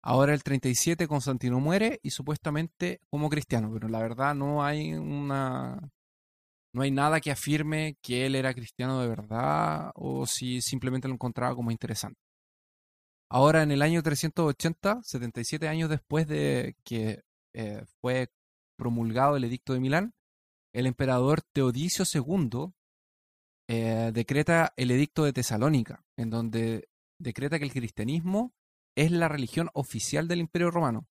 Ahora 0.01 0.33
el 0.33 0.43
37 0.43 1.07
Constantino 1.07 1.59
muere 1.59 1.99
y 2.03 2.11
supuestamente 2.11 3.01
como 3.09 3.29
cristiano, 3.29 3.69
pero 3.73 3.89
la 3.89 3.99
verdad 3.99 4.33
no 4.33 4.63
hay 4.63 4.93
una 4.93 5.91
no 6.73 6.83
hay 6.83 6.91
nada 6.91 7.19
que 7.19 7.31
afirme 7.31 7.97
que 8.01 8.25
él 8.25 8.35
era 8.35 8.53
cristiano 8.53 9.01
de 9.01 9.07
verdad 9.07 9.91
o 9.95 10.25
si 10.25 10.61
simplemente 10.61 11.07
lo 11.07 11.15
encontraba 11.15 11.55
como 11.55 11.71
interesante. 11.71 12.19
Ahora 13.31 13.63
en 13.63 13.71
el 13.71 13.81
año 13.81 14.01
380, 14.01 15.01
77 15.03 15.67
años 15.67 15.89
después 15.89 16.27
de 16.27 16.75
que 16.83 17.23
eh, 17.53 17.83
fue 18.01 18.29
promulgado 18.77 19.35
el 19.35 19.43
edicto 19.43 19.73
de 19.73 19.79
Milán, 19.79 20.13
el 20.73 20.87
emperador 20.87 21.41
Teodicio 21.41 22.05
II 22.11 22.71
eh, 23.67 24.11
decreta 24.13 24.73
el 24.77 24.91
edicto 24.91 25.23
de 25.25 25.33
Tesalónica, 25.33 26.03
en 26.17 26.29
donde 26.29 26.89
decreta 27.19 27.59
que 27.59 27.65
el 27.65 27.73
cristianismo 27.73 28.53
es 28.95 29.11
la 29.11 29.27
religión 29.27 29.69
oficial 29.73 30.27
del 30.27 30.39
Imperio 30.39 30.71
Romano 30.71 31.07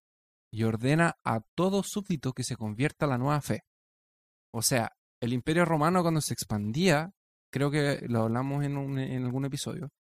y 0.51 0.65
ordena 0.65 1.19
a 1.25 1.41
todo 1.55 1.83
súbdito 1.83 2.33
que 2.33 2.45
se 2.45 2.57
convierta 2.57 3.07
a 3.07 3.09
la 3.09 3.19
nueva 3.19 3.41
fe. 3.41 3.65
O 4.53 4.63
sea, 4.63 4.93
el 5.21 5.33
Imperio 5.33 5.65
Romano 5.65 6.03
cuando 6.03 6.21
se 6.21 6.33
expandía, 6.33 7.13
creo 7.53 7.71
que 7.71 8.01
lo 8.09 8.23
hablamos 8.23 8.65
en, 8.65 8.99
en 8.99 9.25
algún 9.25 9.45
episodio, 9.45 9.91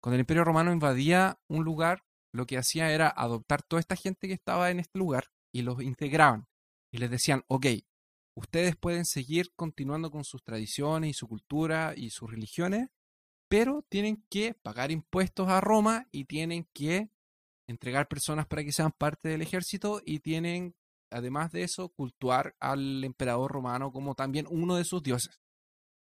cuando 0.00 0.14
el 0.16 0.20
Imperio 0.20 0.44
Romano 0.44 0.72
invadía 0.72 1.38
un 1.48 1.64
lugar, 1.64 2.04
lo 2.32 2.46
que 2.46 2.58
hacía 2.58 2.92
era 2.92 3.08
adoptar 3.08 3.62
toda 3.62 3.80
esta 3.80 3.96
gente 3.96 4.28
que 4.28 4.34
estaba 4.34 4.70
en 4.70 4.80
este 4.80 4.98
lugar 4.98 5.30
y 5.52 5.62
los 5.62 5.82
integraban 5.82 6.46
y 6.92 6.98
les 6.98 7.10
decían, 7.10 7.42
ok, 7.48 7.66
ustedes 8.36 8.76
pueden 8.76 9.04
seguir 9.04 9.52
continuando 9.56 10.10
con 10.10 10.24
sus 10.24 10.42
tradiciones 10.42 11.10
y 11.10 11.14
su 11.14 11.26
cultura 11.26 11.94
y 11.96 12.10
sus 12.10 12.30
religiones, 12.30 12.88
pero 13.48 13.82
tienen 13.88 14.24
que 14.28 14.54
pagar 14.54 14.90
impuestos 14.90 15.48
a 15.48 15.60
Roma 15.60 16.06
y 16.12 16.24
tienen 16.26 16.68
que 16.72 17.10
entregar 17.68 18.08
personas 18.08 18.46
para 18.46 18.64
que 18.64 18.72
sean 18.72 18.92
parte 18.92 19.28
del 19.28 19.42
ejército 19.42 20.00
y 20.04 20.20
tienen, 20.20 20.74
además 21.10 21.52
de 21.52 21.62
eso, 21.62 21.88
cultuar 21.90 22.54
al 22.60 23.04
emperador 23.04 23.50
romano 23.50 23.92
como 23.92 24.14
también 24.14 24.46
uno 24.48 24.76
de 24.76 24.84
sus 24.84 25.02
dioses. 25.02 25.40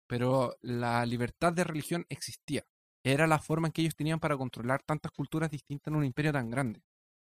Pero 0.07 0.57
la 0.61 1.05
libertad 1.07 1.53
de 1.53 1.65
religión 1.65 2.07
existía. 2.09 2.65
Era 3.05 3.27
la 3.27 3.39
forma 3.39 3.69
en 3.69 3.73
que 3.73 3.83
ellos 3.83 3.97
tenían 3.97 4.21
para 4.21 4.37
controlar 4.37 4.83
tantas 4.83 5.13
culturas 5.13 5.51
distintas 5.51 5.93
en 5.93 5.97
un 5.97 6.05
imperio 6.05 6.33
tan 6.33 6.51
grande. 6.51 6.83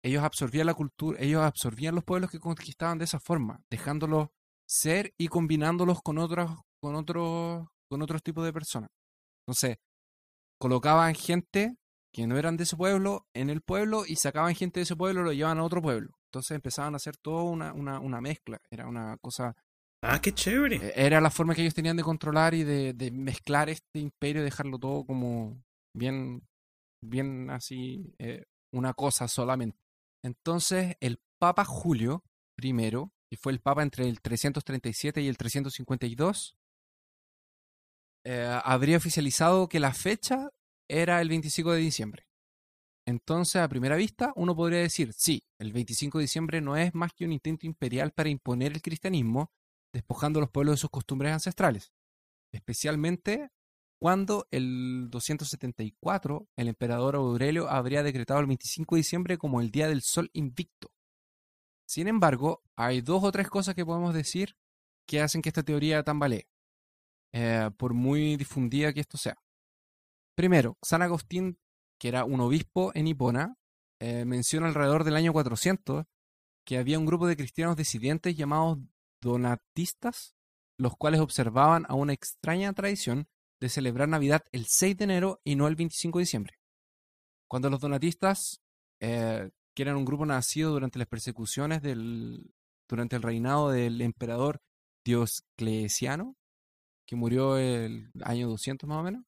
Ellos 0.05 0.23
absorbían 0.23 0.67
la 0.67 0.75
cultura, 0.75 1.19
ellos 1.21 1.43
absorbían 1.43 1.95
los 1.95 2.05
pueblos 2.05 2.31
que 2.31 2.41
conquistaban 2.41 2.99
de 2.99 3.05
esa 3.05 3.21
forma, 3.21 3.63
dejándolos 3.71 4.29
ser 4.67 5.15
y 5.17 5.29
combinándolos 5.29 6.03
con 6.03 6.19
otros, 6.19 6.51
con 6.81 6.95
otros, 6.95 7.69
con 7.89 8.03
otros 8.03 8.23
tipos 8.23 8.45
de 8.45 8.53
personas. 8.53 8.91
Entonces, 9.47 9.79
colocaban 10.59 11.15
gente 11.15 11.77
que 12.15 12.27
no 12.27 12.37
eran 12.39 12.57
de 12.57 12.65
ese 12.65 12.77
pueblo 12.77 13.27
en 13.35 13.49
el 13.51 13.63
pueblo 13.63 14.05
y 14.07 14.17
sacaban 14.17 14.55
gente 14.55 14.81
de 14.81 14.85
ese 14.85 14.97
pueblo 14.97 15.23
y 15.23 15.25
lo 15.25 15.33
llevaban 15.33 15.59
a 15.59 15.65
otro 15.65 15.81
pueblo. 15.81 16.11
Entonces 16.31 16.55
empezaban 16.55 16.95
a 16.95 16.97
hacer 16.97 17.17
toda 17.17 17.43
una, 17.45 17.73
una, 17.73 18.01
una 18.01 18.21
mezcla. 18.21 18.61
Era 18.71 18.87
una 18.87 19.17
cosa. 19.19 19.57
Ah, 20.03 20.21
qué 20.21 20.33
chévere. 20.33 20.77
eh, 20.77 20.93
Era 20.97 21.21
la 21.21 21.31
forma 21.31 21.55
que 21.55 21.63
ellos 21.63 21.75
tenían 21.75 21.97
de 21.97 22.03
controlar 22.03 22.55
y 22.55 22.65
de, 22.65 22.93
de 22.93 23.11
mezclar 23.11 23.71
este 23.71 23.99
imperio 24.01 24.43
y 24.43 24.45
dejarlo 24.45 24.79
todo 24.79 25.05
como 25.05 25.63
bien, 25.95 26.43
bien 27.03 27.51
así, 27.51 28.15
eh, 28.19 28.45
una 28.75 28.95
cosa 28.95 29.29
solamente. 29.29 29.79
Entonces, 30.25 30.97
el 31.01 31.19
Papa 31.41 31.65
Julio 31.65 32.23
I, 32.63 32.73
que 33.31 33.37
fue 33.39 33.53
el 33.53 33.61
Papa 33.61 33.83
entre 33.83 34.07
el 34.09 34.21
337 34.21 35.23
y 35.23 35.29
el 35.29 35.37
352, 35.37 36.57
eh, 38.25 38.61
habría 38.65 38.97
oficializado 38.97 39.69
que 39.69 39.81
la 39.81 39.93
fecha 39.93 40.51
era 40.93 41.23
el 41.23 41.29
25 41.31 41.73
de 41.73 41.79
diciembre. 41.81 42.27
Entonces, 43.07 43.57
a 43.57 43.69
primera 43.69 43.97
vista, 43.97 44.33
uno 44.37 44.55
podría 44.55 44.81
decir, 44.81 45.13
sí, 45.15 45.43
el 45.59 45.73
25 45.73 46.19
de 46.19 46.25
diciembre 46.25 46.61
no 46.61 46.77
es 46.77 46.95
más 46.95 47.13
que 47.15 47.25
un 47.25 47.33
intento 47.33 47.67
imperial 47.67 48.13
para 48.13 48.29
imponer 48.29 48.73
el 48.73 48.83
cristianismo, 48.83 49.51
despojando 49.93 50.39
a 50.39 50.43
los 50.43 50.51
pueblos 50.51 50.75
de 50.75 50.81
sus 50.81 50.91
costumbres 50.91 51.33
ancestrales. 51.33 51.93
Especialmente 52.53 53.51
cuando 53.99 54.47
el 54.51 55.09
274 55.11 56.49
el 56.57 56.69
emperador 56.69 57.17
Aurelio 57.17 57.69
habría 57.71 58.03
decretado 58.03 58.41
el 58.41 58.47
25 58.47 58.95
de 58.95 58.99
diciembre 58.99 59.39
como 59.39 59.61
el 59.61 59.71
Día 59.71 59.89
del 59.89 60.03
Sol 60.03 60.29
Invicto. 60.35 60.91
Sin 61.87 62.07
embargo, 62.07 62.63
hay 62.77 63.01
dos 63.01 63.25
o 63.25 63.33
tres 63.33 63.49
cosas 63.49 63.75
que 63.75 63.87
podemos 63.87 64.13
decir 64.13 64.57
que 65.07 65.21
hacen 65.21 65.41
que 65.41 65.49
esta 65.49 65.63
teoría 65.63 66.03
tambalee, 66.03 66.47
eh, 67.33 67.71
por 67.77 67.95
muy 67.95 68.37
difundida 68.37 68.93
que 68.93 69.01
esto 69.01 69.17
sea. 69.17 69.43
Primero, 70.35 70.79
San 70.83 71.03
Agustín, 71.03 71.59
que 71.99 72.09
era 72.09 72.25
un 72.25 72.41
obispo 72.41 72.93
en 72.95 73.07
Hipona, 73.07 73.57
eh, 74.01 74.25
menciona 74.25 74.67
alrededor 74.67 75.05
del 75.05 75.17
año 75.17 75.33
400 75.33 76.05
que 76.65 76.79
había 76.79 76.99
un 76.99 77.07
grupo 77.07 77.27
de 77.27 77.37
cristianos 77.37 77.77
disidentes 77.77 78.37
llamados 78.37 78.79
donatistas, 79.21 80.35
los 80.79 80.97
cuales 80.97 81.21
observaban 81.21 81.85
a 81.89 81.95
una 81.95 82.13
extraña 82.13 82.73
tradición 82.73 83.29
de 83.61 83.69
celebrar 83.69 84.09
Navidad 84.09 84.43
el 84.53 84.67
6 84.67 84.97
de 84.97 85.05
enero 85.05 85.41
y 85.45 85.55
no 85.55 85.69
el 85.69 85.77
25 85.77 86.19
de 86.19 86.23
diciembre. 86.23 86.55
Cuando 87.49 87.71
los 87.71 87.81
donatistas, 87.81 88.61
eh, 89.01 89.51
que 89.75 89.83
eran 89.83 89.97
un 89.97 90.05
grupo 90.05 90.27
nacido 90.27 90.73
durante 90.73 90.99
las 90.99 91.09
persecuciones 91.09 91.83
del, 91.83 92.53
durante 92.89 93.17
el 93.17 93.23
reinado 93.23 93.71
del 93.71 94.01
emperador 94.01 94.61
Diocleciano, 95.05 96.37
que 97.07 97.17
murió 97.17 97.59
el 97.59 98.11
año 98.25 98.49
200 98.49 98.89
más 98.89 98.99
o 98.99 99.03
menos, 99.03 99.25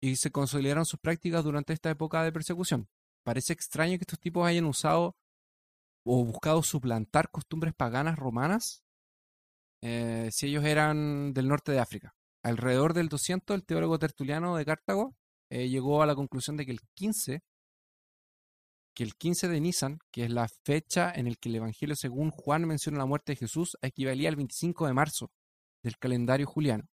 y 0.00 0.16
se 0.16 0.30
consolidaron 0.30 0.86
sus 0.86 1.00
prácticas 1.00 1.44
durante 1.44 1.72
esta 1.72 1.90
época 1.90 2.22
de 2.22 2.32
persecución. 2.32 2.88
Parece 3.24 3.52
extraño 3.52 3.98
que 3.98 4.04
estos 4.04 4.20
tipos 4.20 4.46
hayan 4.46 4.64
usado 4.64 5.16
o 6.04 6.24
buscado 6.24 6.62
suplantar 6.62 7.30
costumbres 7.30 7.74
paganas 7.74 8.18
romanas 8.18 8.82
eh, 9.82 10.30
si 10.32 10.46
ellos 10.46 10.64
eran 10.64 11.32
del 11.34 11.48
norte 11.48 11.72
de 11.72 11.80
África. 11.80 12.14
Alrededor 12.42 12.94
del 12.94 13.08
200, 13.08 13.54
el 13.54 13.64
teólogo 13.64 13.98
tertuliano 13.98 14.56
de 14.56 14.64
Cartago 14.64 15.16
eh, 15.50 15.68
llegó 15.68 16.02
a 16.02 16.06
la 16.06 16.14
conclusión 16.14 16.56
de 16.56 16.66
que 16.66 16.72
el 16.72 16.80
15, 16.94 17.42
que 18.94 19.04
el 19.04 19.14
15 19.14 19.48
de 19.48 19.60
Nisan, 19.60 19.98
que 20.10 20.24
es 20.24 20.30
la 20.30 20.48
fecha 20.48 21.12
en 21.14 21.26
el 21.26 21.38
que 21.38 21.48
el 21.48 21.56
Evangelio 21.56 21.96
según 21.96 22.30
Juan 22.30 22.66
menciona 22.66 22.98
la 22.98 23.06
muerte 23.06 23.32
de 23.32 23.36
Jesús, 23.36 23.76
equivalía 23.82 24.28
al 24.28 24.36
25 24.36 24.86
de 24.86 24.92
marzo 24.92 25.30
del 25.82 25.98
calendario 25.98 26.46
juliano, 26.46 26.88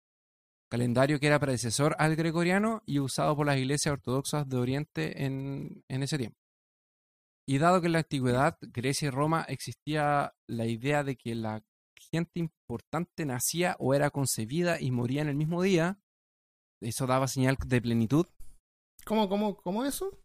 calendario 0.72 1.20
que 1.20 1.28
era 1.28 1.38
predecesor 1.40 1.96
al 2.00 2.16
gregoriano 2.16 2.82
y 2.86 3.00
usado 3.00 3.36
por 3.36 3.46
las 3.46 3.58
iglesias 3.58 3.92
ortodoxas 3.92 4.48
de 4.48 4.58
Oriente 4.58 5.26
en, 5.26 5.84
en 5.90 6.02
ese 6.04 6.18
tiempo. 6.18 6.38
Y 7.46 7.58
dado 7.58 7.82
que 7.82 7.88
en 7.88 7.94
la 7.94 8.00
antigüedad, 8.00 8.58
Grecia 8.62 9.08
y 9.08 9.12
Roma 9.12 9.46
existía 9.50 10.34
la 10.48 10.66
idea 10.68 11.04
de 11.04 11.18
que 11.18 11.36
la 11.36 11.64
gente 12.12 12.40
importante 12.40 13.26
nacía 13.26 13.76
o 13.80 13.94
era 13.94 14.10
concebida 14.12 14.80
y 14.80 14.92
moría 14.92 15.22
en 15.22 15.28
el 15.28 15.36
mismo 15.36 15.62
día, 15.62 16.00
eso 16.82 17.06
daba 17.06 17.28
señal 17.28 17.58
de 17.66 17.82
plenitud. 17.82 18.26
¿Cómo, 19.06 19.28
cómo, 19.28 19.58
cómo 19.58 19.84
eso? 19.84 20.22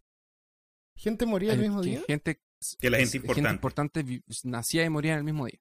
¿Gente 0.97 1.25
moría 1.25 1.53
el, 1.53 1.59
El 1.59 1.65
mismo 1.65 1.81
que 1.81 1.89
día? 1.89 2.01
Gente, 2.07 2.41
Que 2.79 2.89
la 2.89 2.97
gente 2.97 3.11
gente 3.11 3.27
importante. 3.27 3.55
importante 3.55 4.03
vi- 4.03 4.23
nacía 4.45 4.85
y 4.85 4.89
moría 4.89 5.13
en 5.13 5.19
el 5.19 5.23
mismo 5.25 5.45
día. 5.47 5.59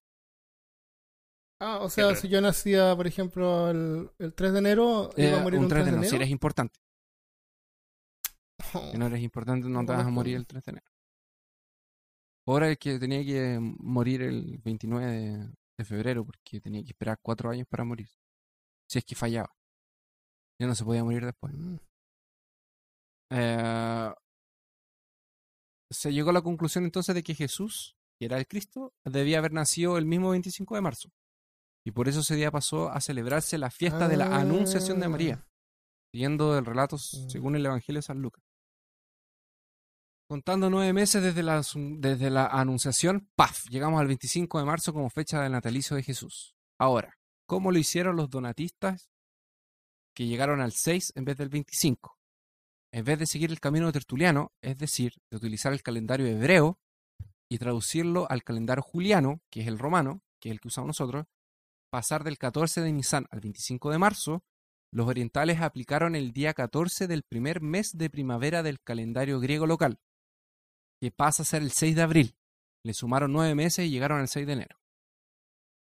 Ah, 1.59 1.79
o 1.81 1.89
sea, 1.89 2.15
si 2.15 2.29
yo 2.29 2.41
nacía, 2.41 2.95
por 2.95 3.07
ejemplo, 3.07 3.71
el, 3.71 4.11
el 4.19 4.35
3 4.35 4.53
de 4.53 4.59
enero, 4.59 5.11
iba 5.17 5.39
a 5.39 5.43
morir 5.43 5.59
un 5.59 5.65
un 5.65 5.71
3 5.71 5.85
de 5.85 5.91
enero. 5.91 6.09
Si 6.11 6.17
eres 6.17 6.31
importante. 6.31 6.79
Oh, 8.75 8.91
Si 8.91 8.99
no 8.99 9.07
eres 9.07 9.23
importante, 9.23 9.69
no 9.69 9.85
te 9.85 9.93
vas 9.93 10.07
a 10.07 10.11
morir 10.11 10.37
el 10.37 10.47
3 10.47 10.65
de 10.65 10.71
enero. 10.71 10.87
Ahora 12.47 12.69
el 12.69 12.79
que 12.79 12.99
tenía 12.99 13.25
que 13.25 13.59
morir 13.61 14.23
el 14.23 14.59
29 14.59 15.07
de, 15.07 15.51
de 15.79 15.85
febrero 15.85 16.25
porque 16.25 16.61
tenía 16.61 16.83
que 16.83 16.91
esperar 16.91 17.19
cuatro 17.23 17.51
años 17.51 17.67
para 17.69 17.85
morir. 17.85 18.09
Si 18.89 18.99
es 18.99 19.05
que 19.05 19.15
fallaba. 19.15 19.51
Ya 20.61 20.67
no 20.67 20.75
se 20.75 20.85
podía 20.85 21.05
morir 21.05 21.25
después. 21.25 21.53
Mm. 21.55 21.77
Eh, 23.31 24.13
se 25.91 26.13
llegó 26.13 26.31
a 26.31 26.35
la 26.35 26.43
conclusión 26.43 26.85
entonces 26.85 27.15
de 27.15 27.23
que 27.23 27.35
Jesús, 27.35 27.97
que 28.19 28.27
era 28.27 28.39
el 28.39 28.47
Cristo, 28.47 28.93
debía 29.05 29.39
haber 29.39 29.53
nacido 29.53 29.99
el 29.99 30.07
mismo 30.07 30.31
25 30.31 30.75
de 30.75 30.81
marzo. 30.81 31.11
Y 31.87 31.93
por 31.93 32.09
eso 32.09 32.19
ese 32.19 32.35
día 32.35 32.51
pasó 32.51 32.91
a 32.91 33.01
celebrarse 33.01 33.59
la 33.59 33.71
fiesta 33.71 34.09
de 34.09 34.17
la 34.17 34.37
Anunciación 34.37 34.99
de 34.99 35.09
María, 35.09 35.39
Ah. 35.41 35.49
siguiendo 36.13 36.59
el 36.59 36.65
relato 36.67 36.97
Mm. 36.97 37.31
según 37.31 37.55
el 37.55 37.65
Evangelio 37.65 37.99
de 37.99 38.03
San 38.03 38.21
Lucas. 38.21 38.43
Contando 40.29 40.69
nueve 40.69 40.93
meses 40.93 41.23
desde 41.23 41.45
la, 41.45 41.63
desde 41.99 42.31
la 42.31 42.47
Anunciación, 42.49 43.29
¡paf! 43.37 43.67
Llegamos 43.71 44.01
al 44.01 44.09
25 44.09 44.59
de 44.59 44.65
marzo 44.65 44.93
como 44.93 45.09
fecha 45.11 45.41
del 45.41 45.53
natalicio 45.53 45.95
de 45.97 46.03
Jesús. 46.03 46.57
Ahora, 46.81 47.17
¿cómo 47.47 47.71
lo 47.71 47.79
hicieron 47.79 48.17
los 48.17 48.29
donatistas 48.31 49.09
que 50.13 50.27
llegaron 50.27 50.61
al 50.61 50.73
6 50.73 51.13
en 51.15 51.25
vez 51.25 51.37
del 51.37 51.51
25? 51.51 52.19
En 52.93 53.05
vez 53.05 53.19
de 53.21 53.27
seguir 53.27 53.53
el 53.53 53.61
camino 53.61 53.93
tertuliano, 53.93 54.51
es 54.61 54.77
decir, 54.79 55.13
de 55.31 55.37
utilizar 55.37 55.73
el 55.73 55.83
calendario 55.85 56.27
hebreo 56.27 56.81
y 57.49 57.59
traducirlo 57.59 58.29
al 58.29 58.43
calendario 58.43 58.83
juliano, 58.83 59.41
que 59.53 59.61
es 59.61 59.69
el 59.69 59.79
romano, 59.79 60.23
que 60.41 60.49
es 60.49 60.55
el 60.55 60.61
que 60.61 60.67
usamos 60.69 60.89
nosotros, 60.89 61.27
pasar 61.97 62.25
del 62.25 62.37
14 62.37 62.83
de 62.83 62.93
Nisan 62.93 63.25
al 63.31 63.41
25 63.41 63.91
de 63.91 63.97
marzo, 63.97 64.45
los 64.93 65.09
orientales 65.09 65.63
aplicaron 65.63 66.15
el 66.15 66.35
día 66.35 66.53
14 66.53 67.07
del 67.07 67.23
primer 67.23 67.63
mes 67.63 67.93
de 67.97 68.11
primavera 68.11 68.63
del 68.63 68.83
calendario 68.83 69.41
griego 69.41 69.67
local, 69.67 69.99
que 71.01 71.11
pasa 71.11 71.43
a 71.43 71.47
ser 71.47 71.63
el 71.63 71.71
6 71.71 71.97
de 71.97 72.03
abril. 72.03 72.37
Le 72.85 72.93
sumaron 72.93 73.33
nueve 73.33 73.55
meses 73.55 73.87
y 73.87 73.91
llegaron 73.91 74.21
al 74.21 74.29
6 74.29 74.47
de 74.47 74.53
enero. 74.53 74.79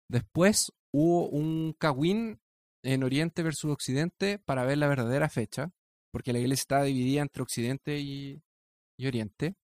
Después 0.08 0.72
hubo 0.92 1.28
un 1.30 1.74
cagüín 1.76 2.40
en 2.84 3.02
Oriente 3.02 3.42
versus 3.42 3.72
Occidente 3.72 4.38
para 4.38 4.64
ver 4.64 4.78
la 4.78 4.86
verdadera 4.86 5.28
fecha, 5.28 5.72
porque 6.12 6.32
la 6.32 6.38
iglesia 6.38 6.62
estaba 6.62 6.84
dividida 6.84 7.22
entre 7.22 7.42
Occidente 7.42 7.98
y, 7.98 8.40
Oriente, 9.04 9.56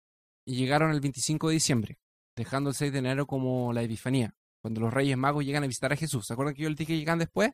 y 0.46 0.56
llegaron 0.56 0.92
el 0.92 1.02
25 1.02 1.48
de 1.48 1.52
diciembre, 1.52 1.98
dejando 2.34 2.70
el 2.70 2.74
6 2.74 2.90
de 2.90 3.00
enero 3.00 3.26
como 3.26 3.74
la 3.74 3.82
Epifanía, 3.82 4.34
cuando 4.62 4.80
los 4.80 4.92
Reyes 4.92 5.16
Magos 5.16 5.44
llegan 5.44 5.64
a 5.64 5.66
visitar 5.66 5.92
a 5.92 5.96
Jesús. 5.96 6.26
¿Se 6.26 6.32
acuerdan 6.32 6.54
que 6.54 6.62
yo 6.62 6.68
les 6.68 6.78
dije 6.78 6.92
que 6.92 6.98
llegan 6.98 7.18
después? 7.18 7.50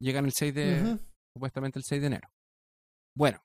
Llegan 0.00 0.24
el 0.24 0.32
6 0.32 0.54
de, 0.54 0.98
supuestamente 1.32 1.78
el 1.78 1.84
6 1.84 2.00
de 2.00 2.06
enero. 2.06 2.28
Bueno, 3.14 3.42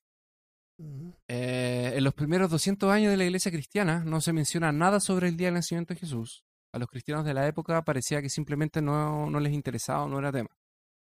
eh, 1.27 1.93
en 1.95 2.03
los 2.03 2.13
primeros 2.13 2.49
200 2.49 2.91
años 2.91 3.11
de 3.11 3.17
la 3.17 3.25
iglesia 3.25 3.51
cristiana 3.51 4.03
no 4.03 4.21
se 4.21 4.33
menciona 4.33 4.71
nada 4.71 4.99
sobre 4.99 5.27
el 5.27 5.37
día 5.37 5.47
del 5.47 5.55
nacimiento 5.55 5.93
de 5.93 5.99
Jesús. 5.99 6.45
A 6.73 6.79
los 6.79 6.89
cristianos 6.89 7.25
de 7.25 7.33
la 7.33 7.47
época 7.47 7.83
parecía 7.83 8.21
que 8.21 8.29
simplemente 8.29 8.81
no, 8.81 9.29
no 9.29 9.39
les 9.39 9.53
interesaba 9.53 10.03
o 10.03 10.09
no 10.09 10.19
era 10.19 10.31
tema. 10.31 10.49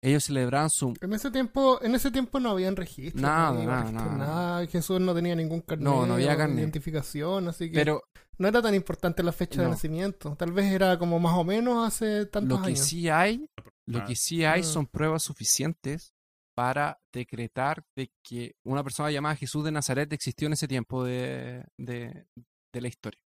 Ellos 0.06 0.24
celebraban 0.24 0.68
su... 0.68 0.94
En 1.00 1.12
ese 1.14 1.30
tiempo, 1.30 1.80
en 1.82 1.94
ese 1.94 2.10
tiempo 2.10 2.38
no 2.38 2.50
habían 2.50 2.76
registro. 2.76 3.22
Nada, 3.22 3.52
no 3.52 3.56
había 3.58 3.66
nada, 3.66 3.82
registro, 3.84 4.04
nada. 4.12 4.16
nada. 4.26 4.66
Jesús 4.66 5.00
no 5.00 5.14
tenía 5.14 5.34
ningún 5.34 5.60
carnet 5.62 5.84
No, 5.84 6.04
no 6.04 6.14
había 6.14 6.36
carnet. 6.36 6.58
identificación, 6.58 7.48
así 7.48 7.70
que 7.70 7.74
Pero 7.74 8.02
no 8.36 8.48
era 8.48 8.60
tan 8.60 8.74
importante 8.74 9.22
la 9.22 9.32
fecha 9.32 9.62
de 9.62 9.68
nacimiento. 9.68 10.36
Tal 10.36 10.52
vez 10.52 10.70
era 10.70 10.98
como 10.98 11.18
más 11.18 11.32
o 11.38 11.44
menos 11.44 11.86
hace 11.86 12.26
tantos 12.26 12.58
lo 12.58 12.64
que 12.64 12.72
años. 12.72 12.80
sí 12.86 13.08
hay, 13.08 13.48
lo 13.86 14.04
que 14.04 14.14
sí 14.14 14.44
hay 14.44 14.60
Ah. 14.60 14.64
son 14.64 14.86
pruebas 14.86 15.22
suficientes 15.22 16.12
para 16.54 17.00
decretar 17.12 17.82
de 17.96 18.10
que 18.22 18.56
una 18.64 18.84
persona 18.84 19.10
llamada 19.10 19.36
Jesús 19.36 19.64
de 19.64 19.72
Nazaret 19.72 20.12
existió 20.12 20.46
en 20.46 20.52
ese 20.52 20.68
tiempo 20.68 21.02
de, 21.02 21.64
de- 21.78 22.26
de 22.72 22.80
la 22.80 22.88
historia. 22.88 23.20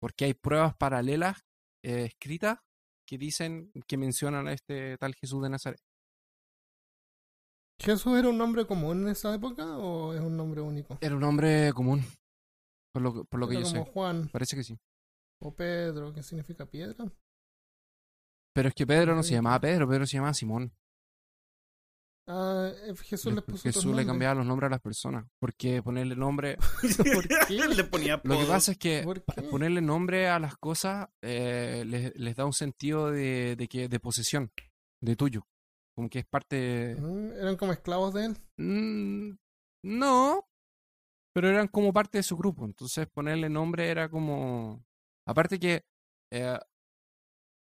Porque 0.00 0.26
hay 0.26 0.34
pruebas 0.34 0.74
paralelas 0.76 1.38
eh, 1.84 2.04
escritas 2.04 2.58
que 3.08 3.16
dicen, 3.18 3.72
que 3.88 3.96
mencionan 3.96 4.46
a 4.48 4.52
este 4.52 4.96
tal 4.98 5.14
Jesús 5.14 5.42
de 5.42 5.48
Nazaret. 5.50 5.80
¿Jesús 7.82 8.18
era 8.18 8.28
un 8.28 8.38
nombre 8.38 8.66
común 8.66 9.02
en 9.02 9.08
esa 9.08 9.34
época 9.34 9.76
o 9.78 10.14
es 10.14 10.20
un 10.20 10.36
nombre 10.36 10.60
único? 10.60 10.98
Era 11.00 11.16
un 11.16 11.24
hombre 11.24 11.72
común, 11.74 12.04
por 12.92 13.02
lo, 13.02 13.12
que- 13.14 13.24
por 13.24 13.40
lo 13.40 13.48
que 13.48 13.54
yo 13.56 13.62
como 13.62 13.84
sé. 13.84 13.90
Juan 13.92 14.28
Parece 14.28 14.56
que 14.56 14.64
sí. 14.64 14.78
o 15.42 15.54
Pedro, 15.54 16.12
que 16.12 16.22
significa 16.22 16.66
piedra. 16.66 17.04
Pero 18.54 18.68
es 18.68 18.74
que 18.74 18.86
Pedro 18.86 19.14
no 19.14 19.22
se 19.22 19.32
llamaba 19.34 19.58
Pedro, 19.60 19.88
Pedro 19.88 20.06
se 20.06 20.16
llamaba 20.16 20.34
Simón. 20.34 20.72
Ah, 22.28 22.70
eh, 22.84 22.94
Jesús 23.02 23.32
Le- 23.34 23.42
puso 23.42 23.62
Jesús 23.64 23.86
le 23.96 24.06
cambiaba 24.06 24.36
los 24.36 24.46
nombres 24.46 24.68
a 24.68 24.70
las 24.70 24.80
personas. 24.80 25.26
Porque 25.40 25.82
ponerle 25.82 26.14
nombre. 26.14 26.56
¿Por 27.14 27.26
qué? 27.26 27.36
Le 27.76 27.84
ponía 27.84 28.20
Lo 28.22 28.38
que 28.38 28.44
pasa 28.44 28.72
es 28.72 28.78
que 28.78 29.04
ponerle 29.50 29.80
nombre 29.80 30.28
a 30.28 30.38
las 30.38 30.56
cosas 30.56 31.08
eh, 31.20 31.82
les, 31.86 32.14
les 32.14 32.36
da 32.36 32.44
un 32.46 32.52
sentido 32.52 33.10
de, 33.10 33.56
de 33.56 33.66
que 33.68 33.88
de 33.88 33.98
posesión, 34.00 34.52
de 35.02 35.16
tuyo. 35.16 35.42
Como 35.94 36.08
que 36.08 36.20
es 36.20 36.26
parte. 36.26 36.96
Mm, 36.98 37.32
Eran 37.32 37.56
como 37.56 37.72
esclavos 37.72 38.14
de 38.14 38.26
él. 38.26 38.36
Mm, 38.58 39.36
no, 39.84 40.46
pero 41.34 41.48
eran 41.48 41.68
como 41.68 41.92
parte 41.92 42.18
de 42.18 42.22
su 42.22 42.36
grupo. 42.36 42.64
Entonces 42.64 43.06
ponerle 43.08 43.48
nombre 43.48 43.88
era 43.88 44.08
como. 44.08 44.84
Aparte 45.26 45.58
que 45.58 45.84
eh, 46.32 46.58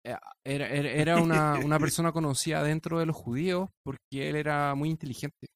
eh, 0.04 0.16
era, 0.44 0.68
era, 0.68 0.90
era 0.90 1.20
una, 1.20 1.58
una 1.64 1.78
persona 1.78 2.12
conocida 2.12 2.62
dentro 2.62 2.98
de 2.98 3.06
los 3.06 3.16
judíos 3.16 3.70
porque 3.84 4.28
él 4.28 4.36
era 4.36 4.74
muy 4.74 4.90
inteligente 4.90 5.46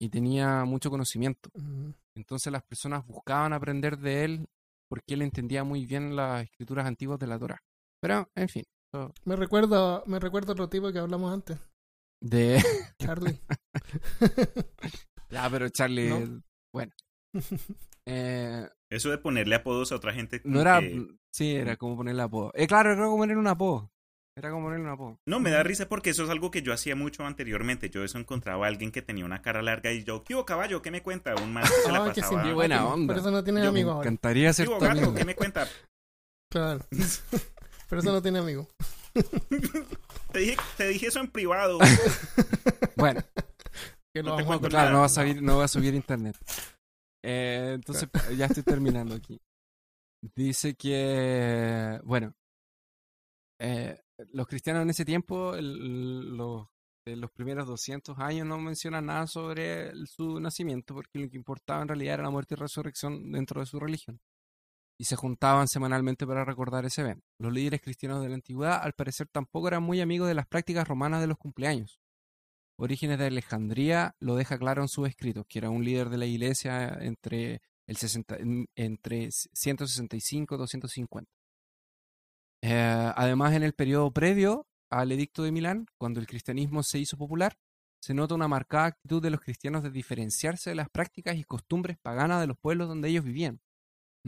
y 0.00 0.08
tenía 0.08 0.64
mucho 0.64 0.90
conocimiento. 0.90 1.50
Mm. 1.54 1.90
Entonces 2.16 2.52
las 2.52 2.62
personas 2.64 3.06
buscaban 3.06 3.52
aprender 3.52 3.98
de 3.98 4.24
él 4.24 4.48
porque 4.88 5.14
él 5.14 5.22
entendía 5.22 5.64
muy 5.64 5.86
bien 5.86 6.16
las 6.16 6.44
escrituras 6.44 6.86
antiguas 6.86 7.18
de 7.18 7.26
la 7.26 7.38
Torah. 7.38 7.62
Pero, 8.00 8.28
en 8.34 8.48
fin, 8.48 8.64
Me 9.24 9.36
recuerda, 9.36 10.02
me 10.06 10.18
recuerda 10.18 10.52
otro 10.52 10.68
tipo 10.68 10.90
que 10.92 10.98
hablamos 10.98 11.32
antes, 11.32 11.58
de... 12.20 12.62
Charlie. 12.98 13.40
ya, 15.30 15.48
pero 15.50 15.68
Charlie, 15.68 16.08
¿No? 16.10 16.42
bueno. 16.74 16.92
Eh, 18.10 18.66
Eso 18.90 19.10
de 19.10 19.18
ponerle 19.18 19.54
apodos 19.54 19.92
a 19.92 19.96
otra 19.96 20.14
gente. 20.14 20.40
no 20.44 20.62
era... 20.62 20.80
que- 20.80 21.06
Sí, 21.30 21.54
era 21.54 21.76
como 21.76 21.94
ponerle 21.94 22.22
apodo. 22.22 22.52
Eh, 22.54 22.66
claro, 22.66 22.90
era 22.92 23.04
como 23.04 23.18
ponerle 23.18 23.38
un 23.38 23.46
apodo. 23.48 23.90
Era 24.34 24.50
como 24.50 24.64
ponerle 24.64 24.86
un 24.86 24.90
apodo. 24.92 25.20
No, 25.26 25.40
me 25.40 25.50
da 25.50 25.62
risa 25.62 25.90
porque 25.90 26.08
eso 26.08 26.24
es 26.24 26.30
algo 26.30 26.50
que 26.50 26.62
yo 26.62 26.72
hacía 26.72 26.96
mucho 26.96 27.26
anteriormente. 27.26 27.90
Yo 27.90 28.02
eso 28.02 28.16
encontraba 28.18 28.64
a 28.64 28.68
alguien 28.70 28.92
que 28.92 29.02
tenía 29.02 29.26
una 29.26 29.42
cara 29.42 29.60
larga 29.60 29.92
y 29.92 30.04
yo, 30.04 30.24
¿qué 30.24 30.34
hubo, 30.34 30.46
caballo? 30.46 30.80
¿Qué 30.80 30.90
me 30.90 31.02
cuenta? 31.02 31.34
Un 31.34 31.52
man 31.52 31.64
que 31.64 31.68
se 31.84 31.92
la 31.92 32.02
Ay, 32.04 32.12
qué 32.14 32.22
pasaba. 32.22 32.42
Qué 32.44 32.52
buena 32.54 32.86
onda. 32.86 33.12
Por 33.12 33.20
eso 33.20 33.30
no 33.30 33.44
tiene 33.44 33.66
amigos 33.66 33.96
Me 33.96 34.00
encantaría 34.00 34.48
¿Qué 34.48 34.54
ser 34.54 34.68
hubo, 34.70 34.78
gato? 34.78 34.92
amigo. 34.92 35.14
¿Qué 35.14 35.24
me 35.26 35.34
cuenta? 35.34 35.68
Claro. 36.50 36.80
Por 37.90 37.98
eso 37.98 38.10
no 38.10 38.22
tiene 38.22 38.38
amigos. 38.38 38.68
Te 40.32 40.38
dije, 40.40 40.56
te 40.76 40.88
dije 40.88 41.06
eso 41.06 41.20
en 41.20 41.28
privado. 41.30 41.78
Bueno, 42.96 43.20
Que 44.12 44.22
No 44.22 44.36
te 44.36 44.68
claro, 44.68 44.90
no 44.92 44.98
va 45.00 45.06
a 45.06 45.08
subir, 45.08 45.40
no 45.42 45.58
va 45.58 45.64
a 45.64 45.68
subir 45.68 45.94
internet. 45.94 46.36
Eh, 47.24 47.72
entonces, 47.74 48.08
ya 48.36 48.46
estoy 48.46 48.62
terminando 48.64 49.14
aquí. 49.14 49.40
Dice 50.34 50.74
que, 50.74 52.00
bueno, 52.02 52.34
eh, 53.60 54.00
los 54.32 54.46
cristianos 54.48 54.82
en 54.82 54.90
ese 54.90 55.04
tiempo, 55.04 55.54
el- 55.54 56.36
los, 56.36 56.66
de 57.06 57.16
los 57.16 57.30
primeros 57.30 57.66
200 57.66 58.18
años, 58.18 58.46
no 58.46 58.58
mencionan 58.58 59.06
nada 59.06 59.26
sobre 59.26 59.90
el- 59.90 60.06
su 60.08 60.40
nacimiento, 60.40 60.94
porque 60.94 61.18
lo 61.20 61.30
que 61.30 61.36
importaba 61.36 61.82
en 61.82 61.88
realidad 61.88 62.14
era 62.14 62.22
la 62.24 62.30
muerte 62.30 62.54
y 62.54 62.58
resurrección 62.58 63.30
dentro 63.30 63.60
de 63.60 63.66
su 63.66 63.78
religión. 63.78 64.20
Y 65.00 65.04
se 65.04 65.14
juntaban 65.16 65.68
semanalmente 65.68 66.26
para 66.26 66.44
recordar 66.44 66.84
ese 66.84 67.02
evento. 67.02 67.24
Los 67.38 67.52
líderes 67.52 67.80
cristianos 67.80 68.20
de 68.20 68.28
la 68.28 68.34
antigüedad, 68.34 68.82
al 68.82 68.94
parecer, 68.94 69.28
tampoco 69.28 69.68
eran 69.68 69.82
muy 69.82 70.00
amigos 70.00 70.26
de 70.26 70.34
las 70.34 70.46
prácticas 70.46 70.88
romanas 70.88 71.20
de 71.20 71.28
los 71.28 71.38
cumpleaños. 71.38 72.00
Orígenes 72.76 73.18
de 73.18 73.26
Alejandría 73.26 74.14
lo 74.20 74.34
deja 74.36 74.58
claro 74.58 74.82
en 74.82 74.88
sus 74.88 75.08
escritos, 75.08 75.46
que 75.48 75.58
era 75.60 75.70
un 75.70 75.84
líder 75.84 76.08
de 76.10 76.18
la 76.18 76.26
iglesia 76.26 76.98
entre, 77.00 77.60
el 77.86 77.96
60, 77.96 78.36
en- 78.36 78.66
entre 78.76 79.28
165 79.30 80.54
y 80.54 80.58
250. 80.58 81.30
Eh, 82.62 83.12
además, 83.16 83.54
en 83.54 83.62
el 83.62 83.72
periodo 83.74 84.10
previo 84.12 84.66
al 84.90 85.12
edicto 85.12 85.42
de 85.42 85.52
Milán, 85.52 85.86
cuando 85.96 86.18
el 86.20 86.26
cristianismo 86.26 86.82
se 86.82 86.98
hizo 86.98 87.16
popular, 87.16 87.56
se 88.00 88.14
nota 88.14 88.34
una 88.34 88.48
marcada 88.48 88.86
actitud 88.86 89.22
de 89.22 89.30
los 89.30 89.40
cristianos 89.40 89.82
de 89.82 89.90
diferenciarse 89.90 90.70
de 90.70 90.76
las 90.76 90.88
prácticas 90.90 91.36
y 91.36 91.44
costumbres 91.44 91.98
paganas 91.98 92.40
de 92.40 92.46
los 92.46 92.58
pueblos 92.58 92.88
donde 92.88 93.08
ellos 93.08 93.24
vivían. 93.24 93.60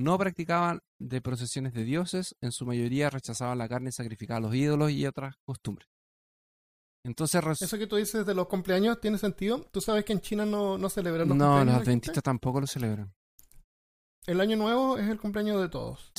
No 0.01 0.17
practicaban 0.19 0.81
de 0.99 1.21
procesiones 1.21 1.75
de 1.75 1.85
dioses, 1.85 2.35
en 2.41 2.53
su 2.53 2.65
mayoría 2.65 3.11
rechazaban 3.11 3.59
la 3.59 3.69
carne 3.69 3.93
sacrificada 3.93 4.39
a 4.39 4.41
los 4.41 4.55
ídolos 4.55 4.91
y 4.93 5.05
otras 5.07 5.35
costumbres. 5.45 5.87
Entonces, 7.05 7.43
Eso 7.61 7.79
que 7.79 7.87
tú 7.87 7.97
dices 7.97 8.25
de 8.25 8.35
los 8.35 8.47
cumpleaños 8.49 8.99
tiene 9.01 9.19
sentido. 9.19 9.67
Tú 9.73 9.81
sabes 9.81 10.05
que 10.05 10.13
en 10.13 10.21
China 10.21 10.47
no, 10.47 10.79
no 10.79 10.89
celebran 10.89 11.29
los 11.29 11.37
no, 11.37 11.45
cumpleaños. 11.45 11.67
los 11.67 11.73
la 11.73 11.79
gente? 11.79 11.91
adventistas 11.91 12.23
tampoco 12.23 12.61
lo 12.61 12.67
celebran. 12.67 13.13
El 14.27 14.41
año 14.41 14.57
nuevo 14.57 14.97
es 14.99 15.09
el 15.09 15.19
cumpleaños 15.19 15.61
de 15.61 15.69
todos. 15.69 16.13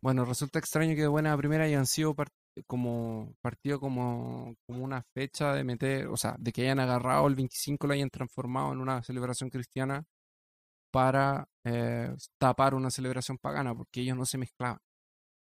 Bueno, 0.00 0.24
resulta 0.24 0.58
extraño 0.58 0.94
que 0.94 1.02
de 1.02 1.08
buena 1.08 1.36
primera 1.36 1.64
hayan 1.64 1.86
sido 1.86 2.14
par- 2.14 2.28
como 2.66 3.34
partido 3.40 3.80
como, 3.80 4.54
como 4.66 4.84
una 4.84 5.02
fecha 5.14 5.52
de 5.54 5.64
meter, 5.64 6.06
o 6.08 6.16
sea, 6.16 6.36
de 6.38 6.52
que 6.52 6.62
hayan 6.62 6.80
agarrado 6.80 7.26
el 7.26 7.34
25 7.34 7.86
lo 7.86 7.94
hayan 7.94 8.10
transformado 8.10 8.72
en 8.72 8.78
una 8.80 9.02
celebración 9.02 9.50
cristiana 9.50 10.04
para 10.98 11.48
eh, 11.64 12.12
tapar 12.38 12.74
una 12.74 12.90
celebración 12.90 13.38
pagana, 13.38 13.72
porque 13.72 14.00
ellos 14.00 14.16
no 14.16 14.24
se 14.26 14.36
mezclaban. 14.36 14.80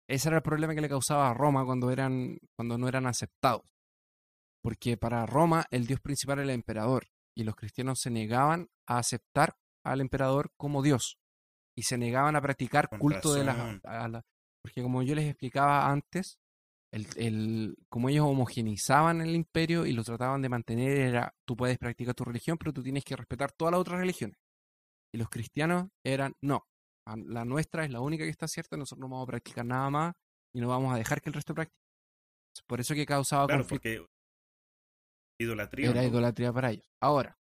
Ese 0.07 0.29
era 0.29 0.37
el 0.39 0.43
problema 0.43 0.75
que 0.75 0.83
le 0.83 0.91
causaba 0.91 1.31
a 1.31 1.35
Roma 1.35 1.65
cuando 1.65 1.91
eran, 1.91 2.37
cuando 2.55 2.77
no 2.77 2.87
eran 2.87 3.07
aceptados. 3.07 3.63
Porque 4.63 4.99
para 4.99 5.25
Roma 5.25 5.65
el 5.71 5.87
dios 5.87 6.01
principal 6.01 6.39
era 6.41 6.45
el 6.45 6.51
emperador, 6.51 7.07
y 7.35 7.45
los 7.45 7.55
cristianos 7.57 8.01
se 8.01 8.11
negaban 8.11 8.69
a 8.87 8.99
aceptar 8.99 9.57
al 9.85 10.03
emperador 10.03 10.51
como 10.59 10.83
dios, 10.83 11.19
y 11.75 11.85
se 11.85 11.97
negaban 11.97 12.37
a 12.37 12.43
practicar 12.43 12.91
Con 12.91 12.99
culto 12.99 13.33
de 13.33 13.45
las 13.45 13.57
a 13.85 14.09
la- 14.09 14.23
porque 14.63 14.83
como 14.83 15.03
yo 15.03 15.15
les 15.15 15.31
explicaba 15.31 15.89
antes, 15.91 16.39
el, 16.93 17.07
el- 17.17 17.77
como 17.89 18.11
ellos 18.11 18.27
homogenizaban 18.27 19.23
el 19.23 19.35
imperio 19.35 19.87
y 19.87 19.93
lo 19.93 20.03
trataban 20.05 20.43
de 20.43 20.49
mantener, 20.51 20.91
era 20.99 21.35
tú 21.47 21.57
puedes 21.57 21.79
practicar 21.79 22.15
tu 22.15 22.25
religión, 22.25 22.59
pero 22.59 22.73
tú 22.75 22.83
tienes 22.83 23.05
que 23.05 23.17
respetar 23.17 23.53
todas 23.53 23.73
las 23.73 23.81
otras 23.81 24.01
religiones. 24.01 24.37
Y 25.15 25.19
los 25.19 25.29
cristianos 25.29 25.89
eran, 26.05 26.35
no, 26.43 26.67
la 27.07 27.45
nuestra 27.45 27.85
es 27.85 27.91
la 27.91 28.01
única 28.01 28.25
que 28.25 28.31
está 28.31 28.47
cierta, 28.49 28.77
nosotros 28.77 29.01
no 29.01 29.09
vamos 29.09 29.25
a 29.27 29.31
practicar 29.31 29.65
nada 29.65 29.89
más 29.91 30.15
y 30.55 30.61
no 30.61 30.69
vamos 30.69 30.93
a 30.93 30.99
dejar 30.99 31.21
que 31.23 31.31
el 31.31 31.35
resto 31.35 31.55
practique. 31.55 31.79
Por 32.67 32.81
eso 32.81 32.95
que 32.95 33.07
causaba 33.07 33.47
Claro, 33.47 33.63
conflicto. 33.63 33.83
porque 34.07 34.07
idolatría. 35.41 35.91
Era 35.91 36.03
¿no? 36.03 36.09
idolatría 36.09 36.53
para 36.53 36.71
ellos. 36.73 36.87
Ahora, 37.01 37.39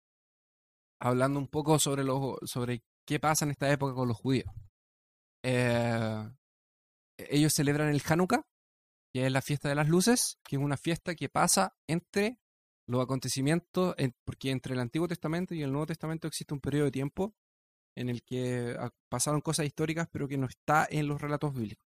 hablando 1.00 1.38
un 1.38 1.48
poco 1.48 1.78
sobre, 1.78 2.04
los, 2.04 2.38
sobre 2.44 2.82
qué 3.06 3.20
pasa 3.20 3.44
en 3.44 3.50
esta 3.52 3.70
época 3.70 3.94
con 3.94 4.08
los 4.08 4.16
judíos. 4.16 4.46
Eh, 5.44 6.30
ellos 7.18 7.52
celebran 7.52 7.88
el 7.88 8.02
Hanukkah, 8.06 8.42
que 9.14 9.26
es 9.26 9.32
la 9.32 9.42
fiesta 9.42 9.68
de 9.68 9.74
las 9.74 9.88
luces, 9.88 10.38
que 10.44 10.56
es 10.56 10.62
una 10.62 10.76
fiesta 10.76 11.14
que 11.14 11.28
pasa 11.28 11.76
entre 11.88 12.38
los 12.88 13.02
acontecimientos, 13.02 13.94
en- 13.98 14.14
porque 14.24 14.50
entre 14.50 14.74
el 14.74 14.80
Antiguo 14.80 15.06
Testamento 15.08 15.54
y 15.54 15.62
el 15.62 15.70
Nuevo 15.70 15.86
Testamento 15.86 16.26
existe 16.26 16.54
un 16.54 16.60
periodo 16.60 16.86
de 16.86 16.92
tiempo 16.92 17.34
en 17.96 18.08
el 18.08 18.22
que 18.22 18.76
pasaron 19.10 19.40
cosas 19.40 19.66
históricas, 19.66 20.08
pero 20.10 20.28
que 20.28 20.38
no 20.38 20.46
está 20.46 20.86
en 20.90 21.06
los 21.08 21.20
relatos 21.20 21.54
bíblicos, 21.54 21.86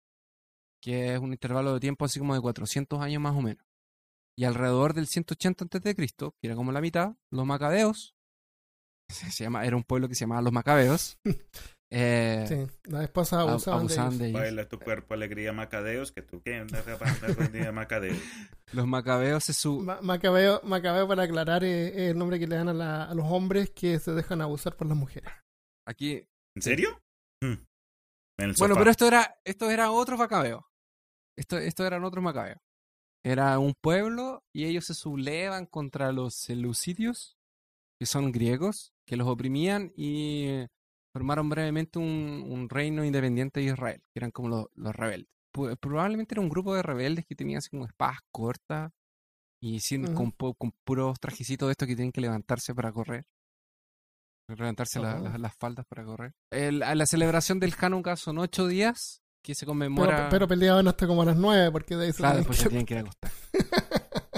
que 0.82 1.14
es 1.14 1.20
un 1.20 1.32
intervalo 1.32 1.74
de 1.74 1.80
tiempo 1.80 2.06
así 2.06 2.20
como 2.20 2.34
de 2.36 2.42
400 2.42 3.00
años 3.02 3.22
más 3.22 3.36
o 3.36 3.42
menos. 3.42 3.66
Y 4.38 4.46
alrededor 4.46 4.94
del 4.94 5.08
180 5.08 5.66
a.C., 5.66 5.96
que 5.96 6.08
era 6.42 6.56
como 6.56 6.72
la 6.72 6.82
mitad, 6.82 7.16
los 7.32 7.46
macabeos, 7.46 8.16
se 9.10 9.44
llama, 9.44 9.66
era 9.66 9.76
un 9.76 9.84
pueblo 9.84 10.08
que 10.10 10.16
se 10.16 10.22
llamaba 10.22 10.42
los 10.42 10.52
macabeos, 10.54 11.20
eh, 11.92 12.46
Sí, 12.48 12.90
las 12.90 13.04
esposas 13.04 13.40
ab- 13.40 13.50
abusaban, 13.50 13.82
abusaban 13.82 13.88
de 13.88 13.94
ellos. 13.94 14.20
de 14.20 14.30
ellos. 14.30 14.42
Baila 14.42 14.68
tu 14.70 14.80
cuerpo, 14.80 15.14
alegría, 15.14 15.54
macadeos, 15.54 16.12
que 16.12 16.22
tú 16.24 16.42
qué, 16.42 16.56
anda, 16.56 16.84
macadeos. 17.72 18.18
Los 18.74 18.88
macabeos 18.88 19.44
se 19.44 19.54
su 19.54 19.82
Ma- 19.82 20.02
Macabeo, 20.02 20.60
Macabeo, 20.64 21.08
para 21.08 21.24
aclarar, 21.24 21.64
es, 21.64 21.92
es 21.94 22.12
el 22.12 22.18
nombre 22.18 22.40
que 22.40 22.48
le 22.48 22.56
dan 22.56 22.70
a, 22.70 22.74
la- 22.74 23.04
a 23.04 23.14
los 23.14 23.26
hombres 23.28 23.70
que 23.70 24.00
se 24.00 24.12
dejan 24.14 24.42
abusar 24.42 24.76
por 24.76 24.88
las 24.88 24.98
mujeres. 24.98 25.32
Aquí. 25.86 26.26
¿En 26.56 26.62
serio? 26.62 27.02
Hmm. 27.42 27.66
En 28.38 28.50
el 28.50 28.56
Bueno, 28.58 28.76
pero 28.76 28.92
esto 28.92 29.08
era, 29.08 29.36
esto 29.44 29.70
era 29.70 29.92
otros 29.92 30.20
macabeos. 30.20 30.64
Esto, 31.38 31.58
esto 31.58 31.86
eran 31.86 32.04
otros 32.04 32.24
macabeos. 32.24 32.60
Era 33.24 33.58
un 33.60 33.74
pueblo 33.80 34.44
y 34.54 34.66
ellos 34.66 34.86
se 34.86 34.94
sublevan 34.94 35.66
contra 35.66 36.12
los 36.12 36.36
seleucidios, 36.36 37.38
que 38.00 38.06
son 38.06 38.32
griegos, 38.32 38.94
que 39.06 39.16
los 39.16 39.28
oprimían 39.28 39.94
y 39.96 40.66
formaron 41.14 41.50
brevemente 41.50 42.00
un, 42.00 42.46
un 42.50 42.70
reino 42.70 43.06
independiente 43.06 43.60
de 43.60 43.68
Israel, 43.68 44.02
que 44.12 44.20
eran 44.20 44.32
como 44.32 44.50
los, 44.50 44.66
los 44.76 44.96
rebeldes. 44.96 45.30
Probablemente 45.80 46.34
era 46.34 46.42
un 46.42 46.50
grupo 46.50 46.74
de 46.74 46.82
rebeldes 46.82 47.26
que 47.26 47.36
tenían 47.36 47.60
así 47.60 47.70
como 47.70 47.86
espadas 47.86 48.18
cortas 48.32 48.92
y 49.62 49.80
sin, 49.80 50.14
con, 50.16 50.32
con 50.32 50.74
puros 50.84 51.20
trajecitos 51.20 51.68
de 51.68 51.72
estos 51.72 51.88
que 51.88 51.96
tienen 51.96 52.12
que 52.12 52.22
levantarse 52.22 52.74
para 52.74 52.92
correr. 52.92 53.26
Levantarse 54.58 55.00
la- 55.00 55.20
la- 55.20 55.38
las 55.38 55.56
faldas 55.56 55.86
para 55.86 56.04
correr. 56.06 56.34
El- 56.52 56.80
la 56.80 57.06
celebración 57.06 57.60
del 57.60 57.74
Hanukkah 57.80 58.16
son 58.16 58.38
ocho 58.40 58.68
días 58.68 59.22
que 59.44 59.56
se 59.56 59.66
Pero, 59.66 59.72
conmemora. 59.72 60.30
pero 60.30 60.48
peleaban 60.48 60.88
hasta 60.88 61.06
como 61.08 61.22
a 61.22 61.26
las 61.26 61.36
nueve, 61.38 61.70
porque 61.72 61.96
de 61.98 62.06
ahí 62.06 62.12
se 62.14 62.18
claro, 62.20 62.38
después 62.38 62.58
se 62.60 62.70
tienen 62.70 62.86
que 62.86 62.94
ir 62.94 63.00
a 63.00 63.02
acostar. 63.04 63.32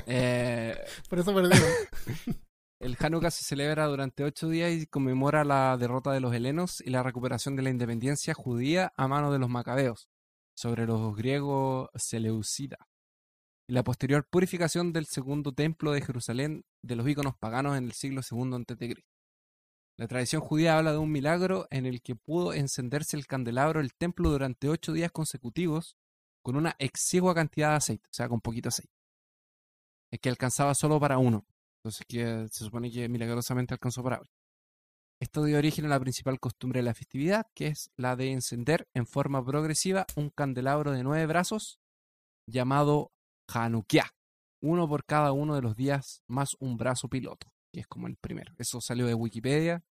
Eh, 0.07 0.75
Por 1.09 1.19
eso 1.19 1.33
perdieron. 1.33 1.69
el 2.79 2.97
Hanukkah 2.99 3.31
se 3.31 3.43
celebra 3.43 3.85
durante 3.87 4.23
ocho 4.23 4.49
días 4.49 4.71
y 4.71 4.85
conmemora 4.87 5.43
la 5.43 5.77
derrota 5.77 6.11
de 6.11 6.19
los 6.19 6.33
helenos 6.33 6.81
y 6.81 6.89
la 6.89 7.03
recuperación 7.03 7.55
de 7.55 7.63
la 7.63 7.69
independencia 7.69 8.33
judía 8.33 8.93
a 8.97 9.07
mano 9.07 9.31
de 9.31 9.39
los 9.39 9.49
macabeos 9.49 10.07
sobre 10.55 10.85
los 10.85 11.15
griegos 11.15 11.89
seleucidas 11.95 12.79
y 13.67 13.73
la 13.73 13.83
posterior 13.83 14.27
purificación 14.29 14.93
del 14.93 15.05
segundo 15.07 15.53
templo 15.53 15.91
de 15.91 16.01
Jerusalén 16.01 16.63
de 16.83 16.95
los 16.95 17.07
íconos 17.07 17.35
paganos 17.39 17.77
en 17.77 17.85
el 17.85 17.93
siglo 17.93 18.21
II 18.29 18.53
a.C. 18.69 18.95
La 19.97 20.07
tradición 20.07 20.41
judía 20.41 20.77
habla 20.77 20.91
de 20.91 20.97
un 20.97 21.11
milagro 21.11 21.67
en 21.71 21.85
el 21.85 22.01
que 22.01 22.15
pudo 22.15 22.53
encenderse 22.53 23.15
el 23.15 23.27
candelabro 23.27 23.79
del 23.79 23.93
templo 23.93 24.29
durante 24.29 24.67
ocho 24.67 24.91
días 24.91 25.11
consecutivos 25.11 25.95
con 26.43 26.57
una 26.57 26.75
exigua 26.79 27.33
cantidad 27.33 27.69
de 27.69 27.75
aceite, 27.75 28.07
o 28.09 28.13
sea, 28.13 28.27
con 28.27 28.41
poquito 28.41 28.69
aceite. 28.69 28.93
Es 30.11 30.19
que 30.19 30.29
alcanzaba 30.29 30.75
solo 30.75 30.99
para 30.99 31.17
uno. 31.17 31.45
Entonces 31.79 32.05
que 32.07 32.47
se 32.51 32.63
supone 32.65 32.91
que 32.91 33.07
milagrosamente 33.07 33.73
alcanzó 33.73 34.03
para 34.03 34.17
varios. 34.17 34.35
Esto 35.21 35.43
dio 35.43 35.57
origen 35.57 35.85
a 35.85 35.89
la 35.89 35.99
principal 35.99 36.39
costumbre 36.39 36.79
de 36.79 36.83
la 36.83 36.93
festividad, 36.93 37.47
que 37.55 37.67
es 37.67 37.89
la 37.95 38.15
de 38.15 38.31
encender 38.31 38.87
en 38.93 39.07
forma 39.07 39.45
progresiva 39.45 40.05
un 40.15 40.29
candelabro 40.29 40.91
de 40.91 41.03
nueve 41.03 41.25
brazos 41.25 41.79
llamado 42.47 43.11
Hanukkah, 43.47 44.11
uno 44.61 44.89
por 44.89 45.05
cada 45.05 45.31
uno 45.31 45.55
de 45.55 45.61
los 45.61 45.75
días 45.75 46.21
más 46.27 46.55
un 46.59 46.75
brazo 46.75 47.07
piloto, 47.07 47.47
que 47.75 47.81
es 47.81 47.87
como 47.87 48.07
el 48.07 48.15
primero. 48.15 48.53
Eso 48.57 48.79
salió 48.79 49.05
de 49.05 49.13
Wikipedia 49.13 49.83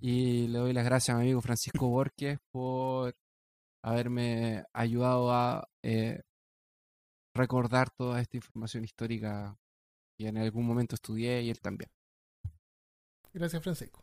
y 0.00 0.48
le 0.48 0.60
doy 0.60 0.72
las 0.72 0.86
gracias 0.86 1.14
a 1.14 1.18
mi 1.18 1.24
amigo 1.26 1.42
Francisco 1.42 1.86
Borges 1.86 2.38
por 2.50 3.14
haberme 3.84 4.64
ayudado 4.72 5.30
a 5.30 5.68
eh, 5.82 6.22
recordar 7.34 7.90
toda 7.90 8.22
esta 8.22 8.38
información 8.38 8.82
histórica 8.82 9.58
que 10.16 10.28
en 10.28 10.38
algún 10.38 10.66
momento 10.66 10.94
estudié 10.94 11.42
y 11.42 11.50
él 11.50 11.60
también. 11.60 11.90
Gracias, 13.34 13.62
Francisco. 13.62 14.02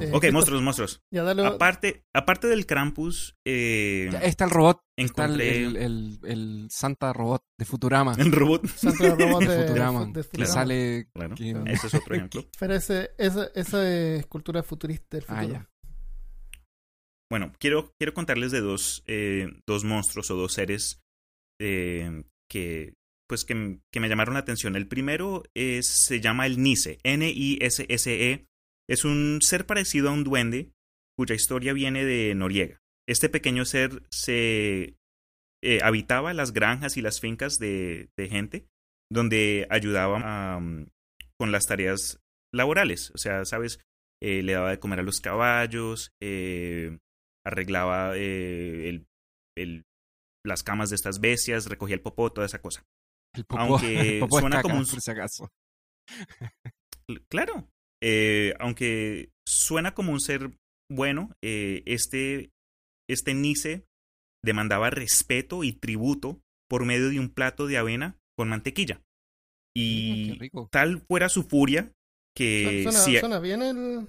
Eh, 0.00 0.10
Ok, 0.12 0.26
monstruos, 0.32 0.62
monstruos. 0.62 1.00
Ya, 1.12 1.22
dale. 1.22 1.46
Aparte, 1.46 2.04
aparte 2.14 2.46
del 2.48 2.66
Krampus, 2.66 3.34
eh, 3.46 4.08
Ya 4.12 4.18
está 4.20 4.44
el 4.44 4.50
robot, 4.50 4.80
está 4.96 5.24
el, 5.26 5.30
encontré 5.40 5.64
el- 5.64 5.76
el- 5.76 6.18
el 6.24 6.68
Santa 6.70 7.12
Robot 7.12 7.42
de 7.58 7.64
Futurama. 7.64 8.14
el 8.18 8.32
robot. 8.32 8.66
Santa 8.66 9.14
Robot 9.14 9.42
de 9.44 9.48
de, 9.56 9.66
Futurama, 9.66 10.04
de 10.06 10.22
Futurama. 10.22 10.52
sale... 10.52 11.08
Claro, 11.14 11.34
que- 11.34 11.50
ese 11.66 11.86
es 11.86 11.94
otro 11.94 12.14
ejemplo. 12.14 12.44
Pero 12.58 12.74
ese, 12.74 13.10
esa, 13.18 13.48
esa 13.54 13.90
es 13.90 14.26
cultura 14.26 14.62
futurista 14.62 15.16
del 15.16 15.24
Ah, 15.28 15.40
futuro. 15.42 15.52
ya. 15.60 15.68
Bueno, 17.30 17.52
quiero, 17.58 17.92
quiero 17.98 18.14
contarles 18.14 18.52
de 18.52 18.60
dos, 18.60 19.02
eh, 19.06 19.48
dos 19.66 19.82
monstruos 19.84 20.30
o 20.30 20.36
dos 20.36 20.52
seres 20.52 21.00
eh, 21.60 22.22
que, 22.48 22.94
pues 23.28 23.44
que, 23.44 23.80
que 23.92 23.98
me 24.00 24.08
llamaron 24.08 24.34
la 24.34 24.40
atención. 24.40 24.76
El 24.76 24.86
primero 24.86 25.42
es, 25.54 25.88
se 25.88 26.20
llama 26.20 26.46
el 26.46 26.62
Nise, 26.62 26.98
N-I-S-S-E. 27.02 28.46
Es 28.88 29.04
un 29.04 29.40
ser 29.42 29.66
parecido 29.66 30.08
a 30.08 30.12
un 30.12 30.24
duende 30.24 30.70
cuya 31.18 31.34
historia 31.34 31.72
viene 31.72 32.04
de 32.04 32.34
Noriega. 32.34 32.80
Este 33.08 33.28
pequeño 33.28 33.64
ser 33.64 34.02
se 34.10 34.96
eh, 35.64 35.80
habitaba 35.82 36.34
las 36.34 36.52
granjas 36.52 36.96
y 36.96 37.02
las 37.02 37.20
fincas 37.20 37.58
de, 37.58 38.08
de 38.16 38.28
gente 38.28 38.66
donde 39.10 39.66
ayudaba 39.70 40.60
con 41.38 41.52
las 41.52 41.66
tareas 41.66 42.20
laborales. 42.54 43.10
O 43.14 43.18
sea, 43.18 43.44
¿sabes? 43.44 43.80
Eh, 44.22 44.42
le 44.42 44.52
daba 44.54 44.70
de 44.70 44.78
comer 44.80 45.00
a 45.00 45.02
los 45.04 45.20
caballos, 45.20 46.10
eh, 46.22 46.98
arreglaba 47.44 48.16
eh, 48.16 48.88
el, 48.88 49.06
el- 49.56 49.84
las 50.44 50.62
camas 50.62 50.90
de 50.90 50.96
estas 50.96 51.18
bestias, 51.20 51.66
recogía 51.66 51.96
el 51.96 52.02
popó, 52.02 52.30
toda 52.32 52.46
esa 52.46 52.60
cosa. 52.60 52.84
El 53.34 53.44
popó, 53.44 53.60
Aunque 53.62 53.86
el 54.14 54.20
popó 54.20 54.36
es 54.38 54.40
suena 54.42 54.56
caca, 54.56 54.62
como 54.62 54.78
un- 54.78 54.86
por 54.86 55.00
si 55.00 55.10
acaso. 55.10 55.48
Cl- 57.08 57.24
Claro, 57.28 57.68
eh, 58.02 58.54
aunque 58.58 59.30
suena 59.46 59.94
como 59.94 60.12
un 60.12 60.20
ser 60.20 60.50
bueno, 60.90 61.30
eh, 61.42 61.82
este, 61.86 62.50
este 63.08 63.34
Nice 63.34 63.84
demandaba 64.44 64.90
respeto 64.90 65.64
y 65.64 65.72
tributo 65.72 66.40
por 66.68 66.84
medio 66.84 67.08
de 67.10 67.18
un 67.20 67.28
plato 67.30 67.66
de 67.66 67.78
avena 67.78 68.16
con 68.38 68.48
mantequilla. 68.48 69.00
Y 69.76 70.38
tal 70.70 71.00
fuera 71.00 71.28
su 71.28 71.42
furia 71.42 71.92
que 72.36 72.82
Suena, 72.84 72.98
si- 72.98 73.18
suena 73.18 73.38
bien 73.40 73.62
el. 73.62 74.08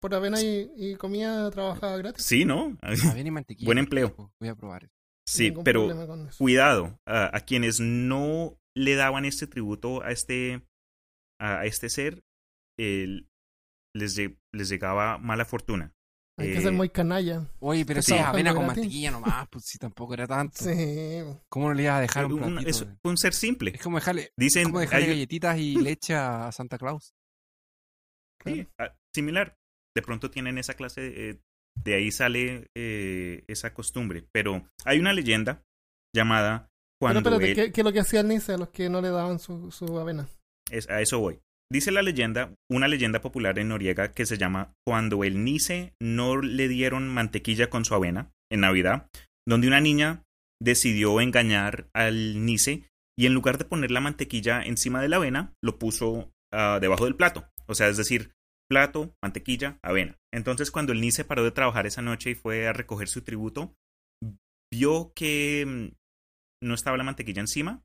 Por 0.00 0.14
avena 0.14 0.40
y, 0.40 0.70
y 0.76 0.94
comida 0.94 1.50
trabajada 1.50 1.96
gratis. 1.98 2.24
sí, 2.24 2.44
¿no? 2.44 2.76
Avena 2.80 3.20
y 3.28 3.30
mantequilla. 3.30 3.66
Buen 3.66 3.78
empleo. 3.78 4.32
Voy 4.40 4.48
a 4.48 4.54
probar 4.54 4.84
eso. 4.84 4.92
Sí, 5.28 5.44
Ningún 5.48 5.64
pero 5.64 5.88
cuidado 6.38 6.98
a, 7.06 7.36
a 7.36 7.40
quienes 7.40 7.80
no 7.80 8.56
le 8.76 8.94
daban 8.94 9.24
este 9.24 9.46
tributo 9.48 10.02
a 10.02 10.12
este 10.12 10.62
a 11.40 11.66
este 11.66 11.88
ser 11.90 12.22
les, 12.78 14.16
les 14.52 14.68
llegaba 14.68 15.18
mala 15.18 15.44
fortuna 15.44 15.92
Hay 16.38 16.48
que 16.52 16.58
eh, 16.58 16.60
ser 16.62 16.72
muy 16.72 16.90
canalla. 16.90 17.46
Oye, 17.60 17.86
pero 17.86 18.02
Sí. 18.02 18.12
esa 18.12 18.20
es 18.22 18.26
avena 18.26 18.54
con 18.54 18.66
mantequilla 18.66 19.10
nomás, 19.10 19.48
pues 19.48 19.64
si 19.64 19.78
tampoco 19.78 20.12
era 20.14 20.26
tanto. 20.26 20.62
Sí. 20.62 21.22
¿Cómo 21.48 21.68
no 21.68 21.74
le 21.74 21.84
ibas 21.84 21.96
a 21.96 22.00
dejar 22.00 22.26
un 22.26 22.38
platito? 22.38 22.68
es 22.68 22.86
un 23.04 23.16
ser 23.16 23.32
simple 23.32 23.70
Es 23.74 23.82
como 23.82 23.96
dejarle, 23.96 24.32
dicen 24.36 24.64
como 24.64 24.80
dejarle 24.80 25.06
hay- 25.06 25.10
galletitas 25.12 25.58
y 25.58 25.76
leche 25.76 26.14
a 26.14 26.52
Santa 26.52 26.76
Claus. 26.78 27.14
sí, 28.44 28.66
ah, 28.78 28.94
similar 29.14 29.56
de 29.94 30.02
pronto 30.02 30.30
tienen 30.30 30.58
esa 30.58 30.74
clase 30.74 31.30
eh, 31.30 31.40
de 31.82 31.94
ahí 31.94 32.10
sale 32.12 32.68
eh, 32.76 33.44
esa 33.48 33.72
costumbre 33.74 34.26
pero 34.32 34.68
hay 34.84 34.98
una 34.98 35.12
leyenda 35.14 35.62
llamada 36.14 36.68
Pero 37.00 37.12
cuando 37.14 37.18
espérate, 37.30 37.48
él- 37.50 37.56
¿qué, 37.56 37.72
qué 37.72 37.80
es 37.80 37.84
lo 37.84 37.92
que 37.92 38.00
hacía 38.00 38.20
el 38.20 38.28
Nice 38.28 38.52
a 38.52 38.58
los 38.58 38.68
que 38.68 38.88
no 38.90 39.00
le 39.00 39.08
daban 39.08 39.38
su, 39.38 39.70
su 39.70 39.98
avena? 39.98 40.28
Es, 40.70 40.88
a 40.90 41.00
eso 41.00 41.18
voy. 41.18 41.40
Dice 41.72 41.90
la 41.90 42.02
leyenda, 42.02 42.54
una 42.70 42.86
leyenda 42.86 43.20
popular 43.20 43.58
en 43.58 43.68
Noriega 43.68 44.12
que 44.12 44.24
se 44.24 44.38
llama 44.38 44.72
Cuando 44.86 45.24
el 45.24 45.42
Nice 45.42 45.94
no 46.00 46.40
le 46.40 46.68
dieron 46.68 47.08
mantequilla 47.08 47.70
con 47.70 47.84
su 47.84 47.94
avena 47.94 48.30
en 48.52 48.60
Navidad, 48.60 49.08
donde 49.48 49.66
una 49.66 49.80
niña 49.80 50.22
decidió 50.62 51.20
engañar 51.20 51.88
al 51.92 52.44
Nice 52.44 52.88
y 53.18 53.26
en 53.26 53.34
lugar 53.34 53.58
de 53.58 53.64
poner 53.64 53.90
la 53.90 54.00
mantequilla 54.00 54.62
encima 54.62 55.02
de 55.02 55.08
la 55.08 55.16
avena, 55.16 55.54
lo 55.62 55.78
puso 55.78 56.30
ah, 56.52 56.78
debajo 56.80 57.04
del 57.04 57.16
plato. 57.16 57.48
O 57.66 57.74
sea, 57.74 57.88
es 57.88 57.96
decir, 57.96 58.32
plato, 58.70 59.14
mantequilla, 59.20 59.80
avena. 59.82 60.16
Entonces, 60.32 60.70
cuando 60.70 60.92
el 60.92 61.00
Nice 61.00 61.24
paró 61.24 61.42
de 61.42 61.50
trabajar 61.50 61.86
esa 61.86 62.02
noche 62.02 62.30
y 62.30 62.34
fue 62.36 62.68
a 62.68 62.72
recoger 62.72 63.08
su 63.08 63.22
tributo, 63.22 63.74
vio 64.72 65.12
que 65.16 65.64
mm, 65.66 66.66
no 66.66 66.74
estaba 66.74 66.96
la 66.96 67.04
mantequilla 67.04 67.40
encima 67.40 67.82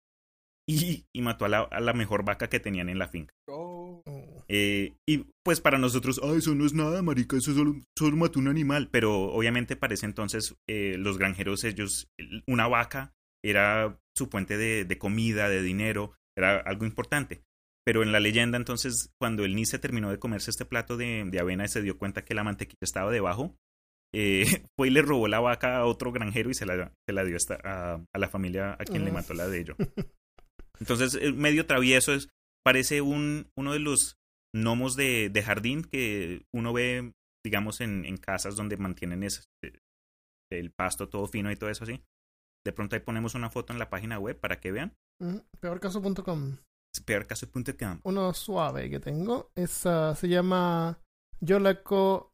y, 0.74 1.06
y 1.14 1.22
mató 1.22 1.46
a 1.46 1.50
la, 1.50 1.60
a 1.62 1.80
la 1.80 1.94
mejor 1.94 2.24
vaca 2.24 2.48
que 2.50 2.60
tenían 2.60 2.90
en 2.90 3.00
la 3.00 3.08
finca. 3.08 3.34
Oh. 3.48 4.02
Eh, 4.48 4.96
y 5.08 5.26
pues 5.44 5.62
para 5.62 5.78
nosotros, 5.78 6.20
ah, 6.24 6.34
eso 6.38 6.54
no 6.56 6.66
es 6.66 6.74
nada, 6.74 7.02
marica, 7.02 7.38
eso 7.38 7.54
solo, 7.54 7.76
solo 7.98 8.18
mató 8.18 8.40
un 8.40 8.48
animal. 8.48 8.90
Pero 8.92 9.24
obviamente 9.32 9.76
para 9.76 9.94
ese 9.94 10.06
entonces 10.06 10.56
eh, 10.70 10.96
los 10.98 11.18
granjeros, 11.18 11.64
ellos, 11.64 12.08
el- 12.20 12.44
una 12.48 12.68
vaca 12.68 13.14
era 13.44 14.00
su 14.16 14.28
fuente 14.28 14.58
de, 14.58 14.86
de 14.86 14.98
comida, 14.98 15.50
de 15.50 15.62
dinero, 15.62 16.14
era 16.38 16.60
algo 16.60 16.86
importante. 16.86 17.42
Pero 17.84 18.04
en 18.04 18.12
la 18.12 18.20
leyenda 18.20 18.58
entonces, 18.58 19.12
cuando 19.20 19.44
el 19.44 19.56
Nice 19.56 19.80
terminó 19.80 20.12
de 20.12 20.20
comerse 20.20 20.52
este 20.52 20.66
plato 20.66 20.98
de, 20.98 21.24
de 21.26 21.40
avena 21.40 21.66
y 21.66 21.68
se 21.68 21.82
dio 21.82 21.98
cuenta 21.98 22.24
que 22.24 22.36
la 22.36 22.44
mantequilla 22.44 22.78
estaba 22.82 23.12
debajo, 23.12 23.56
eh, 24.14 24.46
fue 24.78 24.90
y 24.90 24.92
le 24.92 25.02
robó 25.02 25.28
la 25.28 25.40
vaca 25.40 25.78
a 25.78 25.86
otro 25.86 26.12
granjero 26.12 26.52
y 26.52 26.54
se 26.54 26.66
la, 26.68 26.94
se 27.08 27.14
la 27.14 27.24
dio 27.24 27.38
a, 27.64 28.00
a 28.14 28.20
la 28.20 28.30
familia 28.30 28.74
a 28.74 28.86
quien 28.86 29.04
le 29.06 29.12
mató 29.12 29.34
la 29.34 29.48
de 29.48 29.60
ellos. 29.62 29.78
Entonces, 30.82 31.16
eh, 31.22 31.32
medio 31.32 31.66
travieso 31.68 32.12
es, 32.14 32.30
parece 32.66 33.02
un, 33.02 33.52
uno 33.56 33.72
de 33.74 33.80
los 33.80 34.18
gnomos 34.54 34.96
de, 34.96 35.30
de 35.30 35.44
jardín 35.44 35.84
que 35.84 36.46
uno 36.54 36.74
ve, 36.74 37.14
digamos, 37.46 37.80
en, 37.82 38.04
en 38.04 38.18
casas 38.18 38.56
donde 38.56 38.78
mantienen 38.78 39.24
ese, 39.24 39.44
eh, 39.64 39.80
el 40.52 40.72
pasto 40.72 41.08
todo 41.08 41.28
fino 41.28 41.52
y 41.52 41.56
todo 41.56 41.70
eso 41.70 41.84
así. 41.84 42.04
De 42.66 42.74
pronto 42.74 42.96
ahí 42.96 43.02
ponemos 43.02 43.36
una 43.36 43.50
foto 43.50 43.74
en 43.74 43.80
la 43.80 43.90
página 43.90 44.20
web 44.20 44.40
para 44.40 44.60
que 44.60 44.72
vean. 44.72 44.98
Mm, 45.22 45.38
Peorcaso.com. 45.60 46.58
Peorcaso.com. 47.06 48.02
Uno 48.04 48.34
suave 48.34 48.90
que 48.90 49.00
tengo 49.00 49.52
es, 49.56 49.86
ah, 49.86 50.16
se 50.16 50.28
llama 50.28 51.00
Yolaco. 51.40 52.34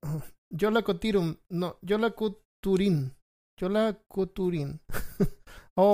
Yolacotirum. 0.50 1.36
No, 1.50 1.78
Yolacuturin. 1.82 3.14
Yolacuturin. 3.60 4.80
o 5.76 5.94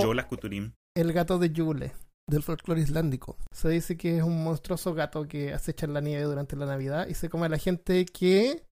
el 0.96 1.12
gato 1.12 1.38
de 1.38 1.50
Yule, 1.50 1.92
del 2.28 2.42
folclore 2.42 2.80
islandico. 2.80 3.36
Se 3.52 3.68
dice 3.68 3.96
que 3.96 4.18
es 4.18 4.22
un 4.22 4.42
monstruoso 4.42 4.94
gato 4.94 5.26
que 5.28 5.52
acecha 5.52 5.86
en 5.86 5.94
la 5.94 6.00
nieve 6.00 6.24
durante 6.24 6.56
la 6.56 6.66
Navidad 6.66 7.06
y 7.08 7.14
se 7.14 7.28
come 7.28 7.46
a 7.46 7.50
la 7.50 7.58
gente 7.58 8.04
que 8.06 8.66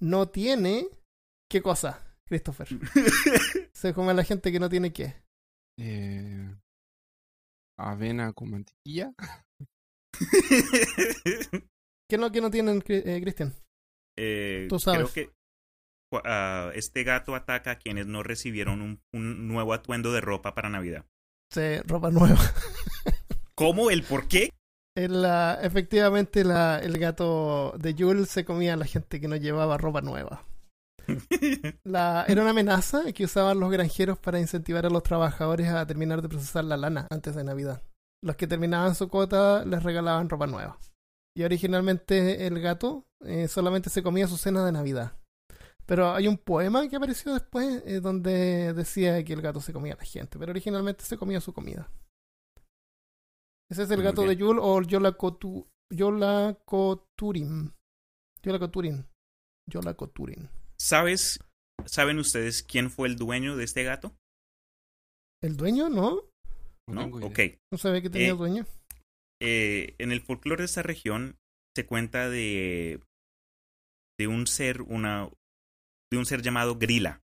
no 0.00 0.28
tiene. 0.28 0.88
¿Qué 1.50 1.62
cosa, 1.62 2.16
Christopher? 2.26 2.68
Se 3.72 3.94
come 3.94 4.10
a 4.10 4.14
la 4.14 4.24
gente 4.24 4.52
que 4.52 4.60
no 4.60 4.68
tiene 4.68 4.92
qué. 4.92 5.14
Eh, 5.78 6.54
avena 7.78 8.32
con 8.32 8.50
mantequilla. 8.50 9.14
¿Qué 12.08 12.16
es 12.16 12.20
lo 12.20 12.32
que 12.32 12.40
no 12.40 12.50
tienen, 12.50 12.82
eh, 12.88 13.20
Cristian? 13.22 13.54
Eh, 14.18 14.66
Tú 14.68 14.78
sabes. 14.78 15.10
Creo 15.12 15.12
que 15.12 15.32
ah, 16.24 16.70
este 16.74 17.04
gato 17.04 17.34
ataca 17.34 17.72
a 17.72 17.78
quienes 17.78 18.06
no 18.06 18.22
recibieron 18.22 18.82
un, 18.82 19.00
un 19.12 19.46
nuevo 19.46 19.72
atuendo 19.72 20.12
de 20.12 20.20
ropa 20.20 20.54
para 20.54 20.68
Navidad. 20.68 21.06
Se 21.50 21.82
ropa 21.82 22.10
nueva. 22.10 22.40
¿Cómo? 23.54 23.90
¿El 23.90 24.02
por 24.02 24.28
qué? 24.28 24.50
El, 24.94 25.24
efectivamente, 25.62 26.44
la, 26.44 26.78
el 26.78 26.98
gato 26.98 27.74
de 27.78 27.94
Yule 27.94 28.26
se 28.26 28.44
comía 28.44 28.74
a 28.74 28.76
la 28.76 28.84
gente 28.84 29.20
que 29.20 29.28
no 29.28 29.36
llevaba 29.36 29.78
ropa 29.78 30.00
nueva. 30.00 30.44
La, 31.84 32.24
era 32.28 32.42
una 32.42 32.50
amenaza 32.50 33.12
que 33.12 33.24
usaban 33.24 33.60
los 33.60 33.70
granjeros 33.70 34.18
para 34.18 34.40
incentivar 34.40 34.86
a 34.86 34.90
los 34.90 35.02
trabajadores 35.02 35.68
a 35.68 35.86
terminar 35.86 36.22
de 36.22 36.28
procesar 36.28 36.64
la 36.64 36.76
lana 36.76 37.06
antes 37.10 37.34
de 37.34 37.44
Navidad. 37.44 37.82
Los 38.22 38.36
que 38.36 38.46
terminaban 38.46 38.94
su 38.94 39.08
cuota 39.08 39.64
les 39.64 39.82
regalaban 39.82 40.28
ropa 40.28 40.46
nueva. 40.46 40.78
Y 41.36 41.44
originalmente 41.44 42.46
el 42.46 42.60
gato 42.60 43.06
eh, 43.24 43.48
solamente 43.48 43.90
se 43.90 44.02
comía 44.02 44.26
su 44.26 44.36
cena 44.36 44.64
de 44.64 44.72
Navidad. 44.72 45.17
Pero 45.88 46.12
hay 46.12 46.28
un 46.28 46.36
poema 46.36 46.86
que 46.86 46.96
apareció 46.96 47.32
después 47.32 47.82
eh, 47.86 48.00
donde 48.00 48.74
decía 48.74 49.24
que 49.24 49.32
el 49.32 49.40
gato 49.40 49.60
se 49.62 49.72
comía 49.72 49.94
a 49.94 49.96
la 49.96 50.04
gente, 50.04 50.38
pero 50.38 50.50
originalmente 50.50 51.02
se 51.04 51.16
comía 51.16 51.40
su 51.40 51.54
comida. 51.54 51.90
Ese 53.70 53.84
es 53.84 53.90
el 53.90 53.96
Muy 53.98 54.04
gato 54.04 54.22
bien. 54.22 54.34
de 54.34 54.36
Yule 54.36 54.60
o 54.62 54.82
Yola 54.82 55.12
Coturin. 55.12 55.64
Yola 58.42 58.58
Coturin. 58.58 59.06
Yola 59.70 59.94
Coturin. 59.94 60.50
¿Sabes, 60.78 61.40
¿Saben 61.86 62.18
ustedes 62.18 62.62
quién 62.62 62.90
fue 62.90 63.08
el 63.08 63.16
dueño 63.16 63.56
de 63.56 63.64
este 63.64 63.82
gato? 63.84 64.14
¿El 65.42 65.56
dueño? 65.56 65.88
¿No? 65.88 66.22
No 66.86 67.06
¿No? 67.06 67.26
Ok. 67.26 67.38
No 67.72 67.78
sabía 67.78 68.02
que 68.02 68.10
tenía 68.10 68.28
Eh, 68.28 68.36
dueño. 68.36 68.66
Eh, 69.40 69.94
en 69.98 70.12
el 70.12 70.20
folclore 70.20 70.62
de 70.62 70.66
esta 70.66 70.82
región 70.82 71.38
se 71.76 71.86
cuenta 71.86 72.28
de, 72.28 73.00
de 74.18 74.26
un 74.26 74.46
ser, 74.46 74.82
una, 74.82 75.30
de 76.10 76.18
un 76.18 76.26
ser 76.26 76.42
llamado 76.42 76.76
Grilla. 76.76 77.22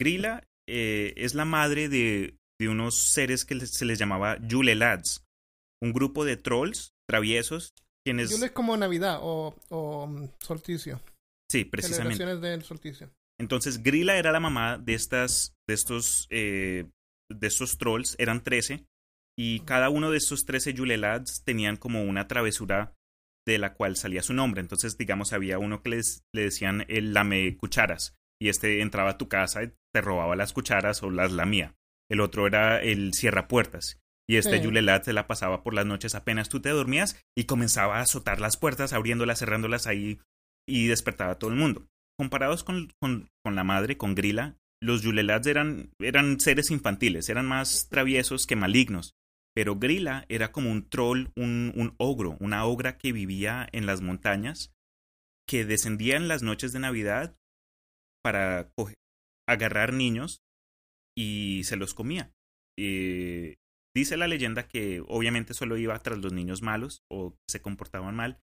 Grilla 0.00 0.42
eh, 0.68 1.14
es 1.16 1.34
la 1.34 1.44
madre 1.44 1.88
de, 1.88 2.36
de 2.60 2.68
unos 2.68 2.96
seres 2.96 3.44
que 3.44 3.58
se 3.66 3.84
les 3.84 3.98
llamaba 3.98 4.38
Yule 4.46 4.74
Lads, 4.74 5.24
un 5.80 5.92
grupo 5.92 6.24
de 6.24 6.36
trolls 6.36 6.94
traviesos 7.08 7.74
quienes... 8.04 8.30
Yule 8.30 8.46
es 8.46 8.52
como 8.52 8.76
Navidad 8.76 9.18
o, 9.22 9.54
o 9.68 10.06
mm, 10.06 10.28
solsticio. 10.40 11.00
sí, 11.50 11.64
precisamente. 11.64 12.16
Celebraciones 12.16 12.40
del 12.40 12.64
solsticio. 12.64 13.10
Entonces, 13.40 13.82
Grilla 13.82 14.16
era 14.16 14.32
la 14.32 14.40
mamá 14.40 14.78
de 14.78 14.94
estas, 14.94 15.54
de 15.66 15.74
estos, 15.74 16.26
eh, 16.30 16.90
de 17.28 17.46
estos 17.46 17.78
trolls, 17.78 18.14
eran 18.18 18.42
13, 18.42 18.86
y 19.36 19.60
cada 19.60 19.88
uno 19.88 20.10
de 20.10 20.18
estos 20.18 20.44
13 20.44 20.74
Yule 20.74 20.96
Lads 20.96 21.42
tenían 21.44 21.76
como 21.76 22.04
una 22.04 22.28
travesura 22.28 22.94
de 23.46 23.58
la 23.58 23.74
cual 23.74 23.96
salía 23.96 24.22
su 24.22 24.34
nombre. 24.34 24.60
Entonces, 24.60 24.96
digamos, 24.98 25.32
había 25.32 25.58
uno 25.58 25.82
que 25.82 25.90
les, 25.90 26.24
le 26.34 26.42
decían 26.42 26.84
el 26.88 27.12
lame 27.14 27.56
cucharas, 27.56 28.16
y 28.40 28.48
este 28.48 28.80
entraba 28.80 29.10
a 29.10 29.18
tu 29.18 29.28
casa 29.28 29.62
y 29.62 29.72
te 29.92 30.00
robaba 30.00 30.36
las 30.36 30.52
cucharas 30.52 31.02
o 31.02 31.10
las 31.10 31.32
lamía. 31.32 31.74
El 32.10 32.20
otro 32.20 32.46
era 32.46 32.82
el 32.82 33.12
cierra 33.14 33.48
puertas. 33.48 33.98
Y 34.28 34.36
este 34.36 34.58
Sí. 34.58 34.64
Yule 34.64 34.82
Lad 34.82 35.02
se 35.02 35.12
la 35.12 35.26
pasaba 35.26 35.62
por 35.62 35.74
las 35.74 35.84
noches 35.84 36.14
apenas 36.14 36.48
tú 36.48 36.60
te 36.60 36.70
dormías 36.70 37.20
y 37.36 37.44
comenzaba 37.44 37.98
a 37.98 38.02
azotar 38.02 38.40
las 38.40 38.56
puertas, 38.56 38.92
abriéndolas, 38.92 39.40
cerrándolas 39.40 39.86
ahí 39.86 40.20
y 40.66 40.86
despertaba 40.86 41.32
a 41.32 41.38
todo 41.38 41.50
el 41.50 41.56
mundo 41.56 41.88
comparados 42.22 42.62
con, 42.62 42.92
con, 43.00 43.30
con 43.44 43.56
la 43.56 43.64
madre, 43.64 43.96
con 43.96 44.14
Grilla, 44.14 44.56
los 44.80 45.02
Yulelads 45.02 45.46
eran, 45.46 45.90
eran 45.98 46.40
seres 46.40 46.70
infantiles, 46.70 47.28
eran 47.28 47.46
más 47.46 47.88
traviesos 47.88 48.46
que 48.46 48.56
malignos. 48.56 49.14
Pero 49.54 49.76
Grilla 49.76 50.24
era 50.28 50.50
como 50.50 50.70
un 50.70 50.88
troll, 50.88 51.28
un, 51.36 51.94
ogro, 51.98 52.36
una 52.40 52.64
ogra 52.64 52.96
que 52.96 53.12
vivía 53.12 53.68
en 53.72 53.86
las 53.86 54.00
montañas, 54.00 54.72
que 55.46 55.64
descendía 55.64 56.16
en 56.16 56.28
las 56.28 56.42
noches 56.42 56.72
de 56.72 56.80
Navidad 56.80 57.36
para 58.22 58.72
agarrar 59.46 59.92
niños 59.92 60.42
y 61.16 61.62
se 61.64 61.76
los 61.76 61.92
comía. 61.92 62.32
Eh, 62.78 63.56
dice 63.94 64.16
la 64.16 64.28
leyenda 64.28 64.66
que 64.66 65.02
obviamente 65.06 65.52
solo 65.52 65.76
iba 65.76 65.98
tras 65.98 66.18
los 66.18 66.32
niños 66.32 66.62
malos 66.62 67.02
o 67.10 67.36
se 67.46 67.60
comportaban 67.60 68.14
mal, 68.14 68.40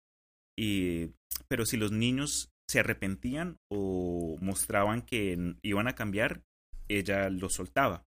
y, 0.57 1.11
pero 1.49 1.67
si 1.67 1.77
los 1.77 1.91
niños 1.91 2.53
se 2.69 2.81
arrepentían 2.81 3.59
o 3.71 4.37
mostraban 4.41 5.03
que 5.03 5.57
iban 5.63 5.89
a 5.89 5.95
cambiar, 5.95 6.45
ella 6.89 7.29
los 7.31 7.55
soltaba. 7.55 8.07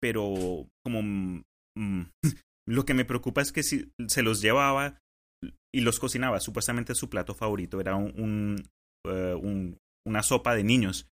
Pero 0.00 0.68
como 0.84 1.42
mm, 1.76 2.00
mm, 2.00 2.06
lo 2.68 2.84
que 2.84 2.94
me 2.94 3.04
preocupa 3.04 3.40
es 3.42 3.52
que 3.52 3.62
si 3.62 3.90
se 4.08 4.22
los 4.22 4.40
llevaba 4.42 4.98
y 5.74 5.80
los 5.82 5.98
cocinaba, 6.00 6.40
supuestamente 6.40 6.94
su 6.94 7.08
plato 7.10 7.34
favorito 7.34 7.80
era 7.80 7.94
un, 7.96 8.12
un, 8.20 8.62
eh, 9.08 9.34
un- 9.34 9.78
una 10.06 10.22
sopa 10.22 10.54
de 10.54 10.64
niños. 10.64 11.06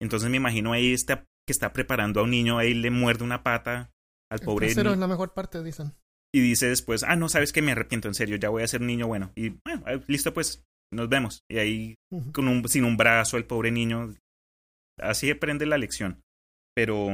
Entonces 0.00 0.30
me 0.30 0.36
imagino 0.36 0.72
ahí 0.72 0.92
está, 0.92 1.24
que 1.46 1.52
está 1.52 1.72
preparando 1.72 2.20
a 2.20 2.24
un 2.24 2.30
niño, 2.30 2.58
ahí 2.58 2.74
le 2.74 2.90
muerde 2.90 3.24
una 3.24 3.42
pata 3.42 3.90
al 4.30 4.40
El 4.40 4.44
pobre 4.44 4.66
ni- 4.66 4.92
es 4.92 4.98
la 4.98 5.06
mejor 5.08 5.32
parte, 5.34 5.62
dicen. 5.62 5.92
y 6.34 6.40
dice 6.40 6.68
después, 6.68 7.02
ah, 7.02 7.16
no, 7.16 7.28
sabes 7.28 7.52
que 7.52 7.62
me 7.62 7.72
arrepiento, 7.72 8.08
en 8.08 8.14
serio, 8.14 8.36
ya 8.36 8.48
voy 8.50 8.62
a 8.62 8.68
ser 8.68 8.80
un 8.82 8.86
niño 8.88 9.06
bueno. 9.08 9.32
Y 9.34 9.50
bueno, 9.64 9.82
eh, 9.88 10.00
listo, 10.06 10.32
pues, 10.34 10.62
nos 10.92 11.08
vemos. 11.08 11.40
Y 11.50 11.58
ahí, 11.58 11.94
con 12.32 12.46
un, 12.48 12.68
sin 12.68 12.84
un 12.84 12.96
brazo, 12.96 13.36
el 13.36 13.46
pobre 13.46 13.70
niño, 13.70 14.14
así 15.00 15.30
aprende 15.30 15.66
la 15.66 15.78
lección. 15.78 16.20
Pero 16.74 17.08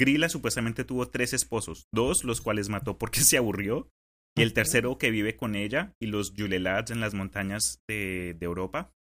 Grilla 0.00 0.28
supuestamente 0.28 0.84
tuvo 0.84 1.08
tres 1.08 1.32
esposos, 1.32 1.86
dos 1.92 2.24
los 2.24 2.40
cuales 2.40 2.68
mató 2.68 2.98
porque 2.98 3.20
se 3.20 3.36
aburrió, 3.36 3.90
y 4.36 4.42
el 4.42 4.52
tercero 4.52 4.98
que 4.98 5.10
vive 5.10 5.36
con 5.36 5.56
ella 5.56 5.94
y 6.00 6.06
los 6.06 6.34
Yulelads 6.34 6.92
en 6.92 7.00
las 7.00 7.14
montañas 7.14 7.80
de, 7.88 8.36
de 8.38 8.46
Europa, 8.46 8.92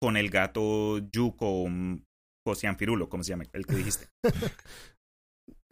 con 0.00 0.16
el 0.16 0.30
gato 0.30 0.98
Yuko 1.12 1.66
Cosianfirulo, 2.46 3.08
como 3.08 3.22
se 3.22 3.30
llama, 3.30 3.44
el 3.52 3.66
que 3.66 3.74
dijiste. 3.74 4.08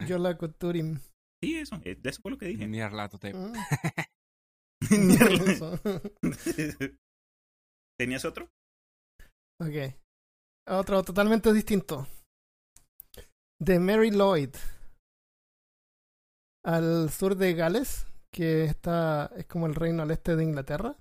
Yola 0.07 0.37
Coturin. 0.37 0.99
Sí, 1.41 1.57
eso, 1.57 1.81
eh, 1.85 1.97
eso 2.03 2.21
fue 2.21 2.31
lo 2.31 2.37
que 2.37 2.47
dije. 2.47 2.65
Eso. 4.91 5.79
¿Tenías 7.99 8.25
otro? 8.25 8.49
Ok. 9.61 9.95
Otro 10.67 11.03
totalmente 11.03 11.53
distinto. 11.53 12.07
De 13.59 13.79
Mary 13.79 14.11
Lloyd. 14.11 14.53
Al 16.65 17.09
sur 17.09 17.37
de 17.37 17.53
Gales, 17.53 18.05
que 18.29 18.65
está, 18.65 19.31
es 19.37 19.45
como 19.45 19.65
el 19.65 19.75
reino 19.75 20.03
al 20.03 20.11
este 20.11 20.35
de 20.35 20.43
Inglaterra. 20.43 20.97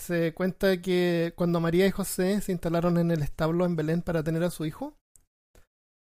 Se 0.00 0.32
cuenta 0.32 0.80
que 0.80 1.32
cuando 1.36 1.60
María 1.60 1.86
y 1.86 1.90
José 1.90 2.40
se 2.40 2.52
instalaron 2.52 2.98
en 2.98 3.10
el 3.10 3.22
establo 3.22 3.64
en 3.64 3.74
Belén 3.74 4.02
para 4.02 4.22
tener 4.22 4.44
a 4.44 4.50
su 4.50 4.64
hijo, 4.64 4.94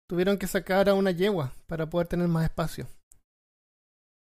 tuvieron 0.09 0.37
que 0.37 0.47
sacar 0.47 0.89
a 0.89 0.95
una 0.95 1.11
yegua 1.11 1.53
para 1.65 1.89
poder 1.89 2.07
tener 2.07 2.27
más 2.27 2.43
espacio. 2.43 2.87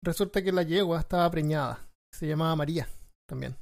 Resulta 0.03 0.41
que 0.41 0.51
la 0.51 0.63
yegua 0.63 0.99
estaba 1.01 1.29
preñada. 1.29 1.87
Se 2.11 2.25
llamaba 2.25 2.55
María 2.55 2.87
también. 3.29 3.55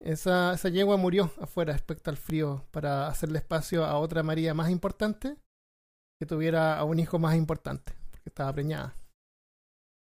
Esa, 0.00 0.54
esa 0.54 0.70
yegua 0.70 0.96
murió 0.96 1.30
afuera 1.40 1.74
respecto 1.74 2.08
al 2.08 2.16
frío 2.16 2.64
para 2.70 3.08
hacerle 3.08 3.38
espacio 3.38 3.84
a 3.84 3.98
otra 3.98 4.22
María 4.22 4.54
más 4.54 4.70
importante 4.70 5.36
que 6.18 6.26
tuviera 6.26 6.78
a 6.78 6.84
un 6.84 6.98
hijo 6.98 7.18
más 7.18 7.36
importante, 7.36 7.94
porque 8.10 8.28
estaba 8.28 8.52
preñada. 8.52 8.96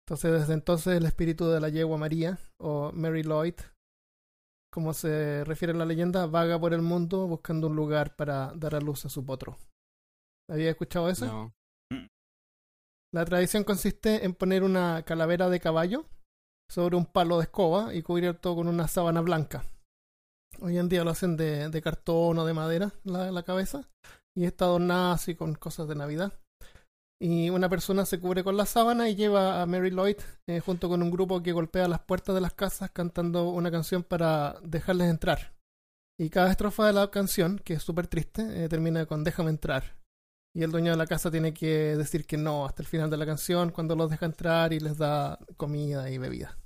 Entonces, 0.07 0.33
desde 0.33 0.55
entonces, 0.55 0.97
el 0.97 1.07
espíritu 1.07 1.47
de 1.49 1.61
la 1.61 1.69
yegua 1.69 1.97
María, 1.97 2.39
o 2.59 2.91
Mary 2.93 3.23
Lloyd, 3.23 3.55
como 4.73 4.93
se 4.93 5.45
refiere 5.45 5.73
a 5.73 5.77
la 5.77 5.85
leyenda, 5.85 6.27
vaga 6.27 6.59
por 6.59 6.75
el 6.75 6.83
mundo 6.83 7.27
buscando 7.27 7.69
un 7.69 7.77
lugar 7.77 8.17
para 8.17 8.53
dar 8.55 8.75
a 8.75 8.81
luz 8.81 9.05
a 9.05 9.09
su 9.09 9.25
potro. 9.25 9.57
¿Había 10.49 10.71
escuchado 10.71 11.09
eso? 11.09 11.27
No. 11.27 11.53
La 13.13 13.25
tradición 13.25 13.65
consiste 13.65 14.25
en 14.25 14.35
poner 14.35 14.63
una 14.63 15.03
calavera 15.05 15.49
de 15.49 15.61
caballo 15.61 16.07
sobre 16.71 16.97
un 16.97 17.07
palo 17.07 17.39
de 17.39 17.45
escoba 17.45 17.95
y 17.95 18.03
cubrir 18.03 18.35
todo 18.35 18.57
con 18.57 18.69
una 18.69 18.87
sábana 18.87 19.21
blanca. 19.21 19.65
Hoy 20.61 20.79
en 20.79 20.89
día 20.89 21.05
lo 21.05 21.11
hacen 21.11 21.37
de, 21.37 21.69
de 21.69 21.83
cartón 21.83 22.39
o 22.39 22.45
de 22.45 22.55
madera 22.55 22.93
la, 23.05 23.33
la 23.33 23.43
cabeza 23.43 23.89
y 24.37 24.45
está 24.45 24.67
adornada 24.67 25.13
así 25.13 25.35
con 25.35 25.55
cosas 25.55 25.89
de 25.89 25.95
Navidad. 25.95 26.33
Y 27.23 27.51
una 27.51 27.69
persona 27.69 28.07
se 28.07 28.19
cubre 28.19 28.43
con 28.43 28.57
la 28.57 28.65
sábana 28.65 29.11
y 29.11 29.15
lleva 29.15 29.61
a 29.61 29.67
Mary 29.67 29.91
Lloyd 29.91 30.17
eh, 30.49 30.61
junto 30.61 30.89
con 30.89 31.03
un 31.03 31.11
grupo 31.11 31.43
que 31.43 31.53
golpea 31.53 31.87
las 31.87 32.01
puertas 32.01 32.35
de 32.35 32.41
las 32.41 32.55
casas 32.55 32.91
cantando 32.91 33.51
una 33.51 33.71
canción 33.71 34.03
para 34.03 34.59
dejarles 34.63 35.11
entrar. 35.11 35.53
Y 36.19 36.31
cada 36.31 36.51
estrofa 36.51 36.87
de 36.87 36.95
la 36.95 37.11
canción, 37.11 37.59
que 37.59 37.75
es 37.75 37.83
súper 37.83 38.07
triste, 38.07 38.65
eh, 38.65 38.69
termina 38.69 39.05
con 39.05 39.23
déjame 39.23 39.51
entrar. 39.51 39.97
Y 40.55 40.63
el 40.63 40.71
dueño 40.71 40.93
de 40.93 40.97
la 40.97 41.07
casa 41.07 41.31
tiene 41.31 41.53
que 41.53 41.97
decir 41.97 42.27
que 42.27 42.37
no 42.37 42.65
hasta 42.65 42.83
el 42.83 42.89
final 42.89 43.11
de 43.11 43.17
la 43.19 43.27
canción 43.27 43.71
cuando 43.71 43.95
los 43.95 44.11
deja 44.11 44.27
entrar 44.27 44.73
y 44.73 44.81
les 44.81 44.97
da 44.97 45.39
comida 45.57 46.11
y 46.11 46.19
bebida. 46.19 46.59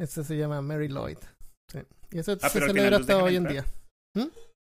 Ese 0.00 0.24
se 0.24 0.36
llama 0.36 0.60
Mary 0.62 0.88
Lloyd. 0.88 1.18
Sí. 1.70 1.80
Y 2.10 2.18
ese 2.18 2.38
Ah, 2.40 2.48
se 2.48 2.60
celebra 2.60 2.96
hasta 2.96 3.22
hoy 3.22 3.36
en 3.36 3.44
día. 3.44 3.66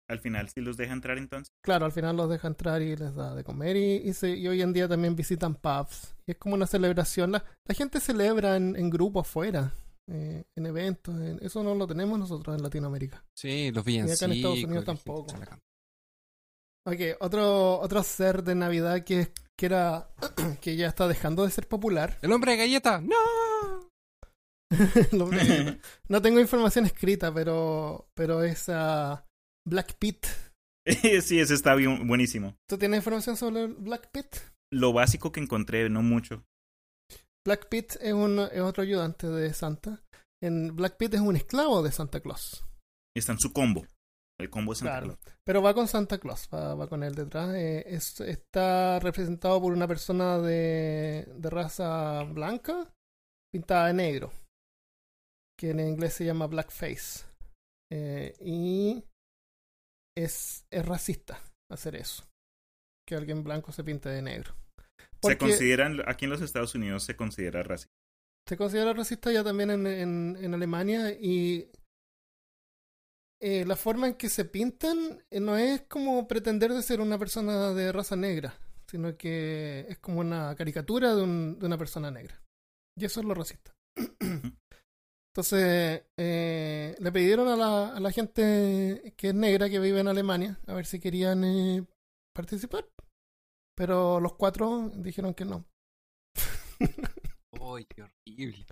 Al 0.07 0.19
final, 0.19 0.49
si 0.49 0.61
los 0.61 0.77
deja 0.77 0.93
entrar 0.93 1.17
entonces. 1.17 1.49
Claro, 1.63 1.85
al 1.85 1.91
final 1.91 2.15
los 2.15 2.29
deja 2.29 2.47
entrar 2.47 2.81
y 2.81 2.95
les 2.95 3.15
da 3.15 3.33
de 3.33 3.43
comer 3.43 3.75
y, 3.75 3.95
y, 4.07 4.13
se- 4.13 4.35
y 4.37 4.47
hoy 4.47 4.61
en 4.61 4.71
día 4.71 4.87
también 4.87 5.15
visitan 5.15 5.55
pubs. 5.55 6.15
Y 6.27 6.31
es 6.31 6.37
como 6.37 6.53
una 6.55 6.67
celebración. 6.67 7.31
La, 7.31 7.43
la 7.67 7.75
gente 7.75 7.99
celebra 7.99 8.55
en, 8.55 8.75
en 8.75 8.89
grupo 8.91 9.21
afuera, 9.21 9.73
eh, 10.07 10.43
en 10.55 10.65
eventos. 10.67 11.15
en- 11.15 11.39
eso 11.41 11.63
no 11.63 11.73
lo 11.73 11.87
tenemos 11.87 12.19
nosotros 12.19 12.55
en 12.55 12.61
Latinoamérica. 12.61 13.23
Sí, 13.35 13.71
los 13.71 13.81
acá 13.81 13.89
en 13.91 14.03
villancicos. 14.03 14.31
Estados 14.35 14.63
Unidos 14.63 14.85
tampoco. 14.85 15.33
Ok, 16.87 16.99
otro, 17.19 17.79
otro 17.79 18.03
ser 18.03 18.43
de 18.43 18.53
Navidad 18.53 19.03
que, 19.03 19.31
que 19.57 19.65
era 19.65 20.07
que 20.61 20.75
ya 20.75 20.87
está 20.87 21.07
dejando 21.07 21.43
de 21.43 21.49
ser 21.49 21.67
popular. 21.67 22.19
¡El 22.21 22.31
hombre 22.31 22.51
de 22.51 22.57
galleta! 22.59 23.01
¡No! 23.01 23.15
No 26.09 26.21
tengo 26.21 26.39
información 26.39 26.85
escrita, 26.85 27.33
pero, 27.33 28.07
pero 28.13 28.43
es 28.43 28.69
ah, 28.69 29.24
Black 29.67 29.97
Pit. 29.97 30.25
sí, 31.21 31.39
ese 31.39 31.53
está 31.53 31.75
bien, 31.75 32.07
buenísimo. 32.07 32.55
¿Tú 32.69 32.77
tienes 32.77 32.97
información 32.99 33.35
sobre 33.37 33.67
Black 33.67 34.09
Pit? 34.11 34.27
Lo 34.71 34.93
básico 34.93 35.31
que 35.31 35.39
encontré, 35.39 35.89
no 35.89 36.01
mucho. 36.01 36.43
Black 37.45 37.69
Pit 37.69 37.93
es, 38.01 38.13
un, 38.13 38.39
es 38.39 38.61
otro 38.61 38.83
ayudante 38.83 39.27
de 39.27 39.53
Santa. 39.53 40.03
En 40.43 40.75
Black 40.75 40.97
Pit 40.97 41.13
es 41.13 41.21
un 41.21 41.35
esclavo 41.35 41.81
de 41.83 41.91
Santa 41.91 42.19
Claus. 42.19 42.65
Está 43.15 43.31
en 43.33 43.39
su 43.39 43.53
combo. 43.53 43.85
El 44.39 44.49
combo 44.49 44.73
de 44.73 44.79
Santa 44.79 44.91
Claro. 44.99 45.17
Claus. 45.23 45.37
Pero 45.45 45.61
va 45.61 45.73
con 45.73 45.87
Santa 45.87 46.17
Claus, 46.17 46.49
va, 46.53 46.75
va 46.75 46.87
con 46.89 47.03
él 47.03 47.15
detrás. 47.15 47.53
Eh, 47.55 47.83
es- 47.87 48.19
está 48.21 48.99
representado 48.99 49.61
por 49.61 49.71
una 49.73 49.87
persona 49.87 50.39
de, 50.39 51.25
de 51.37 51.49
raza 51.49 52.23
blanca 52.23 52.91
pintada 53.53 53.87
de 53.87 53.93
negro. 53.93 54.31
que 55.57 55.69
en 55.69 55.79
inglés 55.79 56.13
se 56.13 56.25
llama 56.25 56.47
blackface. 56.47 57.25
Eh, 57.91 58.33
y 58.41 59.03
es, 60.17 60.65
es 60.71 60.85
racista 60.85 61.39
hacer 61.71 61.95
eso. 61.95 62.23
Que 63.07 63.15
alguien 63.15 63.43
blanco 63.43 63.71
se 63.71 63.83
pinte 63.83 64.09
de 64.09 64.21
negro. 64.21 64.55
Se 65.23 65.37
consideran, 65.37 66.01
aquí 66.07 66.25
en 66.25 66.31
los 66.31 66.41
Estados 66.41 66.75
Unidos 66.75 67.03
se 67.03 67.15
considera 67.15 67.63
racista. 67.63 67.91
se 68.47 68.57
considera 68.57 68.93
racista 68.93 69.31
ya 69.31 69.43
también 69.43 69.71
en, 69.71 69.87
en, 69.87 70.37
en 70.39 70.53
Alemania 70.53 71.11
y 71.11 71.71
eh, 73.41 73.65
la 73.65 73.75
forma 73.75 74.07
en 74.07 74.13
que 74.15 74.29
se 74.29 74.45
pintan 74.45 75.23
eh, 75.31 75.39
no 75.39 75.57
es 75.57 75.81
como 75.83 76.27
pretender 76.27 76.71
de 76.73 76.83
ser 76.83 77.01
una 77.01 77.17
persona 77.17 77.73
de 77.73 77.91
raza 77.91 78.15
negra, 78.15 78.55
sino 78.89 79.17
que 79.17 79.85
es 79.89 79.97
como 79.99 80.19
una 80.19 80.55
caricatura 80.55 81.15
de, 81.15 81.23
un- 81.23 81.59
de 81.59 81.65
una 81.65 81.77
persona 81.77 82.11
negra. 82.11 82.39
Y 82.97 83.05
eso 83.05 83.19
es 83.19 83.25
lo 83.25 83.33
racista. 83.33 83.73
Entonces, 85.35 86.03
eh, 86.15 86.95
le 86.97 87.11
pidieron 87.11 87.49
a 87.49 87.57
la, 87.57 87.89
a 87.89 87.99
la 87.99 88.09
gente 88.13 89.13
que 89.17 89.27
es 89.27 89.35
negra, 89.35 89.69
que 89.69 89.79
vive 89.79 89.99
en 89.99 90.07
Alemania, 90.07 90.57
a 90.65 90.73
ver 90.73 90.85
si 90.85 90.97
querían 90.97 91.43
eh, 91.43 91.85
participar. 92.33 92.87
Pero 93.75 94.21
los 94.21 94.35
cuatro 94.35 94.89
dijeron 94.95 95.33
que 95.33 95.43
no. 95.43 95.65
¡Ay, 96.79 97.83
qué 97.83 98.03
horrible! 98.03 98.65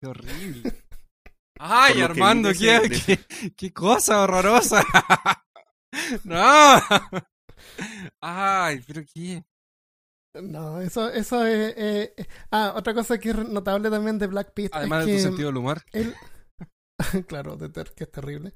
¡Qué 0.00 0.06
horrible! 0.06 0.72
¡Ay, 1.58 2.00
Armando, 2.00 2.50
qué, 2.52 2.80
qué, 3.04 3.50
qué 3.56 3.72
cosa 3.72 4.22
horrorosa! 4.22 4.84
¡No! 6.22 6.80
¡Ay, 8.20 8.84
pero 8.86 9.02
qué! 9.12 9.44
No, 10.34 10.80
eso, 10.80 11.08
eso 11.10 11.44
es... 11.46 11.74
eh, 11.76 12.14
eh. 12.16 12.26
Ah, 12.50 12.74
otra 12.76 12.94
cosa 12.94 13.18
que 13.18 13.30
es 13.30 13.36
notable 13.48 13.90
también 13.90 14.18
de 14.18 14.26
Black 14.26 14.52
Pit 14.52 14.70
Además 14.74 15.00
es 15.00 15.06
de 15.06 15.12
que 15.12 15.18
tu 15.18 15.22
sentido 15.28 15.48
del 15.48 15.56
humor. 15.56 15.82
él... 15.92 16.14
claro, 17.26 17.56
de 17.56 17.68
ter- 17.68 17.92
que 17.94 18.04
es 18.04 18.10
terrible. 18.10 18.54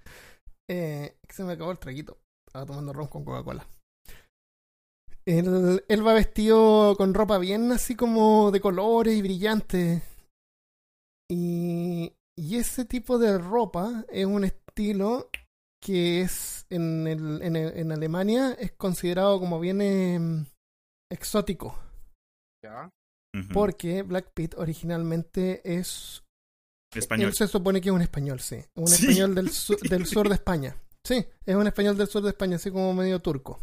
Eh, 0.70 1.16
se 1.28 1.44
me 1.44 1.52
acabó 1.52 1.72
el 1.72 1.78
traguito. 1.78 2.18
Estaba 2.46 2.66
tomando 2.66 2.92
ron 2.92 3.08
con 3.08 3.24
Coca-Cola. 3.24 3.66
Él, 5.24 5.84
él 5.88 6.06
va 6.06 6.14
vestido 6.14 6.94
con 6.96 7.14
ropa 7.14 7.38
bien 7.38 7.70
así 7.72 7.94
como 7.94 8.50
de 8.50 8.60
colores 8.60 9.14
y 9.16 9.22
brillante. 9.22 10.02
Y, 11.30 12.12
y 12.36 12.56
ese 12.56 12.84
tipo 12.84 13.18
de 13.18 13.38
ropa 13.38 14.04
es 14.08 14.26
un 14.26 14.44
estilo 14.44 15.28
que 15.80 16.20
es 16.22 16.66
en, 16.70 17.06
el, 17.06 17.42
en, 17.42 17.56
el- 17.56 17.76
en 17.78 17.92
Alemania 17.92 18.52
es 18.58 18.72
considerado 18.72 19.38
como 19.40 19.58
bien 19.60 19.80
em, 19.80 20.46
exótico. 21.12 21.78
¿Ya? 22.64 22.88
Porque 23.52 24.02
Black 24.02 24.32
Pit 24.34 24.54
originalmente 24.56 25.60
es. 25.64 26.22
Español. 26.94 27.28
Él 27.30 27.34
se 27.34 27.48
supone 27.48 27.80
que 27.80 27.88
es 27.88 27.94
un 27.94 28.02
español, 28.02 28.40
sí. 28.40 28.56
Un 28.74 28.86
Sí. 28.86 29.06
español 29.06 29.34
del, 29.34 29.50
su- 29.50 29.76
del 29.88 30.04
sur 30.06 30.28
de 30.28 30.34
España. 30.34 30.76
Sí, 31.04 31.24
es 31.46 31.54
un 31.56 31.66
español 31.66 31.96
del 31.96 32.06
sur 32.08 32.22
de 32.22 32.28
España, 32.30 32.56
así 32.56 32.70
como 32.70 32.92
medio 32.94 33.20
turco. 33.20 33.58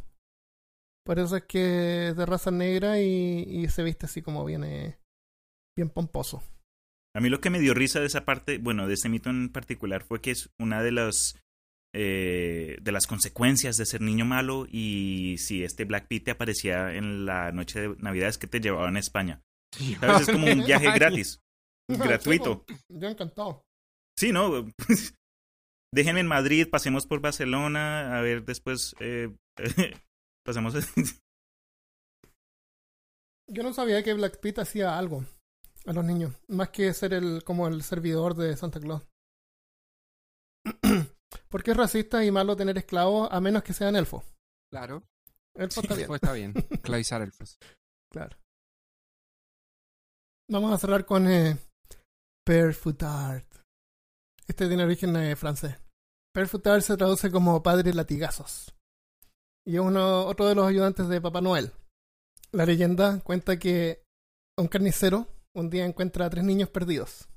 Por 1.05 1.19
eso 1.19 1.37
es 1.37 1.43
que 1.43 2.09
es 2.09 2.15
de 2.17 2.25
raza 2.25 2.51
negra 2.51 2.99
y, 2.99 3.43
y 3.47 3.67
se 3.69 3.83
viste 3.83 4.05
así 4.07 4.21
como 4.21 4.43
bien, 4.45 4.63
eh, 4.63 4.97
bien 5.77 5.89
pomposo. 5.89 6.43
A 7.15 7.21
mí 7.21 7.29
lo 7.29 7.39
que 7.39 7.49
me 7.49 7.59
dio 7.59 7.73
risa 7.73 7.99
de 7.99 8.07
esa 8.07 8.25
parte, 8.25 8.57
bueno, 8.57 8.87
de 8.87 8.93
este 8.95 9.09
mito 9.09 9.29
en 9.29 9.49
particular, 9.51 10.03
fue 10.03 10.21
que 10.21 10.31
es 10.31 10.49
una 10.59 10.83
de 10.83 10.91
las 10.91 11.35
eh, 11.93 12.77
de 12.81 12.91
las 12.91 13.07
consecuencias 13.07 13.77
de 13.77 13.85
ser 13.85 14.01
niño 14.01 14.25
malo 14.25 14.67
y 14.69 15.37
si 15.39 15.63
este 15.63 15.85
Black 15.85 16.07
Pete 16.07 16.25
te 16.25 16.31
aparecía 16.31 16.93
en 16.93 17.25
la 17.25 17.51
noche 17.51 17.79
de 17.79 17.95
Navidad 17.97 18.29
es 18.29 18.37
que 18.37 18.47
te 18.47 18.59
llevaban 18.59 18.95
a 18.95 18.99
España. 18.99 19.41
¿Sabes? 19.99 20.27
Es 20.27 20.31
como 20.31 20.51
un 20.51 20.65
viaje 20.65 20.91
gratis, 20.95 21.41
gratuito. 21.87 22.65
Yo 22.89 23.07
encantado. 23.07 23.63
Sí, 24.17 24.31
¿no? 24.31 24.67
Déjenme 25.93 26.19
en 26.19 26.27
Madrid, 26.27 26.67
pasemos 26.69 27.07
por 27.07 27.21
Barcelona, 27.21 28.17
a 28.17 28.21
ver 28.21 28.45
después, 28.45 28.95
eh, 28.99 29.35
pasemos... 30.45 30.75
Yo 33.51 33.63
no 33.63 33.73
sabía 33.73 34.03
que 34.03 34.13
Black 34.13 34.39
Pit 34.39 34.59
hacía 34.59 34.99
algo 34.99 35.25
a 35.85 35.93
los 35.93 36.05
niños, 36.05 36.35
más 36.47 36.69
que 36.69 36.93
ser 36.93 37.13
el 37.13 37.43
como 37.43 37.67
el 37.67 37.81
servidor 37.81 38.35
de 38.35 38.55
Santa 38.55 38.79
Claus. 38.79 39.01
Porque 41.49 41.71
es 41.71 41.77
racista 41.77 42.23
y 42.23 42.31
malo 42.31 42.55
tener 42.55 42.77
esclavos 42.77 43.27
a 43.31 43.41
menos 43.41 43.63
que 43.63 43.73
sean 43.73 43.95
elfos. 43.95 44.23
Claro. 44.71 45.03
Elfos 45.55 45.83
está 45.83 45.95
bien. 45.95 46.07
Pues 46.07 46.21
está 46.21 46.33
bien. 46.33 46.53
Esclavizar 46.69 47.21
elfos. 47.21 47.57
Claro. 48.11 48.37
Vamos 50.49 50.73
a 50.73 50.77
cerrar 50.77 51.05
con 51.05 51.27
eh, 51.27 51.57
Père 52.45 52.73
Foutard. 52.73 53.43
Este 54.47 54.67
tiene 54.67 54.83
origen 54.83 55.15
eh, 55.15 55.35
francés. 55.35 55.75
Père 56.33 56.47
Foutard 56.47 56.81
se 56.81 56.97
traduce 56.97 57.31
como 57.31 57.61
padre 57.63 57.93
latigazos. 57.93 58.75
Y 59.65 59.75
es 59.75 59.81
uno, 59.81 60.25
otro 60.25 60.47
de 60.47 60.55
los 60.55 60.67
ayudantes 60.67 61.07
de 61.07 61.21
Papá 61.21 61.41
Noel. 61.41 61.71
La 62.51 62.65
leyenda 62.65 63.19
cuenta 63.21 63.57
que 63.59 64.03
un 64.57 64.67
carnicero 64.67 65.27
un 65.55 65.69
día 65.69 65.85
encuentra 65.85 66.25
a 66.25 66.29
tres 66.29 66.43
niños 66.43 66.69
perdidos. 66.69 67.27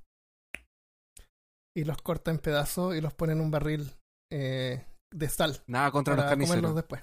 Y 1.74 1.84
los 1.84 2.00
corta 2.02 2.30
en 2.30 2.38
pedazos 2.38 2.94
y 2.94 3.00
los 3.00 3.14
pone 3.14 3.32
en 3.32 3.40
un 3.40 3.50
barril 3.50 3.94
eh, 4.32 4.86
de 5.10 5.28
sal 5.28 5.62
Nada 5.66 5.90
contra 5.90 6.14
los 6.16 6.24
comerlos 6.24 6.48
carniceros. 6.48 6.74
después. 6.74 7.02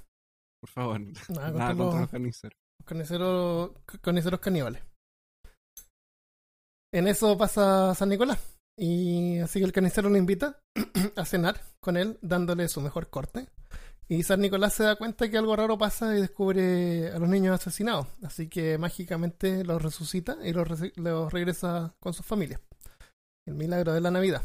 Por 0.62 0.70
favor. 0.70 1.00
Nada 1.00 1.14
Nada 1.30 1.52
contra 1.52 1.76
contra 1.76 2.00
los- 2.02 2.10
carniceros. 2.10 2.58
Los 2.80 2.86
carniceros, 2.88 3.72
carniceros 4.02 4.40
caníbales. 4.40 4.82
En 6.92 7.08
eso 7.08 7.38
pasa 7.38 7.94
San 7.96 8.10
Nicolás. 8.10 8.40
Y 8.78 9.40
así 9.40 9.60
que 9.60 9.66
el 9.66 9.74
carnicero 9.74 10.10
lo 10.10 10.18
invita 10.18 10.60
a 11.16 11.26
cenar 11.26 11.62
con 11.80 11.98
él, 11.98 12.18
dándole 12.22 12.68
su 12.68 12.82
mejor 12.82 13.10
corte. 13.10 13.48
Y 14.08 14.24
San 14.24 14.42
Nicolás 14.42 14.74
se 14.74 14.84
da 14.84 14.96
cuenta 14.96 15.30
que 15.30 15.38
algo 15.38 15.56
raro 15.56 15.78
pasa 15.78 16.18
y 16.18 16.22
descubre 16.22 17.12
a 17.12 17.20
los 17.20 17.30
niños 17.30 17.54
asesinados. 17.60 18.08
Así 18.24 18.48
que 18.50 18.78
mágicamente 18.80 19.64
los 19.64 19.82
resucita 19.82 20.38
y 20.44 20.52
los, 20.52 20.68
los 20.98 21.32
regresa 21.32 21.94
con 22.00 22.14
sus 22.14 22.26
familias. 22.26 22.60
El 23.46 23.54
milagro 23.56 23.94
de 23.94 24.02
la 24.02 24.10
Navidad. 24.10 24.42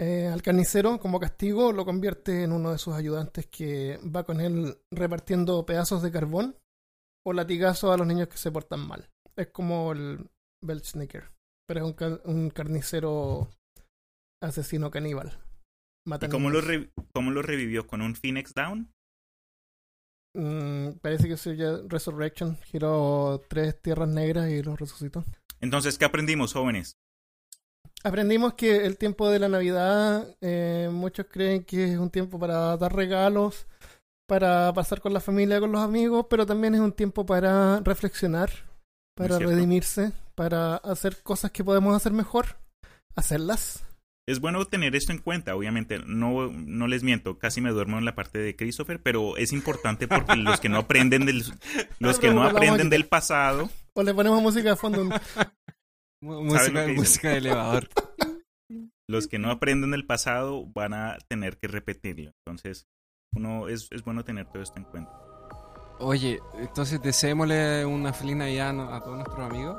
Eh, 0.00 0.26
al 0.26 0.42
carnicero, 0.42 0.98
como 0.98 1.20
castigo, 1.20 1.72
lo 1.72 1.84
convierte 1.84 2.42
en 2.42 2.52
uno 2.52 2.72
de 2.72 2.78
sus 2.78 2.94
ayudantes 2.94 3.46
que 3.46 3.98
va 3.98 4.24
con 4.24 4.40
él 4.40 4.76
repartiendo 4.90 5.64
pedazos 5.64 6.02
de 6.02 6.10
carbón 6.10 6.56
o 7.24 7.32
latigazos 7.32 7.92
a 7.92 7.96
los 7.96 8.06
niños 8.06 8.28
que 8.28 8.36
se 8.36 8.50
portan 8.50 8.80
mal. 8.86 9.08
Es 9.36 9.48
como 9.48 9.92
el 9.92 10.28
Belchnicker, 10.64 11.30
pero 11.68 11.80
es 11.80 11.86
un, 11.86 11.92
ca- 11.92 12.20
un 12.24 12.50
carnicero 12.50 13.48
asesino 14.42 14.90
caníbal. 14.90 15.38
Mata 16.06 16.26
¿Y 16.26 16.30
cómo 16.30 16.50
lo, 16.50 16.60
cómo 17.14 17.30
lo 17.30 17.42
revivió? 17.42 17.86
¿Con 17.86 18.02
un 18.02 18.16
Phoenix 18.16 18.54
Down? 18.54 18.90
Mm, 20.36 20.94
parece 21.00 21.28
que 21.28 21.36
se 21.36 21.54
llama 21.54 21.82
Resurrection. 21.88 22.56
Giró 22.64 23.40
tres 23.48 23.80
tierras 23.80 24.08
negras 24.08 24.50
y 24.50 24.62
los 24.62 24.80
resucitó. 24.80 25.24
Entonces, 25.60 25.96
¿qué 25.98 26.04
aprendimos, 26.06 26.54
jóvenes? 26.54 26.96
Aprendimos 28.04 28.54
que 28.54 28.84
el 28.84 28.98
tiempo 28.98 29.30
de 29.30 29.38
la 29.38 29.48
Navidad, 29.48 30.26
eh, 30.40 30.88
muchos 30.90 31.26
creen 31.30 31.62
que 31.62 31.92
es 31.92 31.98
un 31.98 32.10
tiempo 32.10 32.38
para 32.38 32.76
dar 32.76 32.94
regalos, 32.94 33.66
para 34.26 34.72
pasar 34.72 35.00
con 35.00 35.12
la 35.12 35.20
familia, 35.20 35.60
con 35.60 35.70
los 35.70 35.82
amigos, 35.82 36.26
pero 36.28 36.44
también 36.44 36.74
es 36.74 36.80
un 36.80 36.92
tiempo 36.92 37.24
para 37.24 37.78
reflexionar, 37.80 38.50
para 39.14 39.38
redimirse, 39.38 40.12
para 40.34 40.76
hacer 40.76 41.22
cosas 41.22 41.52
que 41.52 41.62
podemos 41.62 41.94
hacer 41.94 42.12
mejor, 42.12 42.56
hacerlas. 43.14 43.84
Es 44.26 44.40
bueno 44.40 44.64
tener 44.64 44.96
esto 44.96 45.12
en 45.12 45.18
cuenta, 45.18 45.54
obviamente, 45.54 46.00
no, 46.04 46.50
no 46.50 46.86
les 46.88 47.04
miento, 47.04 47.38
casi 47.38 47.60
me 47.60 47.70
duermo 47.70 47.98
en 47.98 48.04
la 48.04 48.14
parte 48.14 48.38
de 48.38 48.56
Christopher, 48.56 49.00
pero 49.00 49.36
es 49.36 49.52
importante 49.52 50.08
porque 50.08 50.36
los 50.36 50.58
que 50.58 50.68
no 50.68 50.78
aprenden 50.78 51.24
del, 51.26 51.44
los 52.00 52.18
que 52.18 52.32
no 52.32 52.42
aprenden 52.42 52.90
del 52.90 53.06
pasado, 53.06 53.70
O 53.94 54.02
le 54.02 54.14
ponemos 54.14 54.42
música 54.42 54.70
de 54.70 54.76
fondo. 54.76 55.08
Música, 56.22 56.86
música 56.86 57.30
de 57.30 57.38
elevador. 57.38 57.88
los 59.08 59.26
que 59.26 59.38
no 59.38 59.50
aprenden 59.50 59.90
del 59.90 60.06
pasado 60.06 60.64
van 60.66 60.94
a 60.94 61.18
tener 61.28 61.58
que 61.58 61.66
repetirlo. 61.66 62.30
Entonces, 62.46 62.86
uno 63.34 63.68
es, 63.68 63.88
es 63.90 64.04
bueno 64.04 64.24
tener 64.24 64.46
todo 64.46 64.62
esto 64.62 64.78
en 64.78 64.84
cuenta. 64.84 65.12
Oye, 65.98 66.40
entonces 66.58 67.02
deseémosle 67.02 67.84
una 67.84 68.12
feliz 68.12 68.36
Navidad 68.36 68.78
a 68.80 68.96
a 68.96 69.02
todos 69.02 69.16
nuestros 69.16 69.50
amigos. 69.50 69.76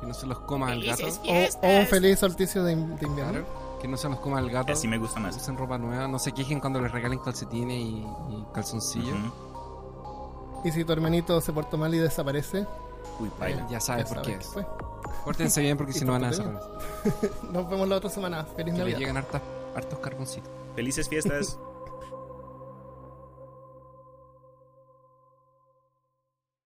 Que 0.00 0.06
no 0.06 0.14
se 0.14 0.26
los 0.26 0.40
coma 0.40 0.72
el 0.72 0.84
gato. 0.84 1.06
O, 1.06 1.66
o 1.66 1.78
un 1.80 1.86
feliz 1.86 2.18
solsticio 2.18 2.64
de, 2.64 2.74
de 2.74 3.06
invierno. 3.06 3.32
Claro, 3.32 3.78
que 3.80 3.88
no 3.88 3.96
se 3.96 4.08
los 4.08 4.18
coma 4.20 4.40
el 4.40 4.50
gato. 4.50 4.72
Así 4.72 4.88
me 4.88 4.98
gusta 4.98 5.20
más. 5.20 5.36
Usen 5.36 5.56
ropa 5.56 5.78
nueva. 5.78 6.08
No 6.08 6.18
se 6.18 6.32
quejen 6.32 6.60
cuando 6.60 6.80
les 6.80 6.90
regalen 6.90 7.18
calcetines 7.18 7.78
y, 7.78 7.98
y 7.98 8.46
calzoncillos. 8.52 9.18
Ujú. 9.18 10.62
Y 10.64 10.72
si 10.72 10.84
tu 10.84 10.92
hermanito 10.92 11.40
se 11.40 11.52
portó 11.52 11.78
mal 11.78 11.94
y 11.94 11.98
desaparece, 11.98 12.66
Uy, 13.18 13.30
baila. 13.38 13.66
Ya 13.68 13.80
sabes 13.80 14.08
por 14.08 14.22
qué 14.22 14.32
sabes 14.32 14.46
es. 14.46 14.52
fue. 14.52 14.66
Pórtense 15.24 15.60
bien 15.60 15.76
porque 15.76 15.92
si 15.94 16.04
no 16.04 16.12
van 16.12 16.24
a 16.24 16.28
desaparecer. 16.30 17.32
Nos 17.50 17.68
vemos 17.68 17.88
la 17.88 17.96
otra 17.96 18.10
semana. 18.10 18.44
Feliz 18.56 18.74
Que 18.74 18.78
Navidad. 18.80 18.98
llegan 18.98 19.16
hartos 19.74 19.98
carboncitos. 20.00 20.50
Felices 20.74 21.08
fiestas. 21.08 21.58